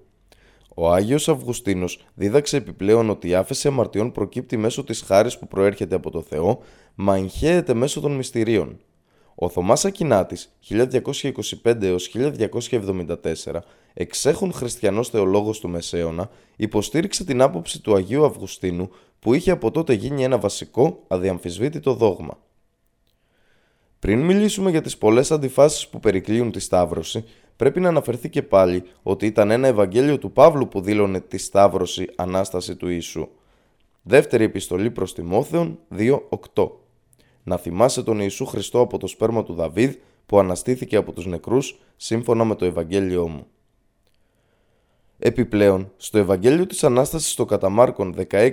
[0.73, 5.95] Ο Άγιος Αυγουστίνος δίδαξε επιπλέον ότι η άφεση αμαρτιών προκύπτει μέσω της χάρης που προέρχεται
[5.95, 6.59] από το Θεό,
[6.95, 8.79] μα εγχέεται μέσω των μυστηρίων.
[9.35, 13.63] Ο Θωμάς Ακινάτης, 1225 έως 1274,
[13.93, 18.89] εξέχων χριστιανός θεολόγος του Μεσαίωνα, υποστήριξε την άποψη του Αγίου Αυγουστίνου
[19.19, 22.37] που είχε από τότε γίνει ένα βασικό, αδιαμφισβήτητο δόγμα.
[24.03, 27.23] Πριν μιλήσουμε για τις πολλές αντιφάσεις που περικλείουν τη Σταύρωση,
[27.55, 32.09] πρέπει να αναφερθεί και πάλι ότι ήταν ένα Ευαγγέλιο του Παύλου που δήλωνε τη Σταύρωση
[32.15, 33.27] Ανάσταση του Ιησού.
[34.01, 36.69] Δεύτερη επιστολή προς Τιμόθεον 2.8
[37.43, 41.79] Να θυμάσαι τον Ιησού Χριστό από το σπέρμα του Δαβίδ που αναστήθηκε από τους νεκρούς
[41.95, 43.45] σύμφωνα με το Ευαγγέλιό μου.
[45.19, 48.51] Επιπλέον, στο Ευαγγέλιο της Ανάστασης στο Καταμάρκον 16,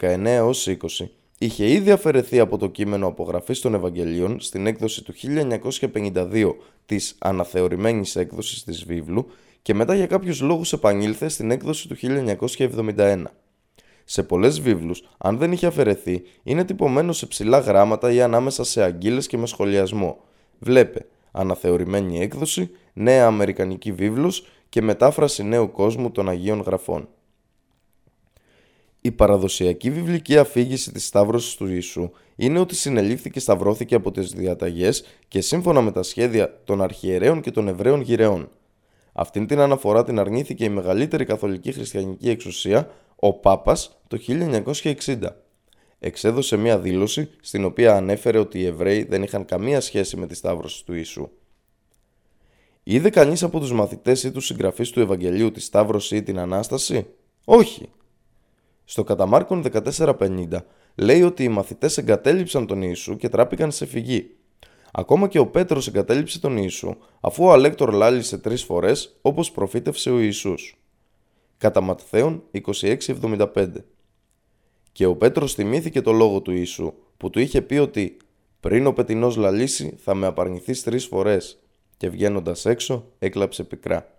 [0.00, 1.08] 19 20
[1.38, 5.14] είχε ήδη αφαιρεθεί από το κείμενο απογραφής των Ευαγγελίων στην έκδοση του
[5.92, 6.54] 1952
[6.86, 9.26] της αναθεωρημένης έκδοσης της βίβλου
[9.62, 11.96] και μετά για κάποιους λόγους επανήλθε στην έκδοση του
[12.96, 13.22] 1971.
[14.04, 18.82] Σε πολλές βίβλους, αν δεν είχε αφαιρεθεί, είναι τυπωμένο σε ψηλά γράμματα ή ανάμεσα σε
[18.82, 20.18] αγγείλες και με σχολιασμό.
[20.58, 27.08] Βλέπε, αναθεωρημένη έκδοση, νέα αμερικανική βίβλος και μετάφραση νέου κόσμου των Αγίων Γραφών.
[29.00, 34.30] Η παραδοσιακή βιβλική αφήγηση της Σταύρωσης του Ιησού είναι ότι συνελήφθη και σταυρώθηκε από τις
[34.32, 38.48] διαταγές και σύμφωνα με τα σχέδια των αρχιερέων και των Εβραίων γυρεών.
[39.12, 45.18] Αυτήν την αναφορά την αρνήθηκε η μεγαλύτερη καθολική χριστιανική εξουσία, ο Πάπας, το 1960.
[45.98, 50.34] Εξέδωσε μια δήλωση στην οποία ανέφερε ότι οι Εβραίοι δεν είχαν καμία σχέση με τη
[50.34, 51.28] Σταύρωση του Ιησού.
[52.82, 57.06] Είδε κανείς από τους μαθητές ή τους συγγραφείς του Ευαγγελίου τη Σταύρωση ή την Ανάσταση;
[57.44, 57.88] Όχι.
[58.90, 60.48] Στο καταμάρκον 1450
[60.94, 64.30] λέει ότι οι μαθητές εγκατέλειψαν τον Ιησού και τράπηκαν σε φυγή.
[64.92, 70.10] Ακόμα και ο Πέτρος εγκατέλειψε τον Ιησού, αφού ο Αλέκτορ λάλησε τρεις φορές όπως προφήτευσε
[70.10, 70.80] ο Ιησούς.
[71.58, 73.68] Κατά Ματθαίον 2675
[74.92, 78.16] Και ο Πέτρος θυμήθηκε το λόγο του Ιησού, που του είχε πει ότι
[78.60, 81.58] «Πριν ο πετινός λαλήσει θα με απαρνηθείς τρεις φορές»
[81.96, 84.17] και βγαίνοντας έξω έκλαψε πικρά.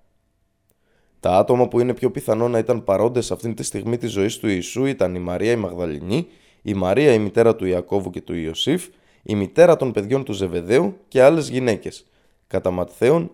[1.20, 4.48] Τα άτομα που είναι πιο πιθανό να ήταν παρόντες αυτήν τη στιγμή της ζωής του
[4.48, 6.28] Ιησού ήταν η Μαρία η Μαγδαληνή,
[6.62, 8.88] η Μαρία η μητέρα του Ιακώβου και του Ιωσήφ,
[9.24, 12.06] η μητέρα των παιδιών του Ζεβεδαίου και άλλες γυναίκες.
[12.48, 13.32] Κατά Ματθαίον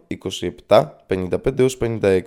[0.68, 2.22] 27, 55-56.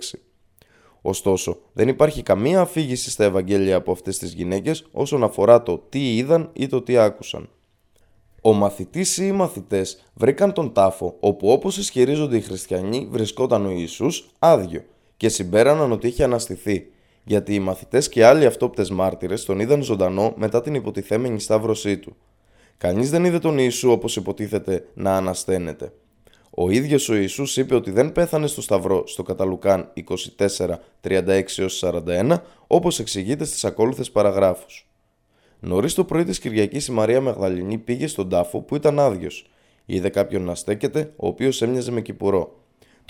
[1.01, 6.15] Ωστόσο, δεν υπάρχει καμία αφήγηση στα Ευαγγέλια από αυτές τις γυναίκες όσον αφορά το τι
[6.15, 7.49] είδαν ή το τι άκουσαν.
[8.41, 13.69] Ο μαθητής ή οι μαθητές βρήκαν τον τάφο όπου όπως ισχυρίζονται οι χριστιανοί βρισκόταν ο
[13.69, 14.83] Ιησούς άδειο
[15.19, 16.91] και συμπέραναν ότι είχε αναστηθεί,
[17.23, 22.15] γιατί οι μαθητές και άλλοι αυτόπτες μάρτυρες τον είδαν ζωντανό μετά την υποτιθέμενη σταύρωσή του.
[22.77, 25.91] Κανείς δεν είδε τον Ιησού όπως υποτίθεται να ανασταίνεται.
[26.49, 29.91] Ο ίδιος ο Ιησούς είπε ότι δεν πέθανε στο Σταυρό στο Καταλουκάν
[30.37, 32.37] 24, 36-41,
[32.67, 34.87] όπως εξηγείται στις ακόλουθες παραγράφους.
[35.59, 39.49] Νωρίς το πρωί της Κυριακής η Μαρία Μαγδαληνή πήγε στον τάφο που ήταν άδειος.
[39.85, 42.59] Είδε κάποιον να στέκεται, ο οποίος έμοιαζε με κυπουρό.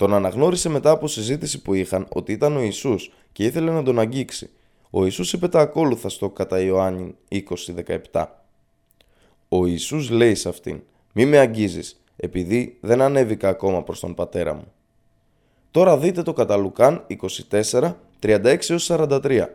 [0.00, 2.94] Τον αναγνώρισε μετά από συζήτηση που είχαν ότι ήταν ο Ισού
[3.32, 4.50] και ήθελε να τον αγγίξει.
[4.90, 7.14] Ο Ιησούς είπε τα ακόλουθα στο κατά Ιωάννη
[8.12, 8.24] 20-17.
[9.48, 10.82] Ο Ιησούς λέει σε αυτήν
[11.12, 14.72] «Μη με αγγίζεις, επειδή δεν ανέβηκα ακόμα προς τον πατέρα μου».
[15.70, 17.06] Τώρα δείτε το κατά Λουκάν
[17.50, 19.46] 24, 36-43.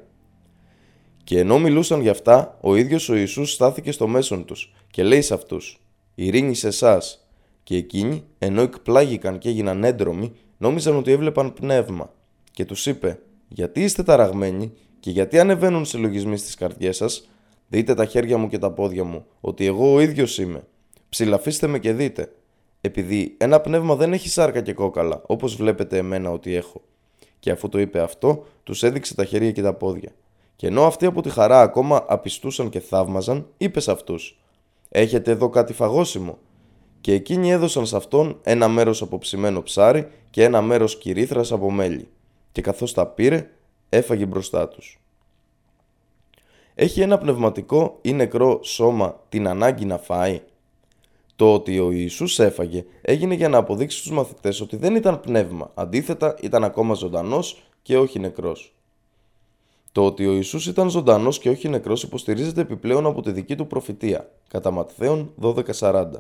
[1.23, 5.21] Και ενώ μιλούσαν γι' αυτά, ο ίδιος ο Ιησούς στάθηκε στο μέσον τους και λέει
[5.21, 5.79] σε αυτούς
[6.15, 7.24] «Ειρήνη σε εσάς.
[7.65, 12.13] Και εκείνοι, ενώ εκπλάγηκαν και έγιναν έντρομοι, νόμιζαν ότι έβλεπαν πνεύμα.
[12.51, 17.29] Και τους είπε «Γιατί είστε ταραγμένοι και γιατί ανεβαίνουν σε λογισμοί στις καρδιές σας,
[17.67, 20.63] δείτε τα χέρια μου και τα πόδια μου, ότι εγώ ο ίδιος είμαι.
[21.09, 22.31] Ψηλαφίστε με και δείτε,
[22.81, 26.81] επειδή ένα πνεύμα δεν έχει σάρκα και κόκαλα, όπως βλέπετε εμένα ότι έχω».
[27.39, 30.11] Και αφού το είπε αυτό, τους έδειξε τα χέρια και τα πόδια.
[30.55, 34.39] Και ενώ αυτοί από τη χαρά ακόμα απιστούσαν και θαύμαζαν, είπε σε αυτούς:
[34.89, 36.37] Έχετε εδώ κάτι φαγόσιμο;
[37.05, 41.71] Και εκείνοι έδωσαν σε αυτόν ένα μέρος από ψημένο ψάρι και ένα μέρος κυρίθρα από
[41.71, 42.07] μέλι.
[42.51, 43.49] Και καθώς τα πήρε,
[43.89, 44.99] έφαγε μπροστά τους.
[46.75, 50.41] Έχει ένα πνευματικό ή νεκρό σώμα την ανάγκη να φάει.
[51.35, 55.71] Το ότι ο Ιησούς έφαγε έγινε για να αποδείξει στους μαθητές ότι δεν ήταν πνεύμα,
[55.73, 58.75] αντίθετα ήταν ακόμα ζωντανός και όχι νεκρός.
[59.91, 63.67] Το ότι ο Ιησούς ήταν ζωντανός και όχι νεκρός υποστηρίζεται επιπλέον από τη δική του
[63.67, 66.11] προφητεία, κατά Ματθαίον 12.40.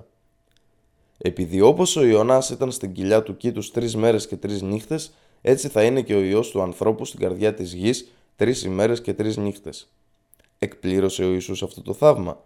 [1.17, 5.67] Επειδή όπως ο Ιωνάς ήταν στην κοιλιά του κήτου τρεις μέρες και τρεις νύχτες, έτσι
[5.67, 9.37] θα είναι και ο ιό του ανθρώπου στην καρδιά της γης τρεις ημέρες και τρεις
[9.37, 9.89] νύχτες.
[10.59, 12.43] Εκπλήρωσε ο Ιησούς αυτό το θαύμα.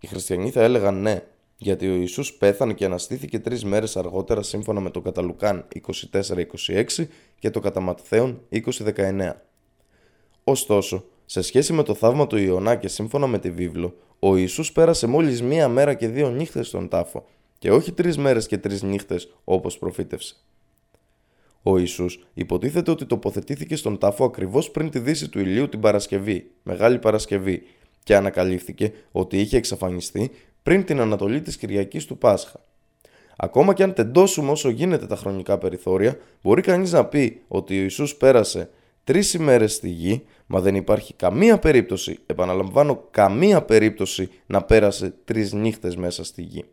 [0.00, 1.22] Οι χριστιανοί θα έλεγαν ναι,
[1.56, 5.66] γιατί ο Ιησούς πέθανε και αναστήθηκε τρεις μέρες αργότερα σύμφωνα με το Καταλουκάν
[6.12, 7.06] 24-26
[7.38, 9.32] και το κατά Ματθαίον 20-19.
[10.44, 14.72] Ωστόσο, σε σχέση με το θαύμα του Ιωνά και σύμφωνα με τη βίβλο, ο Ιησούς
[14.72, 17.24] πέρασε μόλις μία μέρα και δύο νύχτες στον τάφο
[17.60, 20.34] και όχι τρεις μέρες και τρεις νύχτες όπως προφήτευσε.
[21.62, 26.50] Ο Ιησούς υποτίθεται ότι τοποθετήθηκε στον τάφο ακριβώς πριν τη δύση του ηλίου την Παρασκευή,
[26.62, 27.62] Μεγάλη Παρασκευή,
[28.02, 30.30] και ανακαλύφθηκε ότι είχε εξαφανιστεί
[30.62, 32.60] πριν την ανατολή της Κυριακής του Πάσχα.
[33.36, 37.82] Ακόμα και αν τεντώσουμε όσο γίνεται τα χρονικά περιθώρια, μπορεί κανείς να πει ότι ο
[37.82, 38.70] Ιησούς πέρασε
[39.04, 45.52] τρεις ημέρες στη γη, μα δεν υπάρχει καμία περίπτωση, επαναλαμβάνω καμία περίπτωση να πέρασε τρεις
[45.52, 46.64] νύχτες μέσα στη γη.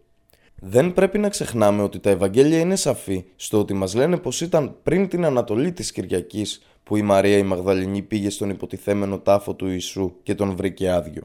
[0.61, 4.75] Δεν πρέπει να ξεχνάμε ότι τα Ευαγγέλια είναι σαφή στο ότι μας λένε πως ήταν
[4.83, 9.67] πριν την Ανατολή της Κυριακής που η Μαρία η Μαγδαληνή πήγε στον υποτιθέμενο τάφο του
[9.67, 11.23] Ιησού και τον βρήκε άδειο.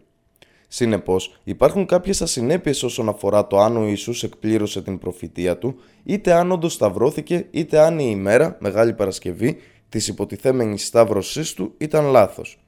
[0.69, 6.33] Συνεπώς, υπάρχουν κάποιες ασυνέπειες όσον αφορά το αν ο Ιησούς εκπλήρωσε την προφητεία του, είτε
[6.33, 9.57] αν όντως σταυρώθηκε, είτε αν η ημέρα, Μεγάλη Παρασκευή,
[9.89, 12.59] της υποτιθέμενης σταύρωσής του ήταν λάθος.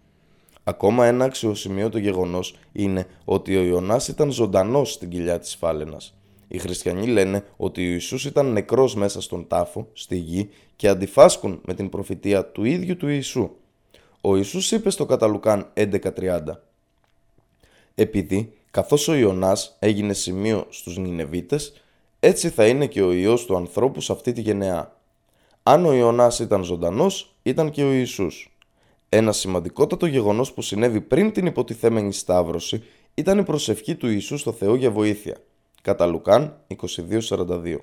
[0.65, 6.15] Ακόμα ένα αξιοσημείωτο γεγονός είναι ότι ο Ιωνάς ήταν ζωντανός στην κοιλιά της φάλαινας.
[6.49, 11.61] Οι χριστιανοί λένε ότι ο Ιησούς ήταν νεκρός μέσα στον τάφο, στη γη και αντιφάσκουν
[11.65, 13.51] με την προφητεία του ίδιου του Ιησού.
[14.21, 16.41] Ο Ιησούς είπε στο Καταλουκάν 11.30
[17.95, 21.73] «Επειδή, καθώς ο Ιωνάς έγινε σημείο στους Νινεβίτες,
[22.21, 25.01] έτσι θα είναι και ο Υιός του ανθρώπου σε αυτή τη γενεά.
[25.63, 28.57] Αν ο Ιωνάς ήταν ζωντανός, ήταν και ο Ιησούς.
[29.09, 32.83] Ένα σημαντικότατο γεγονός που συνέβη πριν την υποτιθέμενη σταύρωση
[33.15, 35.37] ήταν η προσευχή του Ιησού στο Θεό για βοήθεια.
[35.85, 36.57] Κατά Λουκάν
[37.11, 37.77] 22.42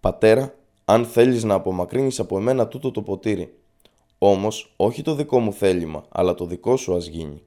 [0.00, 3.54] «Πατέρα, αν θέλεις να απομακρύνεις από εμένα τούτο το ποτήρι,
[4.18, 7.42] όμως όχι το δικό μου θέλημα, αλλά το δικό σου ας γίνει».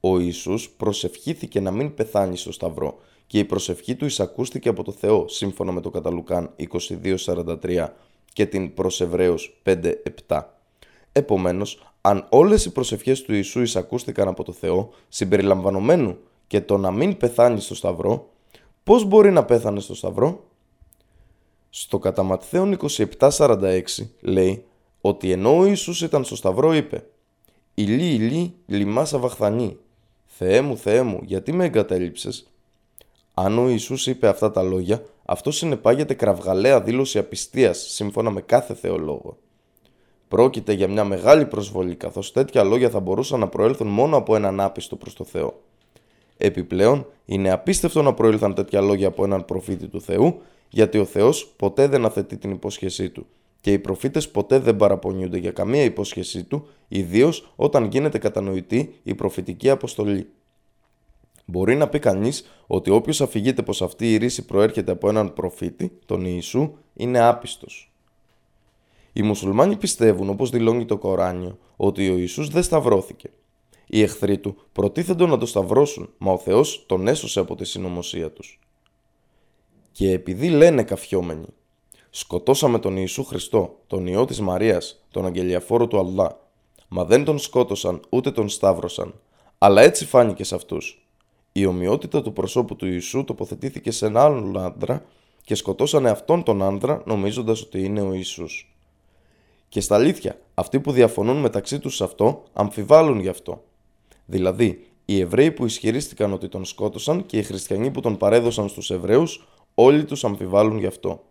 [0.00, 4.92] Ο Ιησούς προσευχήθηκε να μην πεθάνει στο Σταυρό και η προσευχή του εισακούστηκε από το
[4.92, 7.88] Θεό σύμφωνα με το Καταλουκάν 22.43
[8.32, 10.42] και την προς Εβραίους 5.7.
[11.12, 16.90] Επομένως, αν όλες οι προσευχές του Ιησού εισακούστηκαν από το Θεό, συμπεριλαμβανομένου και το να
[16.90, 18.28] μην πεθάνει στο Σταυρό,
[18.84, 20.44] πώς μπορεί να πέθανε στο Σταυρό;
[21.70, 22.76] Στο κατά Ματθαίον
[23.18, 23.82] 27.46
[24.20, 24.64] λέει
[25.00, 27.06] ότι ενώ ο Ιησούς ήταν στο σταυρό είπε
[27.74, 29.76] «Ηλί, ηλί, λιμάσα βαχθανή,
[30.24, 32.48] Θεέ μου, Θεέ μου, γιατί με εγκατέλειψες»
[33.34, 38.74] Αν ο Ιησούς είπε αυτά τα λόγια, αυτό συνεπάγεται κραυγαλαία δήλωση απιστίας σύμφωνα με κάθε
[38.74, 39.36] θεολόγο.
[40.28, 44.60] Πρόκειται για μια μεγάλη προσβολή, καθώς τέτοια λόγια θα μπορούσαν να προέλθουν μόνο από έναν
[44.60, 45.62] άπιστο προς το Θεό.
[46.36, 51.46] Επιπλέον, είναι απίστευτο να προήλθαν τέτοια λόγια από έναν προφήτη του Θεού, γιατί ο Θεός
[51.56, 53.26] ποτέ δεν αθετεί την υπόσχεσή του
[53.64, 59.14] και οι προφήτες ποτέ δεν παραπονιούνται για καμία υπόσχεσή του, ιδίως όταν γίνεται κατανοητή η
[59.14, 60.26] προφητική αποστολή.
[61.44, 65.98] Μπορεί να πει κανείς ότι όποιος αφηγείται πως αυτή η ρίση προέρχεται από έναν προφήτη,
[66.06, 67.92] τον Ιησού, είναι άπιστος.
[69.12, 73.30] Οι μουσουλμάνοι πιστεύουν, όπως δηλώνει το Κοράνιο, ότι ο Ιησούς δεν σταυρώθηκε.
[73.94, 78.30] Οι εχθροί του προτίθενται να το σταυρώσουν, μα ο Θεός τον έσωσε από τη συνωμοσία
[78.30, 78.58] τους.
[79.92, 81.46] Και επειδή λένε καφιόμενοι,
[82.10, 86.40] σκοτώσαμε τον Ιησού Χριστό, τον Υιό της Μαρίας, τον αγγελιαφόρο του Αλλά,
[86.88, 89.14] μα δεν τον σκότωσαν ούτε τον σταύρωσαν,
[89.58, 91.06] αλλά έτσι φάνηκε σε αυτούς.
[91.52, 95.04] Η ομοιότητα του προσώπου του Ιησού τοποθετήθηκε σε έναν άλλον άντρα
[95.44, 98.76] και σκοτώσανε αυτόν τον άντρα νομίζοντας ότι είναι ο Ιησούς.
[99.68, 103.62] Και στα αλήθεια, αυτοί που διαφωνούν μεταξύ τους σε αυτό, αμφιβάλλουν γι' αυτό.
[104.26, 108.90] Δηλαδή, οι Εβραίοι που ισχυρίστηκαν ότι τον σκότωσαν και οι Χριστιανοί που τον παρέδωσαν στους
[108.90, 111.22] Εβραίους, όλοι τους αμφιβάλλουν γι' αυτό.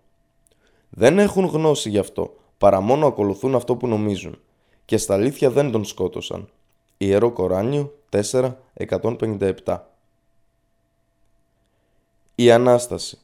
[0.89, 4.39] Δεν έχουν γνώση γι' αυτό, παρά μόνο ακολουθούν αυτό που νομίζουν.
[4.85, 6.49] Και στα αλήθεια δεν τον σκότωσαν.
[6.97, 9.77] Ιερό Κοράνιο 4.157
[12.35, 13.17] Η Ανάσταση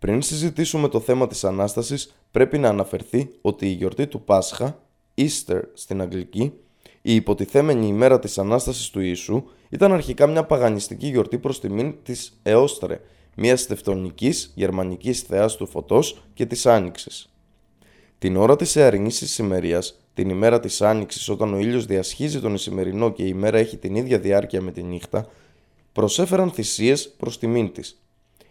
[0.00, 4.78] πριν συζητήσουμε το θέμα της Ανάστασης, πρέπει να αναφερθεί ότι η γιορτή του Πάσχα,
[5.14, 6.52] Easter στην Αγγλική,
[7.02, 12.40] η υποτιθέμενη ημέρα της Ανάστασης του Ιησού, ήταν αρχικά μια παγανιστική γιορτή προς τιμήν της
[12.42, 13.00] Εόστρε,
[13.36, 17.32] μιας τευτονικής γερμανικής θεάς του φωτός και της Άνοιξης.
[18.18, 23.12] Την ώρα της εαρινής ησημερίας, την ημέρα της Άνοιξης όταν ο ήλιος διασχίζει τον Ισημερινό
[23.12, 25.28] και η ημέρα έχει την ίδια διάρκεια με τη νύχτα,
[25.92, 28.02] προσέφεραν θυσίες προς τιμήν της.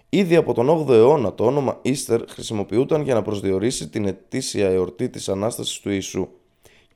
[0.09, 5.09] Ήδη από τον 8ο αιώνα το όνομα Easter χρησιμοποιούταν για να προσδιορίσει την ετήσια εορτή
[5.09, 6.27] της Ανάστασης του Ιησού.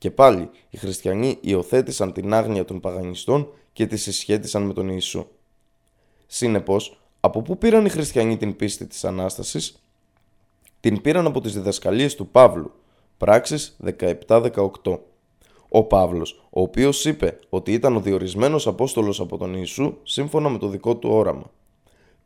[0.04, 5.26] Και πάλι οι χριστιανοί υιοθέτησαν την άγνοια των παγανιστών και τη συσχέτισαν με τον Ιησού.
[6.26, 9.82] Συνεπώς, από πού πήραν οι χριστιανοί την πίστη της Ανάστασης;
[10.80, 12.72] Την πήραν από τις διδασκαλίες του Παύλου,
[13.18, 15.00] πράξεις 17-18.
[15.68, 20.58] Ο Παύλος, ο οποίος είπε ότι ήταν ο διορισμένος Απόστολος από τον Ιησού σύμφωνα με
[20.58, 21.50] το δικό του όραμα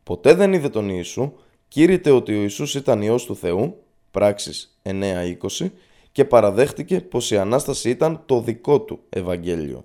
[0.09, 1.33] ποτέ δεν είδε τον Ιησού,
[1.69, 5.71] κήρυτε ότι ο Ιησούς ήταν Υιός του Θεού, πράξεις 9-20,
[6.19, 9.85] και παραδέχτηκε πως η Ανάσταση ήταν το δικό του Ευαγγέλιο.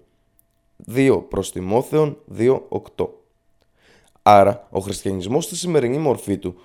[0.96, 3.08] 2 προς Τιμόθεον 2.8
[4.22, 6.56] Άρα, ο χριστιανισμός στη σημερινή μορφή του,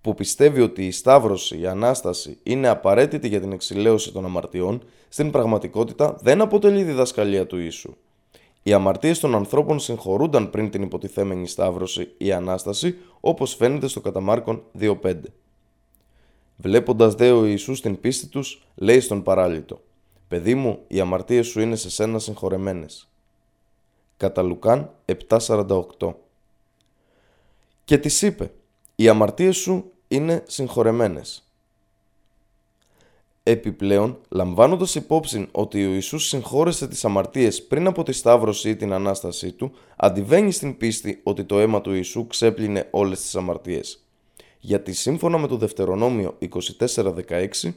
[0.00, 5.30] που πιστεύει ότι η Σταύρωση, η Ανάσταση είναι απαραίτητη για την εξηλαίωση των αμαρτιών, στην
[5.30, 7.96] πραγματικότητα δεν αποτελεί διδασκαλία του Ιησού.
[8.62, 14.62] Οι αμαρτίες των ανθρώπων συγχωρούνταν πριν την υποτιθέμενη Σταύρωση ή Ανάσταση, όπως φαίνεται στο καταμάρκον
[14.78, 15.14] 2.5.
[16.56, 19.80] Βλέποντας δε ο Ιησούς την πίστη τους, λέει στον παράλυτο
[20.28, 23.08] «Παιδί μου, οι αμαρτίες σου είναι σε σένα συγχωρεμένες».
[24.16, 24.90] Κατά Λουκάν
[25.28, 26.14] 7.48
[27.84, 28.50] Και της είπε
[28.96, 31.40] «Οι αμαρτίες σου είναι συγχωρεμένες».
[33.42, 38.92] Επιπλέον, λαμβάνοντας υπόψη ότι ο Ιησούς συγχώρεσε τις αμαρτίες πριν από τη Σταύρωση ή την
[38.92, 44.05] Ανάστασή του, αντιβαίνει στην πίστη ότι το αίμα του Ιησού ξέπλυνε όλες τις αμαρτίες.
[44.66, 46.38] Γιατί σύμφωνα με το Δευτερονόμιο
[46.86, 47.72] 24.16,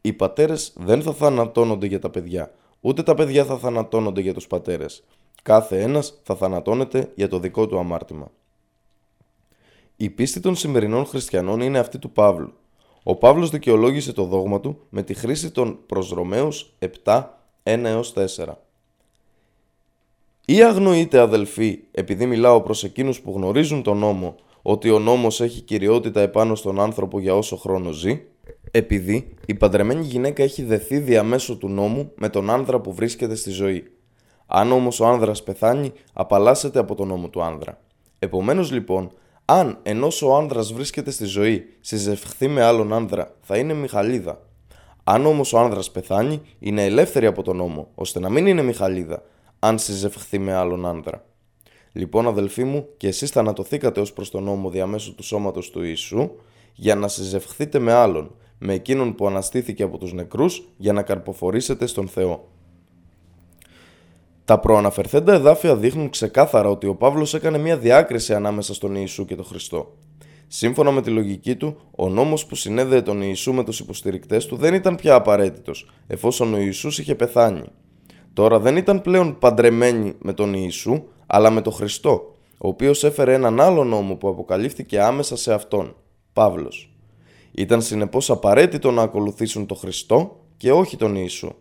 [0.00, 4.46] οι πατέρες δεν θα θανατώνονται για τα παιδιά, ούτε τα παιδιά θα θανατώνονται για τους
[4.46, 5.02] πατέρες.
[5.42, 8.30] Κάθε ένας θα θανατώνεται για το δικό του αμάρτημα.
[9.96, 12.52] Η πίστη των σημερινών χριστιανών είναι αυτή του Παύλου,
[13.02, 16.72] ο Παύλος δικαιολόγησε το δόγμα του με τη χρήση των προς Ρωμαίους
[17.04, 17.24] 7,
[17.62, 18.58] 1 4.
[20.44, 25.60] Ή αγνοείτε αδελφοί, επειδή μιλάω προς εκείνους που γνωρίζουν τον νόμο, ότι ο νόμος έχει
[25.60, 28.22] κυριότητα επάνω στον άνθρωπο για όσο χρόνο ζει,
[28.70, 33.50] επειδή η παντρεμένη γυναίκα έχει δεθεί διαμέσου του νόμου με τον άνδρα που βρίσκεται στη
[33.50, 33.84] ζωή.
[34.46, 37.80] Αν όμως ο άνδρας πεθάνει, απαλλάσσεται από τον νόμο του άνδρα.
[38.18, 39.12] Επομένως λοιπόν,
[39.44, 44.42] αν ενώ ο άνδρας βρίσκεται στη ζωή συζευχθεί με άλλον άνδρα, θα είναι Μιχαλίδα.
[45.04, 49.22] Αν όμως ο άνδρας πεθάνει, είναι ελεύθερη από τον νόμο, ώστε να μην είναι Μιχαλίδα,
[49.58, 51.24] αν συζευχθεί με άλλον άνδρα.
[51.92, 56.30] Λοιπόν, αδελφοί μου, και εσείς θανατωθήκατε ως προς τον νόμο διαμέσου του σώματος του Ιησού,
[56.74, 61.86] για να συζευχθείτε με άλλον, με εκείνον που αναστήθηκε από τους νεκρούς, για να καρποφορήσετε
[61.86, 62.48] στον Θεό.
[64.44, 69.34] Τα προαναφερθέντα εδάφια δείχνουν ξεκάθαρα ότι ο Παύλος έκανε μια διάκριση ανάμεσα στον Ιησού και
[69.34, 69.94] τον Χριστό.
[70.46, 74.56] Σύμφωνα με τη λογική του, ο νόμος που συνέδεε τον Ιησού με τους υποστηρικτές του
[74.56, 77.62] δεν ήταν πια απαραίτητος, εφόσον ο Ιησούς είχε πεθάνει.
[78.32, 83.34] Τώρα δεν ήταν πλέον παντρεμένοι με τον Ιησού, αλλά με τον Χριστό, ο οποίος έφερε
[83.34, 85.96] έναν άλλο νόμο που αποκαλύφθηκε άμεσα σε αυτόν,
[86.32, 86.94] Παύλος.
[87.52, 91.54] Ήταν συνεπώς απαραίτητο να ακολουθήσουν τον Χριστό και όχι τον Ιησού.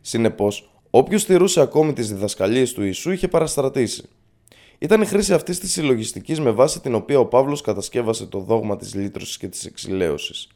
[0.00, 4.02] Συνεπώς, όποιος στηρούσε ακόμη τις διδασκαλίες του Ιησού είχε παραστρατήσει.
[4.78, 8.76] Ήταν η χρήση αυτής της συλλογιστικής με βάση την οποία ο Παύλος κατασκεύασε το δόγμα
[8.76, 10.48] της λύτρωσης και της εξηλαίωσης.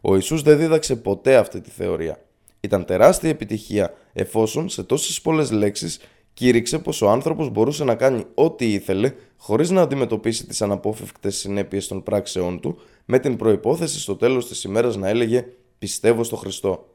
[0.00, 2.18] Ο Ιησούς δεν δίδαξε ποτέ αυτή τη θεωρία.
[2.60, 5.98] Ήταν τεράστια επιτυχία εφόσον σε τόσες πολλές λέξεις
[6.34, 11.88] κήρυξε πως ο άνθρωπος μπορούσε να κάνει ό,τι ήθελε χωρίς να αντιμετωπίσει τις αναπόφευκτες συνέπειες
[11.88, 15.46] των πράξεών του, με την προπόθεση στο τέλος της ημέρας να έλεγε
[15.84, 16.88] Πιστεύω στο Χριστό.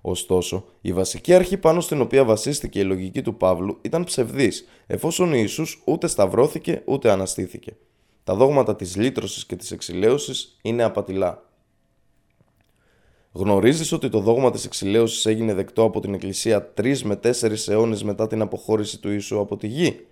[0.00, 5.32] Ωστόσο, η βασική αρχή πάνω στην οποία βασίστηκε η λογική του Παύλου ήταν ψευδής, εφόσον
[5.32, 7.76] ο Ιησούς ούτε σταυρώθηκε ούτε αναστήθηκε.
[8.24, 11.45] Τα δόγματα της λύτρωσης και της εξηλαίωσης είναι απατηλά.
[13.38, 18.02] Γνωρίζεις ότι το δόγμα της εξηλαίωσης έγινε δεκτό από την Εκκλησία 3 με 4 αιώνες
[18.02, 20.06] μετά την αποχώρηση του Ιησού από τη γη;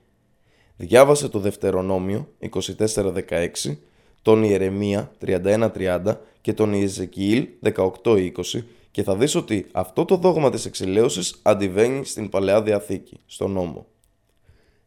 [0.76, 2.28] Διάβασε το Δευτερονόμιο
[2.86, 3.76] 24-16,
[4.22, 7.48] τον Ιερεμία 31-30 και τον Ιεζεκιήλ
[8.02, 8.30] 18-20
[8.90, 13.86] και θα δεις ότι αυτό το δόγμα της εξηλαίωσης αντιβαίνει στην Παλαιά Διαθήκη, στο νόμο.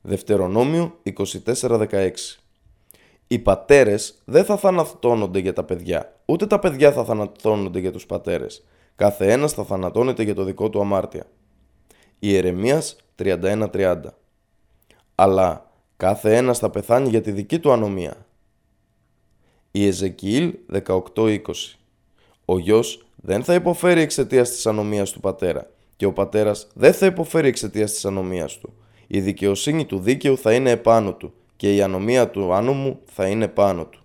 [0.01, 0.99] Δευτερονόμιο
[1.53, 2.11] 24-16
[3.27, 8.05] Οι πατέρες δεν θα θανατώνονται για τα παιδιά, ούτε τα παιδιά θα θανατώνονται για τους
[8.05, 8.63] πατέρες.
[8.95, 11.25] Κάθε ένας θα θανατώνεται για το δικό του αμάρτια.
[12.19, 13.95] Ιερεμίας 31-30
[15.15, 18.25] Αλλά κάθε ένας θα πεθάνει για τη δική του ανομία.
[19.71, 20.53] Η Εζεκιήλ
[21.15, 21.39] 18-20
[22.45, 27.05] Ο γιος δεν θα υποφέρει εξαιτίας της ανομίας του πατέρα και ο πατέρας δεν θα
[27.05, 28.73] υποφέρει εξαιτίας της ανομίας του.
[29.07, 33.47] Η δικαιοσύνη του δίκαιου θα είναι επάνω του και η ανομία του άνομου θα είναι
[33.47, 34.01] πάνω του.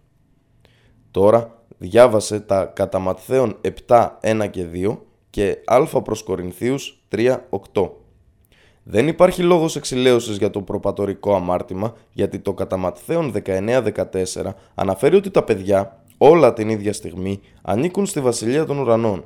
[1.11, 3.57] Τώρα διάβασε τα κατά Ματθαίον
[3.87, 4.99] 7, 1 και 2
[5.31, 7.37] και α προς Κορινθίους 3,
[7.73, 7.91] 8.
[8.83, 15.17] Δεν υπάρχει λόγος εξηλαίωσης για το προπατορικό αμάρτημα γιατί το κατά Ματθαίον 19, 14 αναφέρει
[15.17, 19.25] ότι τα παιδιά όλα την ίδια στιγμή ανήκουν στη βασιλεία των ουρανών.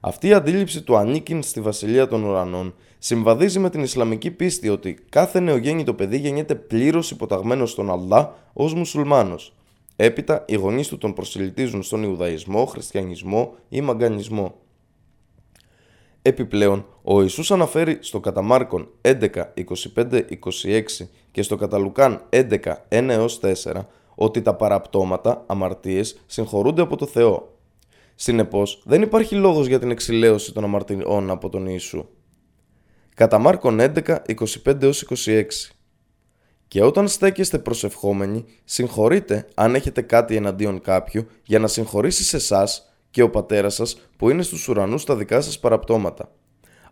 [0.00, 4.98] Αυτή η αντίληψη του ανήκειν στη βασιλεία των ουρανών συμβαδίζει με την Ισλαμική πίστη ότι
[5.08, 9.54] κάθε νεογέννητο παιδί γεννιέται πλήρως υποταγμένος στον Αλλά ως μουσουλμάνος.
[9.96, 14.54] Έπειτα, οι γονείς του τον προσιλητίζουν στον Ιουδαϊσμό, Χριστιανισμό ή Μαγκανισμό.
[16.22, 19.28] Επιπλέον, ο Ιησούς αναφέρει στο κατά Μάρκον 11,
[19.94, 22.58] 25, 26 και στο κατά Λουκάν 11,
[22.88, 27.58] 1 4 ότι τα παραπτώματα, αμαρτίες, συγχωρούνται από το Θεό.
[28.14, 32.06] Συνεπώς, δεν υπάρχει λόγος για την εξηλαίωση των αμαρτιών από τον Ιησού.
[33.14, 34.22] Κατά Μάρκον 11,
[34.64, 34.92] 25-26
[36.74, 42.94] Και όταν στέκεστε προσευχόμενοι, συγχωρείτε αν έχετε κάτι εναντίον κάποιου για να συγχωρήσει σε εσάς
[43.10, 46.30] και ο πατέρας σας που είναι στους ουρανούς τα δικά σας παραπτώματα.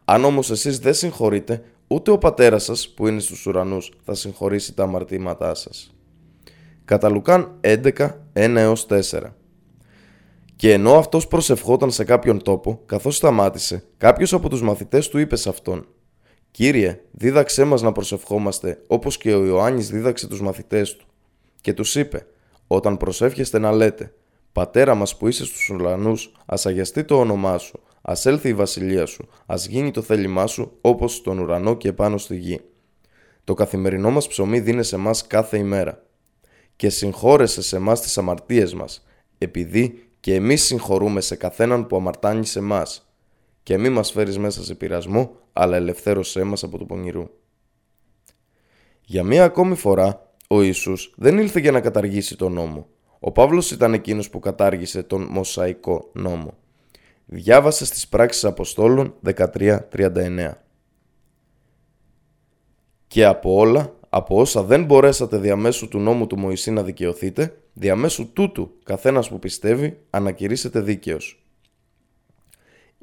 [0.04, 4.74] Αν όμως εσείς δεν συγχωρείτε, ούτε ο πατέρας σας που είναι στους ουρανούς θα συγχωρήσει
[4.74, 5.94] τα αμαρτήματά σας
[6.84, 9.36] κατά Λουκάν 11, 1 4.
[10.56, 15.36] Και ενώ αυτός προσευχόταν σε κάποιον τόπο, καθώς σταμάτησε, κάποιος από τους μαθητές του είπε
[15.36, 15.86] σε αυτόν:
[16.52, 21.06] Κύριε, δίδαξέ μας να προσευχόμαστε, όπως και ο Ιωάννης δίδαξε τους μαθητές του.
[21.60, 22.26] Και τους είπε:
[22.66, 24.14] Όταν προσεύχεστε να λέτε:
[24.52, 26.14] Πατέρα μας που είσαι στους ουρανού,
[26.46, 30.78] ας αγιαστεί το όνομά σου, ας έλθει η βασιλεία σου, ας γίνει το θέλημά σου,
[30.80, 32.60] όπως στον ουρανό και επάνω στη γη.
[33.44, 36.02] Το καθημερινό μας ψωμί δίνε σε εμά κάθε ημέρα
[36.76, 39.04] και συγχώρεσε σε εμά τις αμαρτίες μας,
[39.38, 42.86] επειδή και εμείς συγχωρούμε σε καθέναν που αμαρτάνει σε εμά.
[43.62, 47.28] Και μη μας φέρεις μέσα σε πειρασμό, αλλά ελευθέρωσέ μας από το πονηρού.
[49.05, 52.86] Για μία ακόμη φορά, ο Ιησούς δεν ήλθε για να καταργήσει τον νόμο.
[53.18, 56.55] Ο Παύλος ήταν εκείνος που κατάργησε τον Μοσαϊκό νόμο.
[57.24, 60.52] Διάβασε στις πράξεις Αποστόλων 13.39
[63.06, 68.32] Και από όλα από όσα δεν μπορέσατε διαμέσου του νόμου του Μωυσή να δικαιωθείτε, διαμέσου
[68.32, 71.41] τούτου καθένας που πιστεύει ανακηρύσσεται δίκαιος.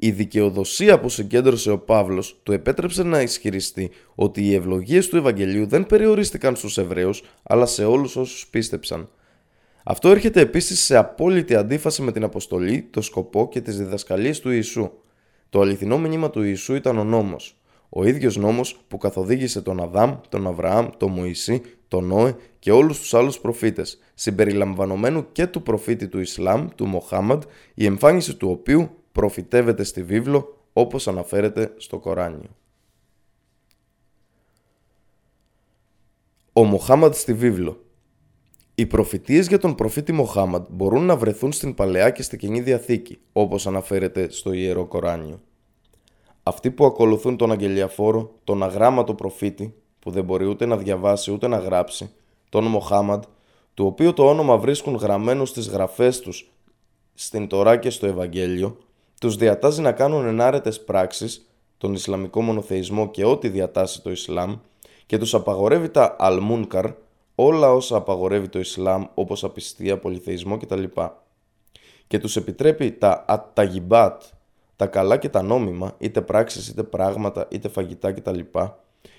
[0.02, 5.66] Η δικαιοδοσία που συγκέντρωσε ο Παύλος του επέτρεψε να ισχυριστεί ότι οι ευλογίες του Ευαγγελίου
[5.66, 9.08] δεν περιορίστηκαν στους Εβραίους, αλλά σε όλους όσους πίστεψαν.
[9.82, 14.50] Αυτό έρχεται επίσης σε απόλυτη αντίφαση με την αποστολή, το σκοπό και τις διδασκαλίες του
[14.50, 14.90] Ιησού.
[15.50, 17.60] Το αληθινό μήνυμα του Ιησού ήταν ο νόμος.
[17.88, 23.00] Ο ίδιος νόμος που καθοδήγησε τον Αδάμ, τον Αβραάμ, τον Μωυσή, τον Νόε και όλους
[23.00, 27.42] τους άλλους προφήτες, συμπεριλαμβανομένου και του προφήτη του Ισλάμ, του Μοχάμαντ,
[27.74, 32.56] η εμφάνιση του οποίου προφητεύεται στη βίβλο όπως αναφέρεται στο Κοράνιο.
[36.52, 37.84] Ο Μοχάμαντ στη βίβλο
[38.74, 43.18] Οι προφητείες για τον προφήτη Μοχάμαντ μπορούν να βρεθούν στην Παλαιά και στη Καινή Διαθήκη,
[43.32, 45.40] όπως αναφέρεται στο Ιερό Κοράνιο.
[46.42, 51.46] Αυτοί που ακολουθούν τον αγγελιαφόρο, τον αγράμματο προφήτη, που δεν μπορεί ούτε να διαβάσει ούτε
[51.46, 52.10] να γράψει,
[52.48, 53.22] τον Μοχάμαντ,
[53.74, 56.52] του οποίου το όνομα βρίσκουν γραμμένο στις γραφές τους
[57.14, 58.76] στην Τωρά και στο Ευαγγέλιο,
[59.20, 64.56] τους διατάζει να κάνουν ενάρετες πράξεις, τον Ισλαμικό μονοθεϊσμό και ό,τι διατάσσει το Ισλάμ,
[65.06, 66.86] και τους απαγορεύει τα αλμούνκαρ,
[67.34, 70.84] όλα όσα απαγορεύει το Ισλάμ όπως απιστία, πολυθεϊσμό κτλ.
[72.06, 74.22] Και τους επιτρέπει τα αταγιμπάτ,
[74.76, 78.40] τα καλά και τα νόμιμα, είτε πράξεις είτε πράγματα είτε φαγητά κτλ.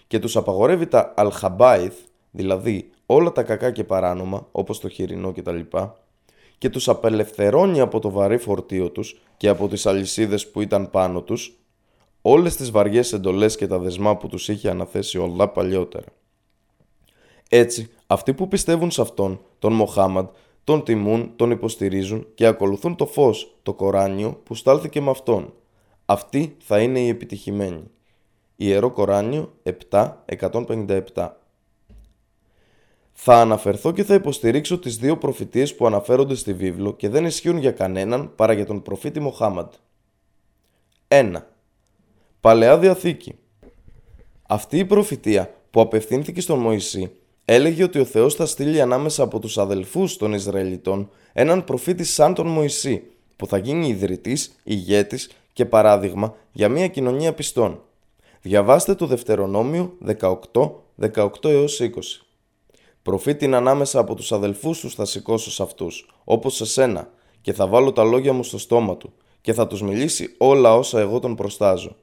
[0.08, 1.96] Και τους απαγορεύει τα αλχαμπάιθ,
[2.32, 5.60] δηλαδή όλα τα κακά και παράνομα όπως το χοιρινό κτλ.
[6.62, 11.22] Και τους απελευθερώνει από το βαρύ φορτίο τους και από τις αλυσίδες που ήταν πάνω
[11.22, 11.60] τους,
[12.22, 16.06] όλες τις βαριές εντολές και τα δεσμά που τους είχε αναθέσει ο παλιότερα.
[17.50, 20.28] Έτσι, αυτοί που πιστεύουν σε αυτόν, τον Μοχάμαντ,
[20.64, 25.54] τον τιμούν, τον υποστηρίζουν και ακολουθούν το φως, το Κοράνιο που στάλθηκε με αυτόν.
[26.06, 27.84] Αυτοί θα είναι οι επιτυχημένοι.
[28.56, 29.54] Ιερό Κοράνιο
[29.90, 31.30] 7.157
[33.14, 37.58] Θα αναφερθώ και θα υποστηρίξω τις δύο προφητείες που αναφέρονται στη βίβλο και δεν ισχύουν
[37.58, 39.72] για κανέναν παρά για τον προφήτη Μοχάμαντ.
[41.08, 41.34] 1.
[42.40, 43.36] Παλαιά Διαθήκη
[44.48, 47.12] Αυτή η προφητεία που απευθύνθηκε στον Μωυσή
[47.46, 52.34] έλεγε ότι ο Θεός θα στείλει ανάμεσα από τους αδελφούς των Ισραηλιτών έναν προφήτη σαν
[52.34, 53.04] τον Μωυσή,
[53.36, 57.82] που θα γίνει ιδρυτής, ηγέτης και παράδειγμα για μια κοινωνία πιστών.
[58.42, 60.36] Διαβάστε το Δευτερονόμιο 18,
[61.16, 61.90] 18 έως 20.
[63.04, 67.10] Προφήτην ανάμεσα από τους αδελφούς τους θα σηκώσω σε αυτούς, όπως σε σένα,
[67.42, 71.00] και θα βάλω τα λόγια μου στο στόμα του, και θα τους μιλήσει όλα όσα
[71.00, 71.96] εγώ τον προστάζω.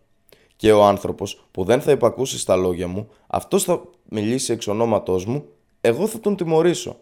[0.56, 5.24] Και ο άνθρωπος που δεν θα υπακούσει στα λόγια μου, αυτός θα μιλήσει εξ ονόματός
[5.24, 5.44] μου,
[5.80, 6.96] εγώ θα τον τιμωρήσω.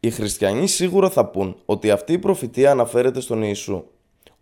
[0.00, 3.84] Οι χριστιανοί σίγουρα θα πούν ότι αυτή η προφητεία αναφέρεται στον Ιησού.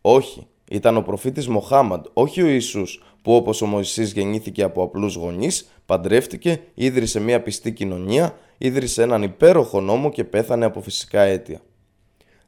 [0.00, 5.14] Όχι, ήταν ο προφήτης Μοχάμαντ, όχι ο Ιησούς, που όπως ο Μωυσής γεννήθηκε από απλούς
[5.14, 11.60] γονείς, παντρεύτηκε, ίδρυσε μια πιστή κοινωνία, ίδρυσε έναν υπέροχο νόμο και πέθανε από φυσικά αίτια.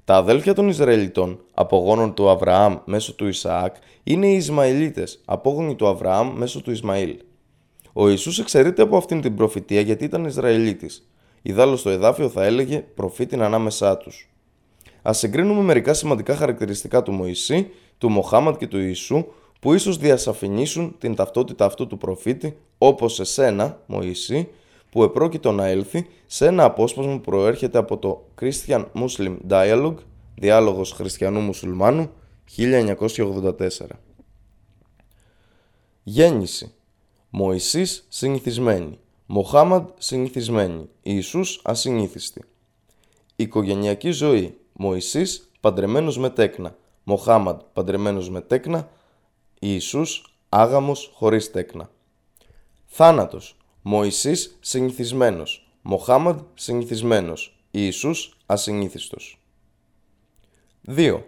[0.05, 5.87] Τα αδέλφια των Ισραηλιτών, απογόνων του Αβραάμ μέσω του Ισαάκ, είναι οι Ισμαηλίτες, απόγονοι του
[5.87, 7.17] Αβραάμ μέσω του Ισμαήλ.
[7.93, 11.09] Ο Ιησούς εξαιρείται από αυτήν την προφητεία γιατί ήταν Ισραηλίτης.
[11.43, 14.31] Ιδάλω στο εδάφιο θα έλεγε προφήτην ανάμεσά τους.
[15.09, 19.27] Α συγκρίνουμε μερικά σημαντικά χαρακτηριστικά του Μωυσή, του Μοχάμαντ και του Ιησού
[19.65, 24.49] που ίσως διασαφηνίσουν την ταυτότητα αυτού του προφήτη, όπως σε σένα, Μωυσή,
[24.91, 29.95] που επρόκειτο να έλθει σε ένα απόσπασμα που προέρχεται από το Christian Muslim Dialogue,
[30.35, 32.11] διάλογος χριστιανού-μουσουλμάνου,
[32.57, 33.59] 1984.
[36.03, 36.73] Γέννηση.
[37.31, 42.45] Μωυσής συνηθισμένη, Μοχάμαντ συνηθισμένη, Ιησούς ασυνήθιστη.
[43.37, 44.59] Οικογενειακή ζωή.
[44.73, 48.89] Μωυσής παντρεμένος με τέκνα, Μοχάμαντ παντρεμένος με τέκνα,
[49.67, 51.91] Ιησούς άγαμος χωρίς τέκνα.
[52.87, 59.41] Θάνατος Μωυσής συνηθισμένος, Μοχάμαντ συνηθισμένος, Ιησούς ασυνήθιστος.
[60.83, 61.25] 2.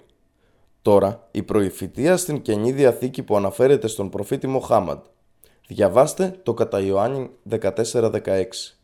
[0.83, 5.01] Τώρα, η προηφητεία στην Καινή Διαθήκη που αναφέρεται στον προφήτη Μοχάμαντ.
[5.69, 8.79] Διαβάστε το κατά Ιωάννη 14-16.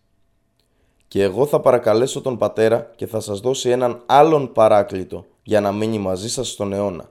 [1.08, 5.72] «Και εγώ θα παρακαλέσω τον Πατέρα και θα σας δώσει έναν άλλον παράκλητο για να
[5.72, 7.10] μείνει μαζί σας στον αιώνα».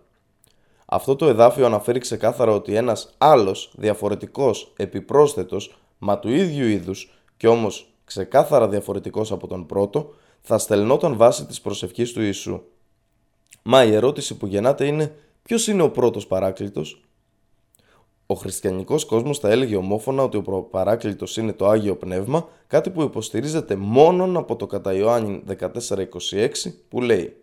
[0.93, 7.47] Αυτό το εδάφιο αναφέρει ξεκάθαρα ότι ένας άλλος, διαφορετικός, επιπρόσθετος, μα του ίδιου είδους και
[7.47, 12.61] όμως ξεκάθαρα διαφορετικός από τον πρώτο, θα στελνόταν βάσει της προσευχής του Ιησού.
[13.63, 17.01] Μα η ερώτηση που γεννάται είναι ποιος είναι ο πρώτος παράκλητος;
[18.25, 23.01] Ο χριστιανικός κόσμος θα έλεγε ομόφωνα ότι ο παράκλητος είναι το Άγιο Πνεύμα, κάτι που
[23.01, 27.35] υποστηρίζεται μόνον από το κατά Ιωάννη 14.26 που λέει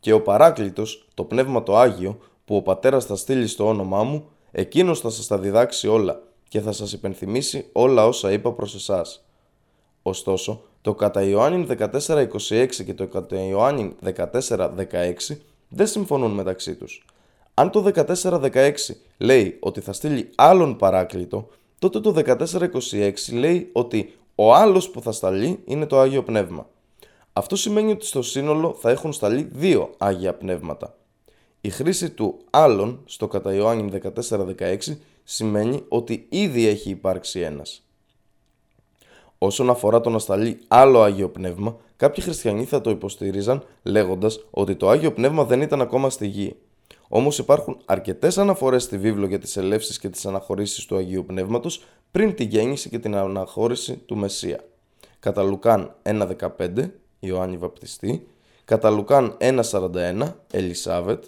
[0.00, 4.28] «Και ο παράκλητος, το Πνεύμα το Άγιο, που ο Πατέρας θα στείλει στο όνομά μου,
[4.52, 9.20] εκείνος θα σας τα διδάξει όλα και θα σας υπενθυμίσει όλα όσα είπα προς εσάς».
[10.02, 15.36] Ωστόσο, το κατά Ιωάννη 14.26 και το κατά Ιωάννη 14.16
[15.68, 17.04] δεν συμφωνούν μεταξύ τους.
[17.54, 18.72] Αν το 14-16
[19.18, 21.48] λέει ότι θα στείλει άλλον παράκλητο,
[21.78, 22.14] τότε το
[22.90, 26.68] 14-26 λέει ότι ο άλλος που θα σταλεί είναι το Άγιο Πνεύμα.
[27.32, 30.94] Αυτό σημαίνει ότι στο σύνολο θα έχουν σταλεί δύο Άγια Πνεύματα.
[31.60, 34.00] Η χρήση του άλλον στο κατά Ιωάννη
[34.30, 34.76] 14-16
[35.24, 37.86] σημαίνει ότι ήδη έχει υπάρξει ένας.
[39.38, 44.76] Όσον αφορά το να σταλεί άλλο Άγιο Πνεύμα, κάποιοι χριστιανοί θα το υποστήριζαν λέγοντας ότι
[44.76, 46.56] το Άγιο Πνεύμα δεν ήταν ακόμα στη γη.
[47.08, 51.84] Όμως υπάρχουν αρκετές αναφορές στη βίβλο για τις ελεύσεις και τις αναχωρήσεις του Αγίου Πνεύματος
[52.10, 54.64] πριν τη γέννηση και την αναχώρηση του Μεσσία.
[55.18, 58.26] κατά Λουκάν 1.15 Ιωάννη Βαπτιστή,
[58.64, 61.24] κατά Λουκάν 1.41 Ελισάβετ,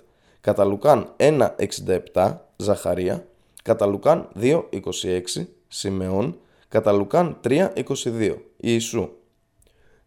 [0.48, 3.26] κατά Λουκάν 1.67 Ζαχαρία,
[3.62, 5.20] κατά Λουκάν 2.26
[5.68, 6.38] Σιμεών,
[6.68, 9.08] κατά Λουκάν 3.22 Ιησού.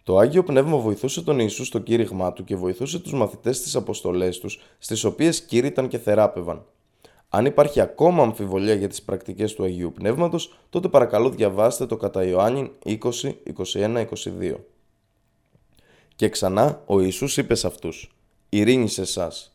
[0.04, 4.40] Το Άγιο Πνεύμα βοηθούσε τον Ιησού στο κήρυγμά του και βοηθούσε τους μαθητές στις αποστολές
[4.40, 6.66] τους, στις οποίες κήρυταν και θεράπευαν.
[7.30, 12.24] Αν υπάρχει ακόμα αμφιβολία για τις πρακτικές του Αγίου Πνεύματος, τότε παρακαλώ διαβάστε το κατά
[12.24, 12.98] Ιωάννη 20,
[13.74, 14.56] 21, 22.
[16.16, 18.12] Και ξανά ο Ιησούς είπε σε αυτούς
[18.50, 19.51] «Ειρήνη σε εσάς.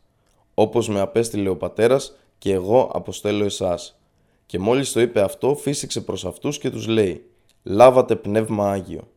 [0.58, 4.00] Όπως με απέστειλε ο Πατέρας και εγώ αποστέλω εσάς».
[4.46, 7.24] Και μόλις το είπε αυτό φύσηξε προς αυτούς και τους λέει
[7.62, 9.08] «Λάβατε Πνεύμα Άγιο».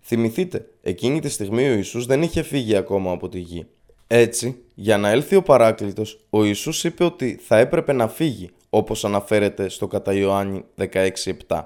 [0.00, 3.66] Θυμηθείτε, εκείνη τη στιγμή ο Ιησούς δεν είχε φύγει ακόμα από τη γη.
[4.06, 9.04] Έτσι, για να έλθει ο Παράκλητος, ο Ιησούς είπε ότι θα έπρεπε να φύγει, όπως
[9.04, 11.62] αναφέρεται στο κατά Ιωάννη 16.7.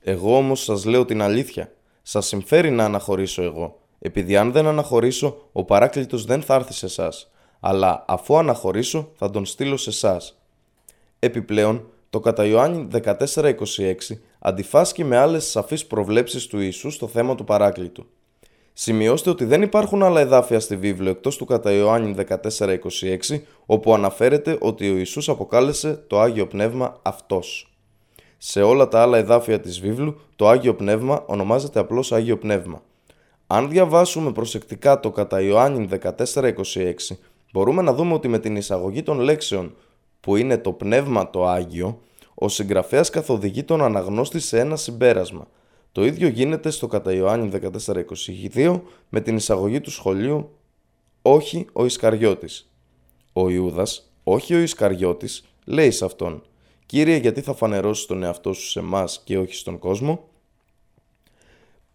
[0.00, 1.72] Εγώ όμως σας λέω την αλήθεια.
[2.02, 6.86] Σας συμφέρει να αναχωρήσω εγώ, επειδή αν δεν αναχωρήσω, ο Παράκλητος δεν θα έρθει σε
[6.86, 7.29] εσάς,
[7.60, 10.38] αλλά αφού αναχωρήσω θα τον στείλω σε εσάς.
[11.18, 13.54] Επιπλέον, το κατά Ιωάννη 14.26
[14.38, 18.06] αντιφάσκει με άλλες σαφείς προβλέψεις του Ιησού στο θέμα του Παράκλητου.
[18.72, 22.14] Σημειώστε ότι δεν υπάρχουν άλλα εδάφια στη βίβλο εκτός του κατά Ιωάννη
[22.58, 27.74] 14.26 όπου αναφέρεται ότι ο Ιησούς αποκάλεσε το Άγιο Πνεύμα Αυτός.
[28.38, 32.82] Σε όλα τα άλλα εδάφια της βίβλου το Άγιο Πνεύμα ονομάζεται απλώς Άγιο Πνεύμα.
[33.46, 36.52] Αν διαβάσουμε προσεκτικά το κατά Ιωάννη 14.26
[37.52, 39.74] μπορούμε να δούμε ότι με την εισαγωγή των λέξεων
[40.20, 42.00] που είναι το Πνεύμα το Άγιο
[42.34, 45.46] ο συγγραφέας καθοδηγεί τον αναγνώστη σε ένα συμπέρασμα–
[45.92, 47.50] το ίδιο γίνεται στο κατά Ιωάννη
[48.54, 50.50] 14.22 με την εισαγωγή του σχολείου
[51.22, 52.72] «Όχι ο Ισκαριώτης».
[53.32, 56.42] Ο Ιούδας, όχι ο Ισκαριώτης, λέει σε αυτόν
[56.86, 60.28] «Κύριε, γιατί θα φανερώσεις τον εαυτό σου σε μας και όχι στον κόσμο»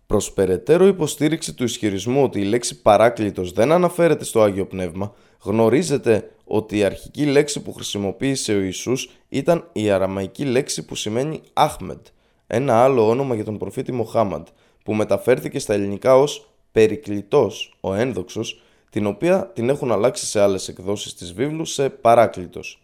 [0.07, 6.31] Προς περαιτέρω υποστήριξη του ισχυρισμού ότι η λέξη παράκλητος δεν αναφέρεται στο Άγιο Πνεύμα, γνωρίζετε
[6.43, 12.05] ότι η αρχική λέξη που χρησιμοποίησε ο Ιησούς ήταν η αραμαϊκή λέξη που σημαίνει Αχμεντ,
[12.47, 14.47] ένα άλλο όνομα για τον προφήτη Μοχάμαντ,
[14.83, 20.67] που μεταφέρθηκε στα ελληνικά ως Περικλητός, ο ένδοξος, την οποία την έχουν αλλάξει σε άλλες
[20.67, 22.81] εκδόσεις της βίβλου σε Παράκλητος.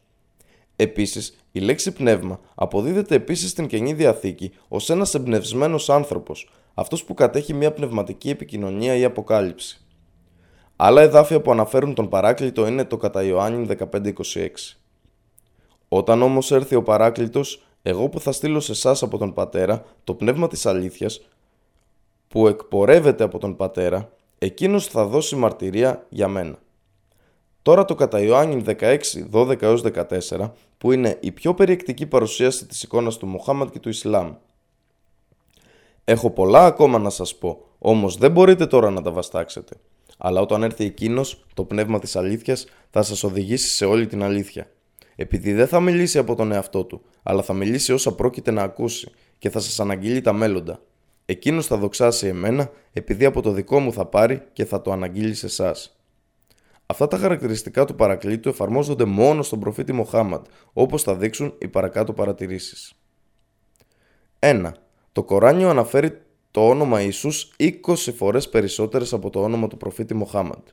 [0.75, 7.13] Επίσης, η λέξη πνεύμα αποδίδεται επίσης στην Καινή Διαθήκη ως ένας εμπνευσμένος άνθρωπος, αυτός που
[7.13, 9.81] κατέχει μια πνευματική επικοινωνία ή αποκάλυψη.
[10.75, 14.13] Άλλα εδάφια που αναφέρουν τον Παράκλητο είναι το κατά Ιωάννη 15-26.
[15.87, 20.13] Όταν όμως έρθει ο Παράκλητος, εγώ που θα στείλω σε εσάς από τον Πατέρα το
[20.13, 21.21] πνεύμα της αλήθειας
[22.27, 26.55] που εκπορεύεται από τον Πατέρα, εκείνος θα δώσει μαρτυρία για μένα.
[27.61, 28.97] Τώρα το κατά Ιωάννη 16,
[29.31, 29.77] 12
[30.29, 34.33] 14, που είναι η πιο περιεκτική παρουσίαση της εικόνας του Μοχάμαντ και του Ισλάμ.
[36.03, 39.75] Έχω πολλά ακόμα να σας πω, όμως δεν μπορείτε τώρα να τα βαστάξετε.
[40.17, 44.67] Αλλά όταν έρθει εκείνος, το πνεύμα της αλήθειας θα σας οδηγήσει σε όλη την αλήθεια
[45.21, 49.11] επειδή δεν θα μιλήσει από τον εαυτό του, αλλά θα μιλήσει όσα πρόκειται να ακούσει
[49.37, 50.79] και θα σας αναγγείλει τα μέλλοντα.
[51.25, 55.33] Εκείνος θα δοξάσει εμένα, επειδή από το δικό μου θα πάρει και θα το αναγγείλει
[55.33, 55.95] σε εσάς.
[56.85, 62.13] Αυτά τα χαρακτηριστικά του παρακλήτου εφαρμόζονται μόνο στον προφήτη Μοχάμαντ, όπως θα δείξουν οι παρακάτω
[62.13, 62.93] παρατηρήσεις.
[64.39, 64.71] 1.
[65.13, 66.21] Το Κοράνιο αναφέρει
[66.51, 67.69] το όνομα Ιησούς 20
[68.15, 70.67] φορές περισσότερες από το όνομα του προφήτη Μοχάμαντ.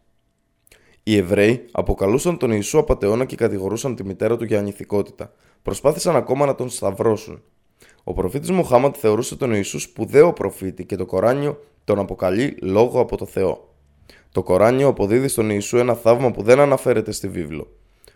[1.03, 5.33] Οι Εβραίοι αποκαλούσαν τον Ιησού απαταιώνα και κατηγορούσαν τη μητέρα του για ανηθικότητα.
[5.63, 7.43] Προσπάθησαν ακόμα να τον σταυρώσουν.
[8.05, 13.17] Ο προφήτης Μοχάμαντ θεωρούσε τον Ιησούς σπουδαίο προφήτη και το Κοράνιο τον αποκαλεί λόγο από
[13.17, 13.75] το Θεό.
[14.33, 17.73] Το Κοράνιο αποδίδει στον Ιησού ένα θαύμα που δεν αναφέρεται στη βίβλο.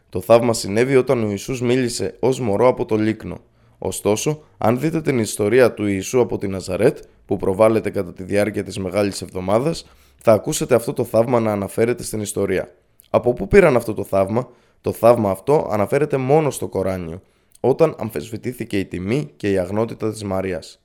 [0.09, 3.39] Το θαύμα συνέβη όταν ο Ιησούς μίλησε ως μωρό από το λίκνο.
[3.85, 8.65] Ωστόσο, αν δείτε την ιστορία του Ιησού από τη Ναζαρέτ, που προβάλλεται κατά τη διάρκεια
[8.65, 9.87] της Μεγάλης Εβδομάδας,
[10.17, 12.75] θα ακούσετε αυτό το θαύμα να αναφέρεται στην ιστορία.
[13.11, 14.49] Από πού πήραν αυτό το θαύμα;
[14.81, 17.23] Το θαύμα αυτό αναφέρεται μόνο στο Κοράνιο,
[17.61, 20.83] όταν αμφισβητήθηκε η τιμή και η αγνότητα της Μαρίας.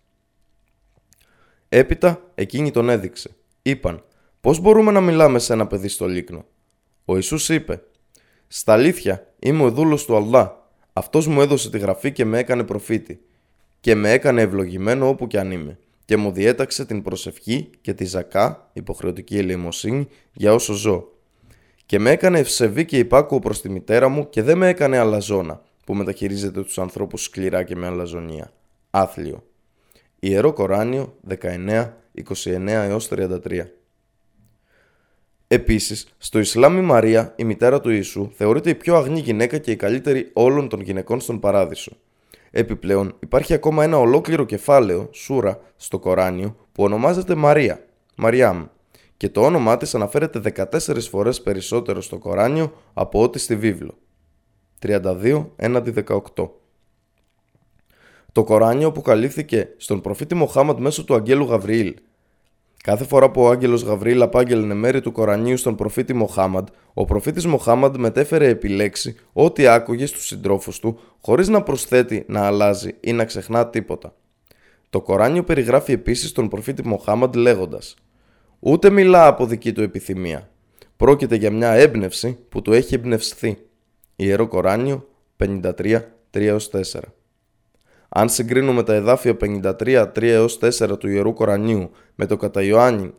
[1.70, 3.30] Έπειτα εκείνη τον έδειξε.
[3.62, 4.04] Είπαν
[4.42, 6.46] «Πώς μπορούμε να μιλάμε σε ένα παιδί στο λίκνο»
[7.06, 7.82] Ο Ιησούς είπε
[8.48, 10.67] «Στα αλήθεια είμαι ο δούλος του Αλλά.
[10.98, 13.22] Αυτός μου έδωσε τη γραφή και με έκανε προφήτη
[13.80, 18.06] και με έκανε ευλογημένο όπου και αν είμαι και μου διέταξε την προσευχή και τη
[18.06, 21.08] ζακά, υποχρεωτική ελεημοσύνη, για όσο ζω
[21.86, 25.62] και με έκανε ευσεβή και υπάκουο προς τη μητέρα μου και δεν με έκανε αλαζόνα,
[25.86, 28.52] που μεταχειρίζεται τους ανθρώπους σκληρά και με αλαζονία.
[28.90, 29.44] Άθλιο.
[30.20, 31.94] Ιερό Κοράνιο 19,
[32.44, 33.66] 29 έως 33
[35.48, 39.72] Επίσης, στο Ισλάμ η Μαρία, η μητέρα του Ιησού, θεωρείται η πιο αγνή γυναίκα και
[39.72, 41.92] η καλύτερη όλων των γυναικών στον παράδεισο.
[42.52, 48.66] Επιπλέον, υπάρχει ακόμα ένα ολόκληρο κεφάλαιο, σούρα, στο Κοράνιο, που ονομάζεται Μαρία, Μαριάμ,
[49.18, 53.98] και το όνομά της αναφέρεται 14 φορές περισσότερο στο Κοράνιο από ό,τι στη βίβλο.
[54.82, 56.50] 32 έναντι 18.
[58.32, 61.96] Το Κοράνιο αποκαλύφθηκε στον προφήτη Μοχάμαντ μέσω του Αγγέλου Γαβριήλ.
[62.88, 67.46] Κάθε φορά που ο Άγγελος Γαβριήλ απάγγελνε μέρη του Κορανίου στον προφήτη Μοχάμαντ, ο προφήτης
[67.46, 73.26] Μοχάμαντ μετέφερε επιλέξει ό,τι άκουγε στους συντρόφους του, χωρίς να προσθέτει, να αλλάζει ή να
[73.26, 74.16] ξεχνά τίποτα.
[74.90, 77.96] Το Κοράνιο περιγράφει επίσης τον προφήτη Μοχάμαντ λέγοντας
[78.60, 80.50] «Ούτε μιλά από δική του επιθυμία.
[80.98, 83.58] Πρόκειται για μια έμπνευση που του έχει εμπνευστεί».
[84.16, 85.08] Ιερό Κοράνιο
[85.38, 86.00] 53,
[86.32, 86.60] 3-4
[88.10, 93.14] αν συγκρίνουμε τα εδάφια 53, 3 4 του Ιερού Κορανίου με το κατά Ιωάννη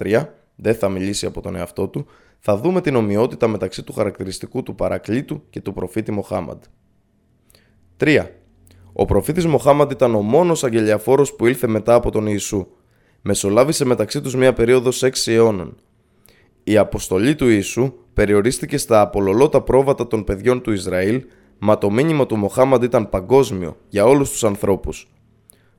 [0.00, 0.24] 16-13,
[0.56, 2.06] δεν θα μιλήσει από τον εαυτό του,
[2.38, 6.62] θα δούμε την ομοιότητα μεταξύ του χαρακτηριστικού του παρακλήτου και του προφήτη Μοχάμαντ.
[7.96, 8.26] 3.
[8.92, 12.66] Ο προφήτης Μοχάμαντ ήταν ο μόνος αγγελιαφόρος που ήλθε μετά από τον Ιησού.
[13.22, 15.76] Μεσολάβησε μεταξύ τους μία περίοδος 6 αιώνων.
[16.64, 21.24] Η αποστολή του Ιησού περιορίστηκε στα απολολότα πρόβατα των παιδιών του Ισραήλ
[21.66, 25.08] μα το μήνυμα του Μοχάμαντ ήταν παγκόσμιο για όλους τους ανθρώπους.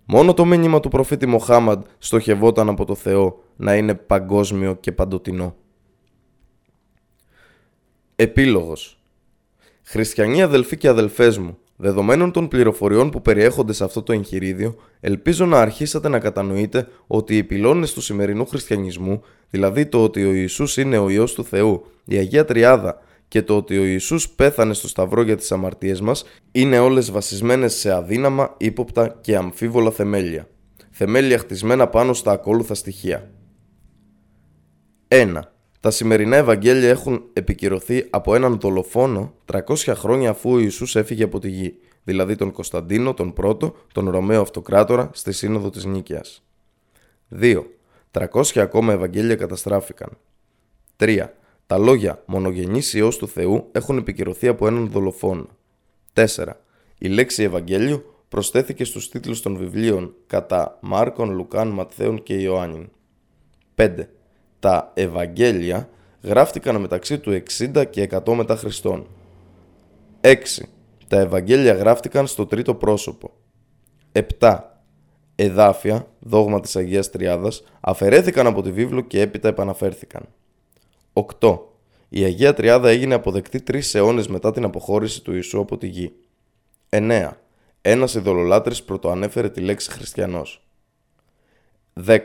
[0.06, 5.56] Μόνο το μήνυμα του προφήτη Μοχάμαντ στοχευόταν από το Θεό να είναι παγκόσμιο και παντοτινό.
[8.16, 9.00] Επίλογος
[9.84, 15.46] Χριστιανοί αδελφοί και αδελφές μου, δεδομένων των πληροφοριών που περιέχονται σε αυτό το εγχειρίδιο, ελπίζω
[15.46, 20.78] να αρχίσατε να κατανοείτε ότι οι πυλώνες του σημερινού χριστιανισμού, δηλαδή το ότι ο Ιησούς
[20.78, 24.88] είναι ο Υιός του Θεού, η Αγία Τριάδα και το ότι ο Ιησούς πέθανε στο
[24.88, 30.48] σταυρό για τις αμαρτίες μας είναι όλες βασισμένες σε αδύναμα, ύποπτα και αμφίβολα θεμέλια.
[30.92, 33.32] Θεμέλια χτισμένα πάνω στα ακόλουθα στοιχεία.
[35.08, 35.40] 1.
[35.80, 41.40] Τα σημερινά Ευαγγέλια έχουν επικυρωθεί από έναν δολοφόνο 300 χρόνια αφού ο Ιησούς έφυγε από
[41.40, 46.44] τη γη, δηλαδή τον Κωνσταντίνο τον πρώτο, τον Ρωμαίο Αυτοκράτορα στη Σύνοδο της Νίκαιας.
[47.30, 47.64] 2.
[48.12, 50.10] 300 ακόμα Ευαγγέλια καταστράφηκαν.
[50.98, 51.34] 3.
[51.68, 55.48] Τα λόγια «μονογενής Υιός του Θεού» έχουν επικυρωθεί από έναν δολοφόνο.
[56.14, 56.26] 4.
[56.98, 62.90] Η λέξη Ευαγγέλιο προσθέθηκε στους τίτλους των βιβλίων κατά Μάρκον, Λουκάν, Ματθαίων και Ιωάννην.
[63.76, 64.08] 5.
[64.60, 65.90] Τα Ευαγγέλια
[66.22, 69.08] γράφτηκαν μεταξύ του 60 και 100 μετά Χριστόν.
[70.22, 70.36] 6.
[71.08, 73.32] Τα Ευαγγέλια γράφτηκαν στο τρίτο πρόσωπο.
[74.12, 74.60] 7.
[75.36, 80.28] Εδάφια, δόγμα της Αγίας Τριάδας, αφαιρέθηκαν από τη βίβλο και έπειτα επαναφέρθηκαν.
[81.16, 81.60] 8.
[82.10, 86.14] Η Αγία Τριάδα έγινε αποδεκτή τρεις αιώνες μετά την αποχώρηση του Ιησού από τη γη.
[86.90, 87.32] 9.
[87.82, 90.68] Ένας ειδωλολάτρης πρωτοανέφερε τη λέξη χριστιανός.
[92.06, 92.20] 10.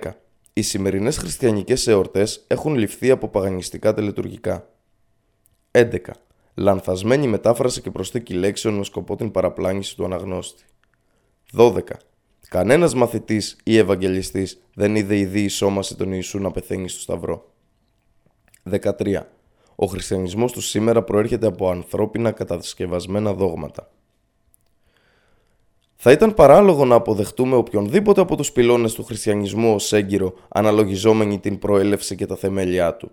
[0.52, 4.68] Οι σημερινές χριστιανικές εορτές έχουν ληφθεί από παγανιστικά τελετουργικά.
[5.70, 5.98] 11.
[6.54, 10.64] Λανθασμένη μετάφραση και προσθήκη λέξεων με σκοπό την παραπλάνηση του αναγνώστη.
[11.52, 11.82] 12.
[12.48, 17.49] Κανένας μαθητής ή Ευαγγελιστής δεν είδε η δίη σώμαση των Ιησού να πεθαίνει στο Σταυρό.
[18.70, 19.26] 13.
[19.74, 23.90] Ο χριστιανισμός του σήμερα προέρχεται από ανθρώπινα κατασκευασμένα δόγματα.
[26.02, 31.58] Θα ήταν παράλογο να αποδεχτούμε οποιονδήποτε από τους πυλώνες του χριστιανισμού ως έγκυρο αναλογιζόμενοι την
[31.58, 33.10] προέλευση και τα θεμέλια του.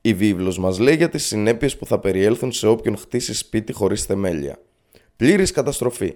[0.00, 4.04] Η βίβλος μας λέει για τις συνέπειες που θα περιέλθουν σε όποιον χτίσει σπίτι χωρίς
[4.04, 4.58] θεμέλια.
[5.16, 6.14] Πλήρης καταστροφή.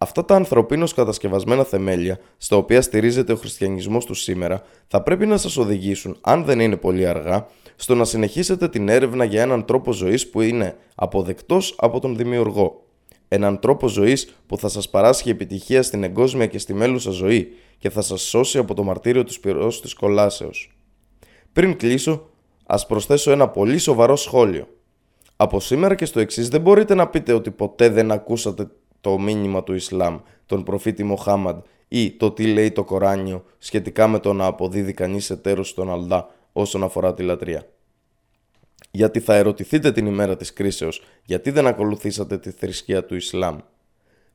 [0.00, 5.36] Αυτά τα ανθρωπίνω κατασκευασμένα θεμέλια, στα οποία στηρίζεται ο χριστιανισμός του σήμερα, θα πρέπει να
[5.36, 7.46] σας οδηγήσουν, αν δεν είναι πολύ αργά,
[7.76, 12.82] στο να συνεχίσετε την έρευνα για έναν τρόπο ζωής που είναι αποδεκτός από τον δημιουργό.
[13.28, 17.90] Έναν τρόπο ζωής που θα σας παράσχει επιτυχία στην εγκόσμια και στη μέλουσα ζωή και
[17.90, 20.76] θα σας σώσει από το μαρτύριο του πυρός της κολάσεως.
[21.52, 22.28] Πριν κλείσω,
[22.66, 24.68] ας προσθέσω ένα πολύ σοβαρό σχόλιο.
[25.36, 28.70] Από σήμερα και στο εξής δεν μπορείτε να πείτε ότι ποτέ δεν ακούσατε
[29.00, 34.18] το μήνυμα του Ισλάμ, τον προφήτη Μοχάμαντ ή το τι λέει το Κοράνιο σχετικά με
[34.18, 37.66] το να αποδίδει κανείς εταίρος στον Αλδά όσον αφορά τη λατρεία.
[38.90, 43.58] Γιατί θα ερωτηθείτε την ημέρα της κρίσεως γιατί δεν ακολουθήσατε τη θρησκεία του Ισλάμ.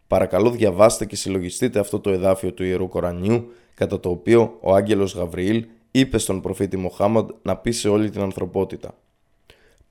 [0.08, 5.16] Παρακαλώ διαβάστε και συλλογιστείτε αυτό το εδάφιο του Ιερού Κορανιού κατά το οποίο ο άγγελος
[5.16, 8.96] Γαβριήλ είπε στον προφήτη Μοχάμαντ να πει σε όλη την ανθρωπότητα.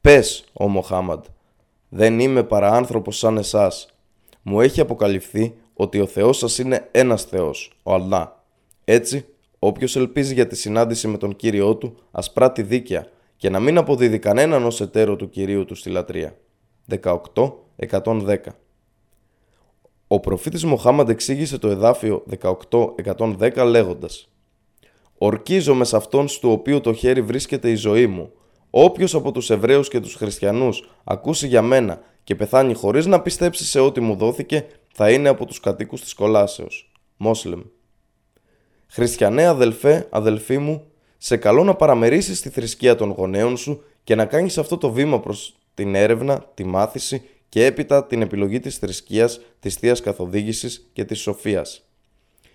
[0.01, 1.25] Πες, ο Μοχάμαντ,
[1.89, 3.92] δεν είμαι παρά άνθρωπος σαν εσάς.
[4.43, 8.45] Μου έχει αποκαλυφθεί ότι ο Θεός σας είναι ένας Θεός, ο Αλλά.
[8.85, 9.27] Έτσι,
[9.65, 13.07] Όποιος ελπίζει για τη συνάντηση με τον κύριό του, ας πράττει δίκαια
[13.37, 16.37] και να μην αποδίδει κανέναν ως εταίρο του κυρίου του στη λατρεία.
[16.89, 18.37] 18-110
[20.07, 22.25] Ο προφήτης Μοχάμαντ εξήγησε το εδάφιο
[22.71, 24.29] 18-110 λέγοντας
[25.19, 28.33] «Ορκίζομαι σε αυτόν στο οποίο το χέρι βρίσκεται η ζωή μου.
[28.71, 33.65] Όποιος από τους Εβραίους και τους Χριστιανούς ακούσει για μένα και πεθάνει χωρίς να πιστέψει
[33.65, 36.93] σε ό,τι μου δόθηκε, θα είναι από τους κατοίκους της κολάσεως.
[37.17, 37.61] Μόσλεμ
[38.89, 40.87] Χριστιανέ αδελφέ, αδελφοί μου,
[41.19, 45.21] σε καλώ να παραμερίσεις τη θρησκεία των γονέων σου και να κάνεις αυτό το βήμα
[45.21, 51.05] προς την έρευνα, τη μάθηση και έπειτα την επιλογή της θρησκείας, της Θείας Καθοδήγησης και
[51.05, 51.87] της Σοφίας.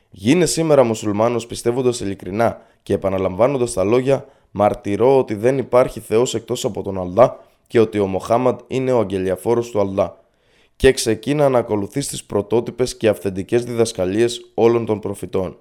[0.09, 6.65] Γίνε σήμερα μουσουλμάνος πιστεύοντας ειλικρινά και επαναλαμβάνοντας τα λόγια «Μαρτυρώ ότι δεν υπάρχει Θεός εκτός
[6.65, 10.25] από τον Αλδά και ότι ο Μοχάμαντ είναι ο αγγελιαφόρος του Αλδά»
[10.77, 15.57] και ξεκίνα να ακολουθείς τις πρωτότυπες και αυθεντικές διδασκαλίες όλων των προφητών.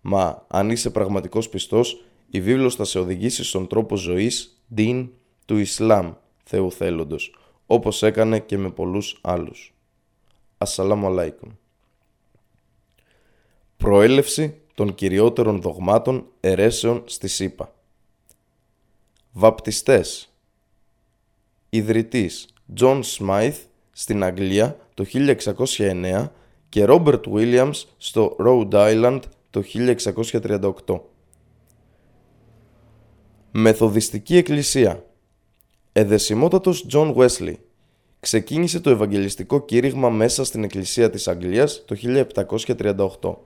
[0.00, 5.08] Μα αν είσαι πραγματικός πιστός, η βίβλος θα σε οδηγήσει στον τρόπο ζωής, din,
[5.44, 6.12] του Ισλάμ,
[6.44, 7.34] Θεού θέλοντος,
[7.66, 9.74] όπως έκανε και με πολλούς άλλους.
[10.58, 11.50] السلام عليكم.
[13.76, 17.74] Προέλευση των κυριότερων δογμάτων αιρέσεων στις ΗΠΑ.
[19.32, 20.29] Βαπτιστές
[21.70, 23.58] Ιδρυτής Τζον Σμάιθ
[23.92, 25.04] στην Αγγλία το
[25.66, 26.28] 1609
[26.68, 29.20] και Ρόμπερτ Williams στο Rhode Island
[29.50, 29.62] το
[30.86, 31.00] 1638.
[33.50, 35.04] Μεθοδιστική Εκκλησία
[35.92, 37.54] Αιδεσιμότατος Τζον Wesley
[38.20, 41.96] ξεκίνησε το Ευαγγελιστικό κήρυγμα μέσα στην Εκκλησία της Αγγλίας το
[43.20, 43.36] 1738.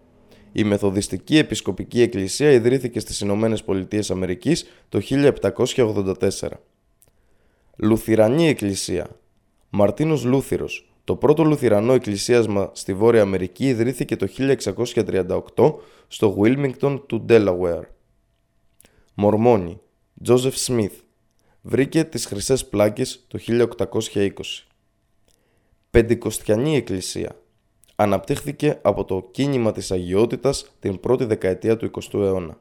[0.53, 6.49] Η Μεθοδιστική Επισκοπική Εκκλησία ιδρύθηκε στις Ηνωμένες Πολιτείες Αμερικής το 1784.
[7.77, 9.07] Λουθηρανή Εκκλησία.
[9.71, 10.93] Μαρτίνος Λούθηρος.
[11.05, 14.29] Το πρώτο λουθηρανό εκκλησίασμα στη Βόρεια Αμερική ιδρύθηκε το
[15.55, 15.75] 1638
[16.07, 17.83] στο Wilmington του Delaware.
[19.15, 19.81] Μορμόνοι
[20.23, 20.93] Τζόζεφ Σμιθ.
[21.63, 24.31] Βρήκε τις χρυσές πλάκες το 1820.
[25.91, 27.41] Πεντηκοστιανή Εκκλησία.
[27.97, 32.59] Αναπτύχθηκε από το κίνημα της αγιότητας την πρώτη δεκαετία του 20ου αιώνα.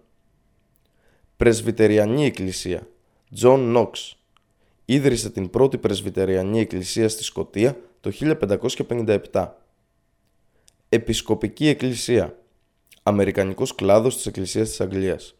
[1.38, 2.88] Πρεσβυτεριανή Εκκλησία.
[3.34, 4.18] Τζον Νόξ
[4.94, 8.12] ίδρυσε την πρώτη πρεσβυτεριανή εκκλησία στη Σκωτία το
[9.32, 9.48] 1557.
[10.90, 12.38] Επισκοπική Εκκλησία
[13.04, 15.36] Αμερικανικός κλάδος της Εκκλησίας της Αγγλίας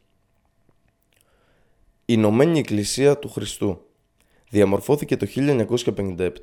[2.06, 3.82] Ηνωμένη Εκκλησία του Χριστού
[4.50, 5.28] διαμορφώθηκε το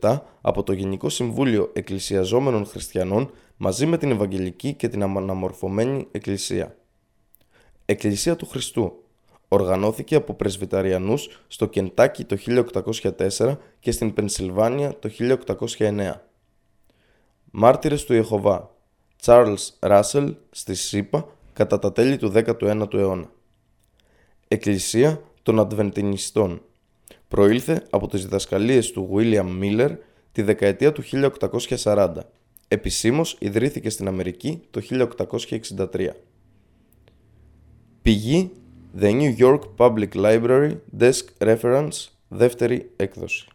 [0.01, 6.77] 1957 από το Γενικό Συμβούλιο Εκκλησιαζόμενων Χριστιανών μαζί με την Ευαγγελική και την Αναμορφωμένη Εκκλησία.
[7.85, 9.05] Εκκλησία του Χριστού
[9.53, 12.37] οργανώθηκε από πρεσβυταριανούς στο Κεντάκι το
[13.39, 15.11] 1804 και στην Πενσιλβάνια το
[15.79, 16.13] 1809.
[17.51, 18.77] Μάρτυρες του Ιεχωβά
[19.25, 23.31] Charles Russell στη ΣΥΠΑ κατά τα τέλη του 19ου αιώνα.
[24.49, 26.63] Εκκλησία των Αντβεντινιστών
[27.29, 29.97] προήλθε από τις διδασκαλίες του William Miller
[30.33, 31.03] τη δεκαετία του
[31.85, 32.15] 1840.
[32.69, 34.81] Επισήμως ιδρύθηκε στην Αμερική το
[35.77, 36.09] 1863.
[38.03, 38.51] Πηγή
[38.99, 43.47] The New York Public Library Desk Reference, δεύτερη έκδοση.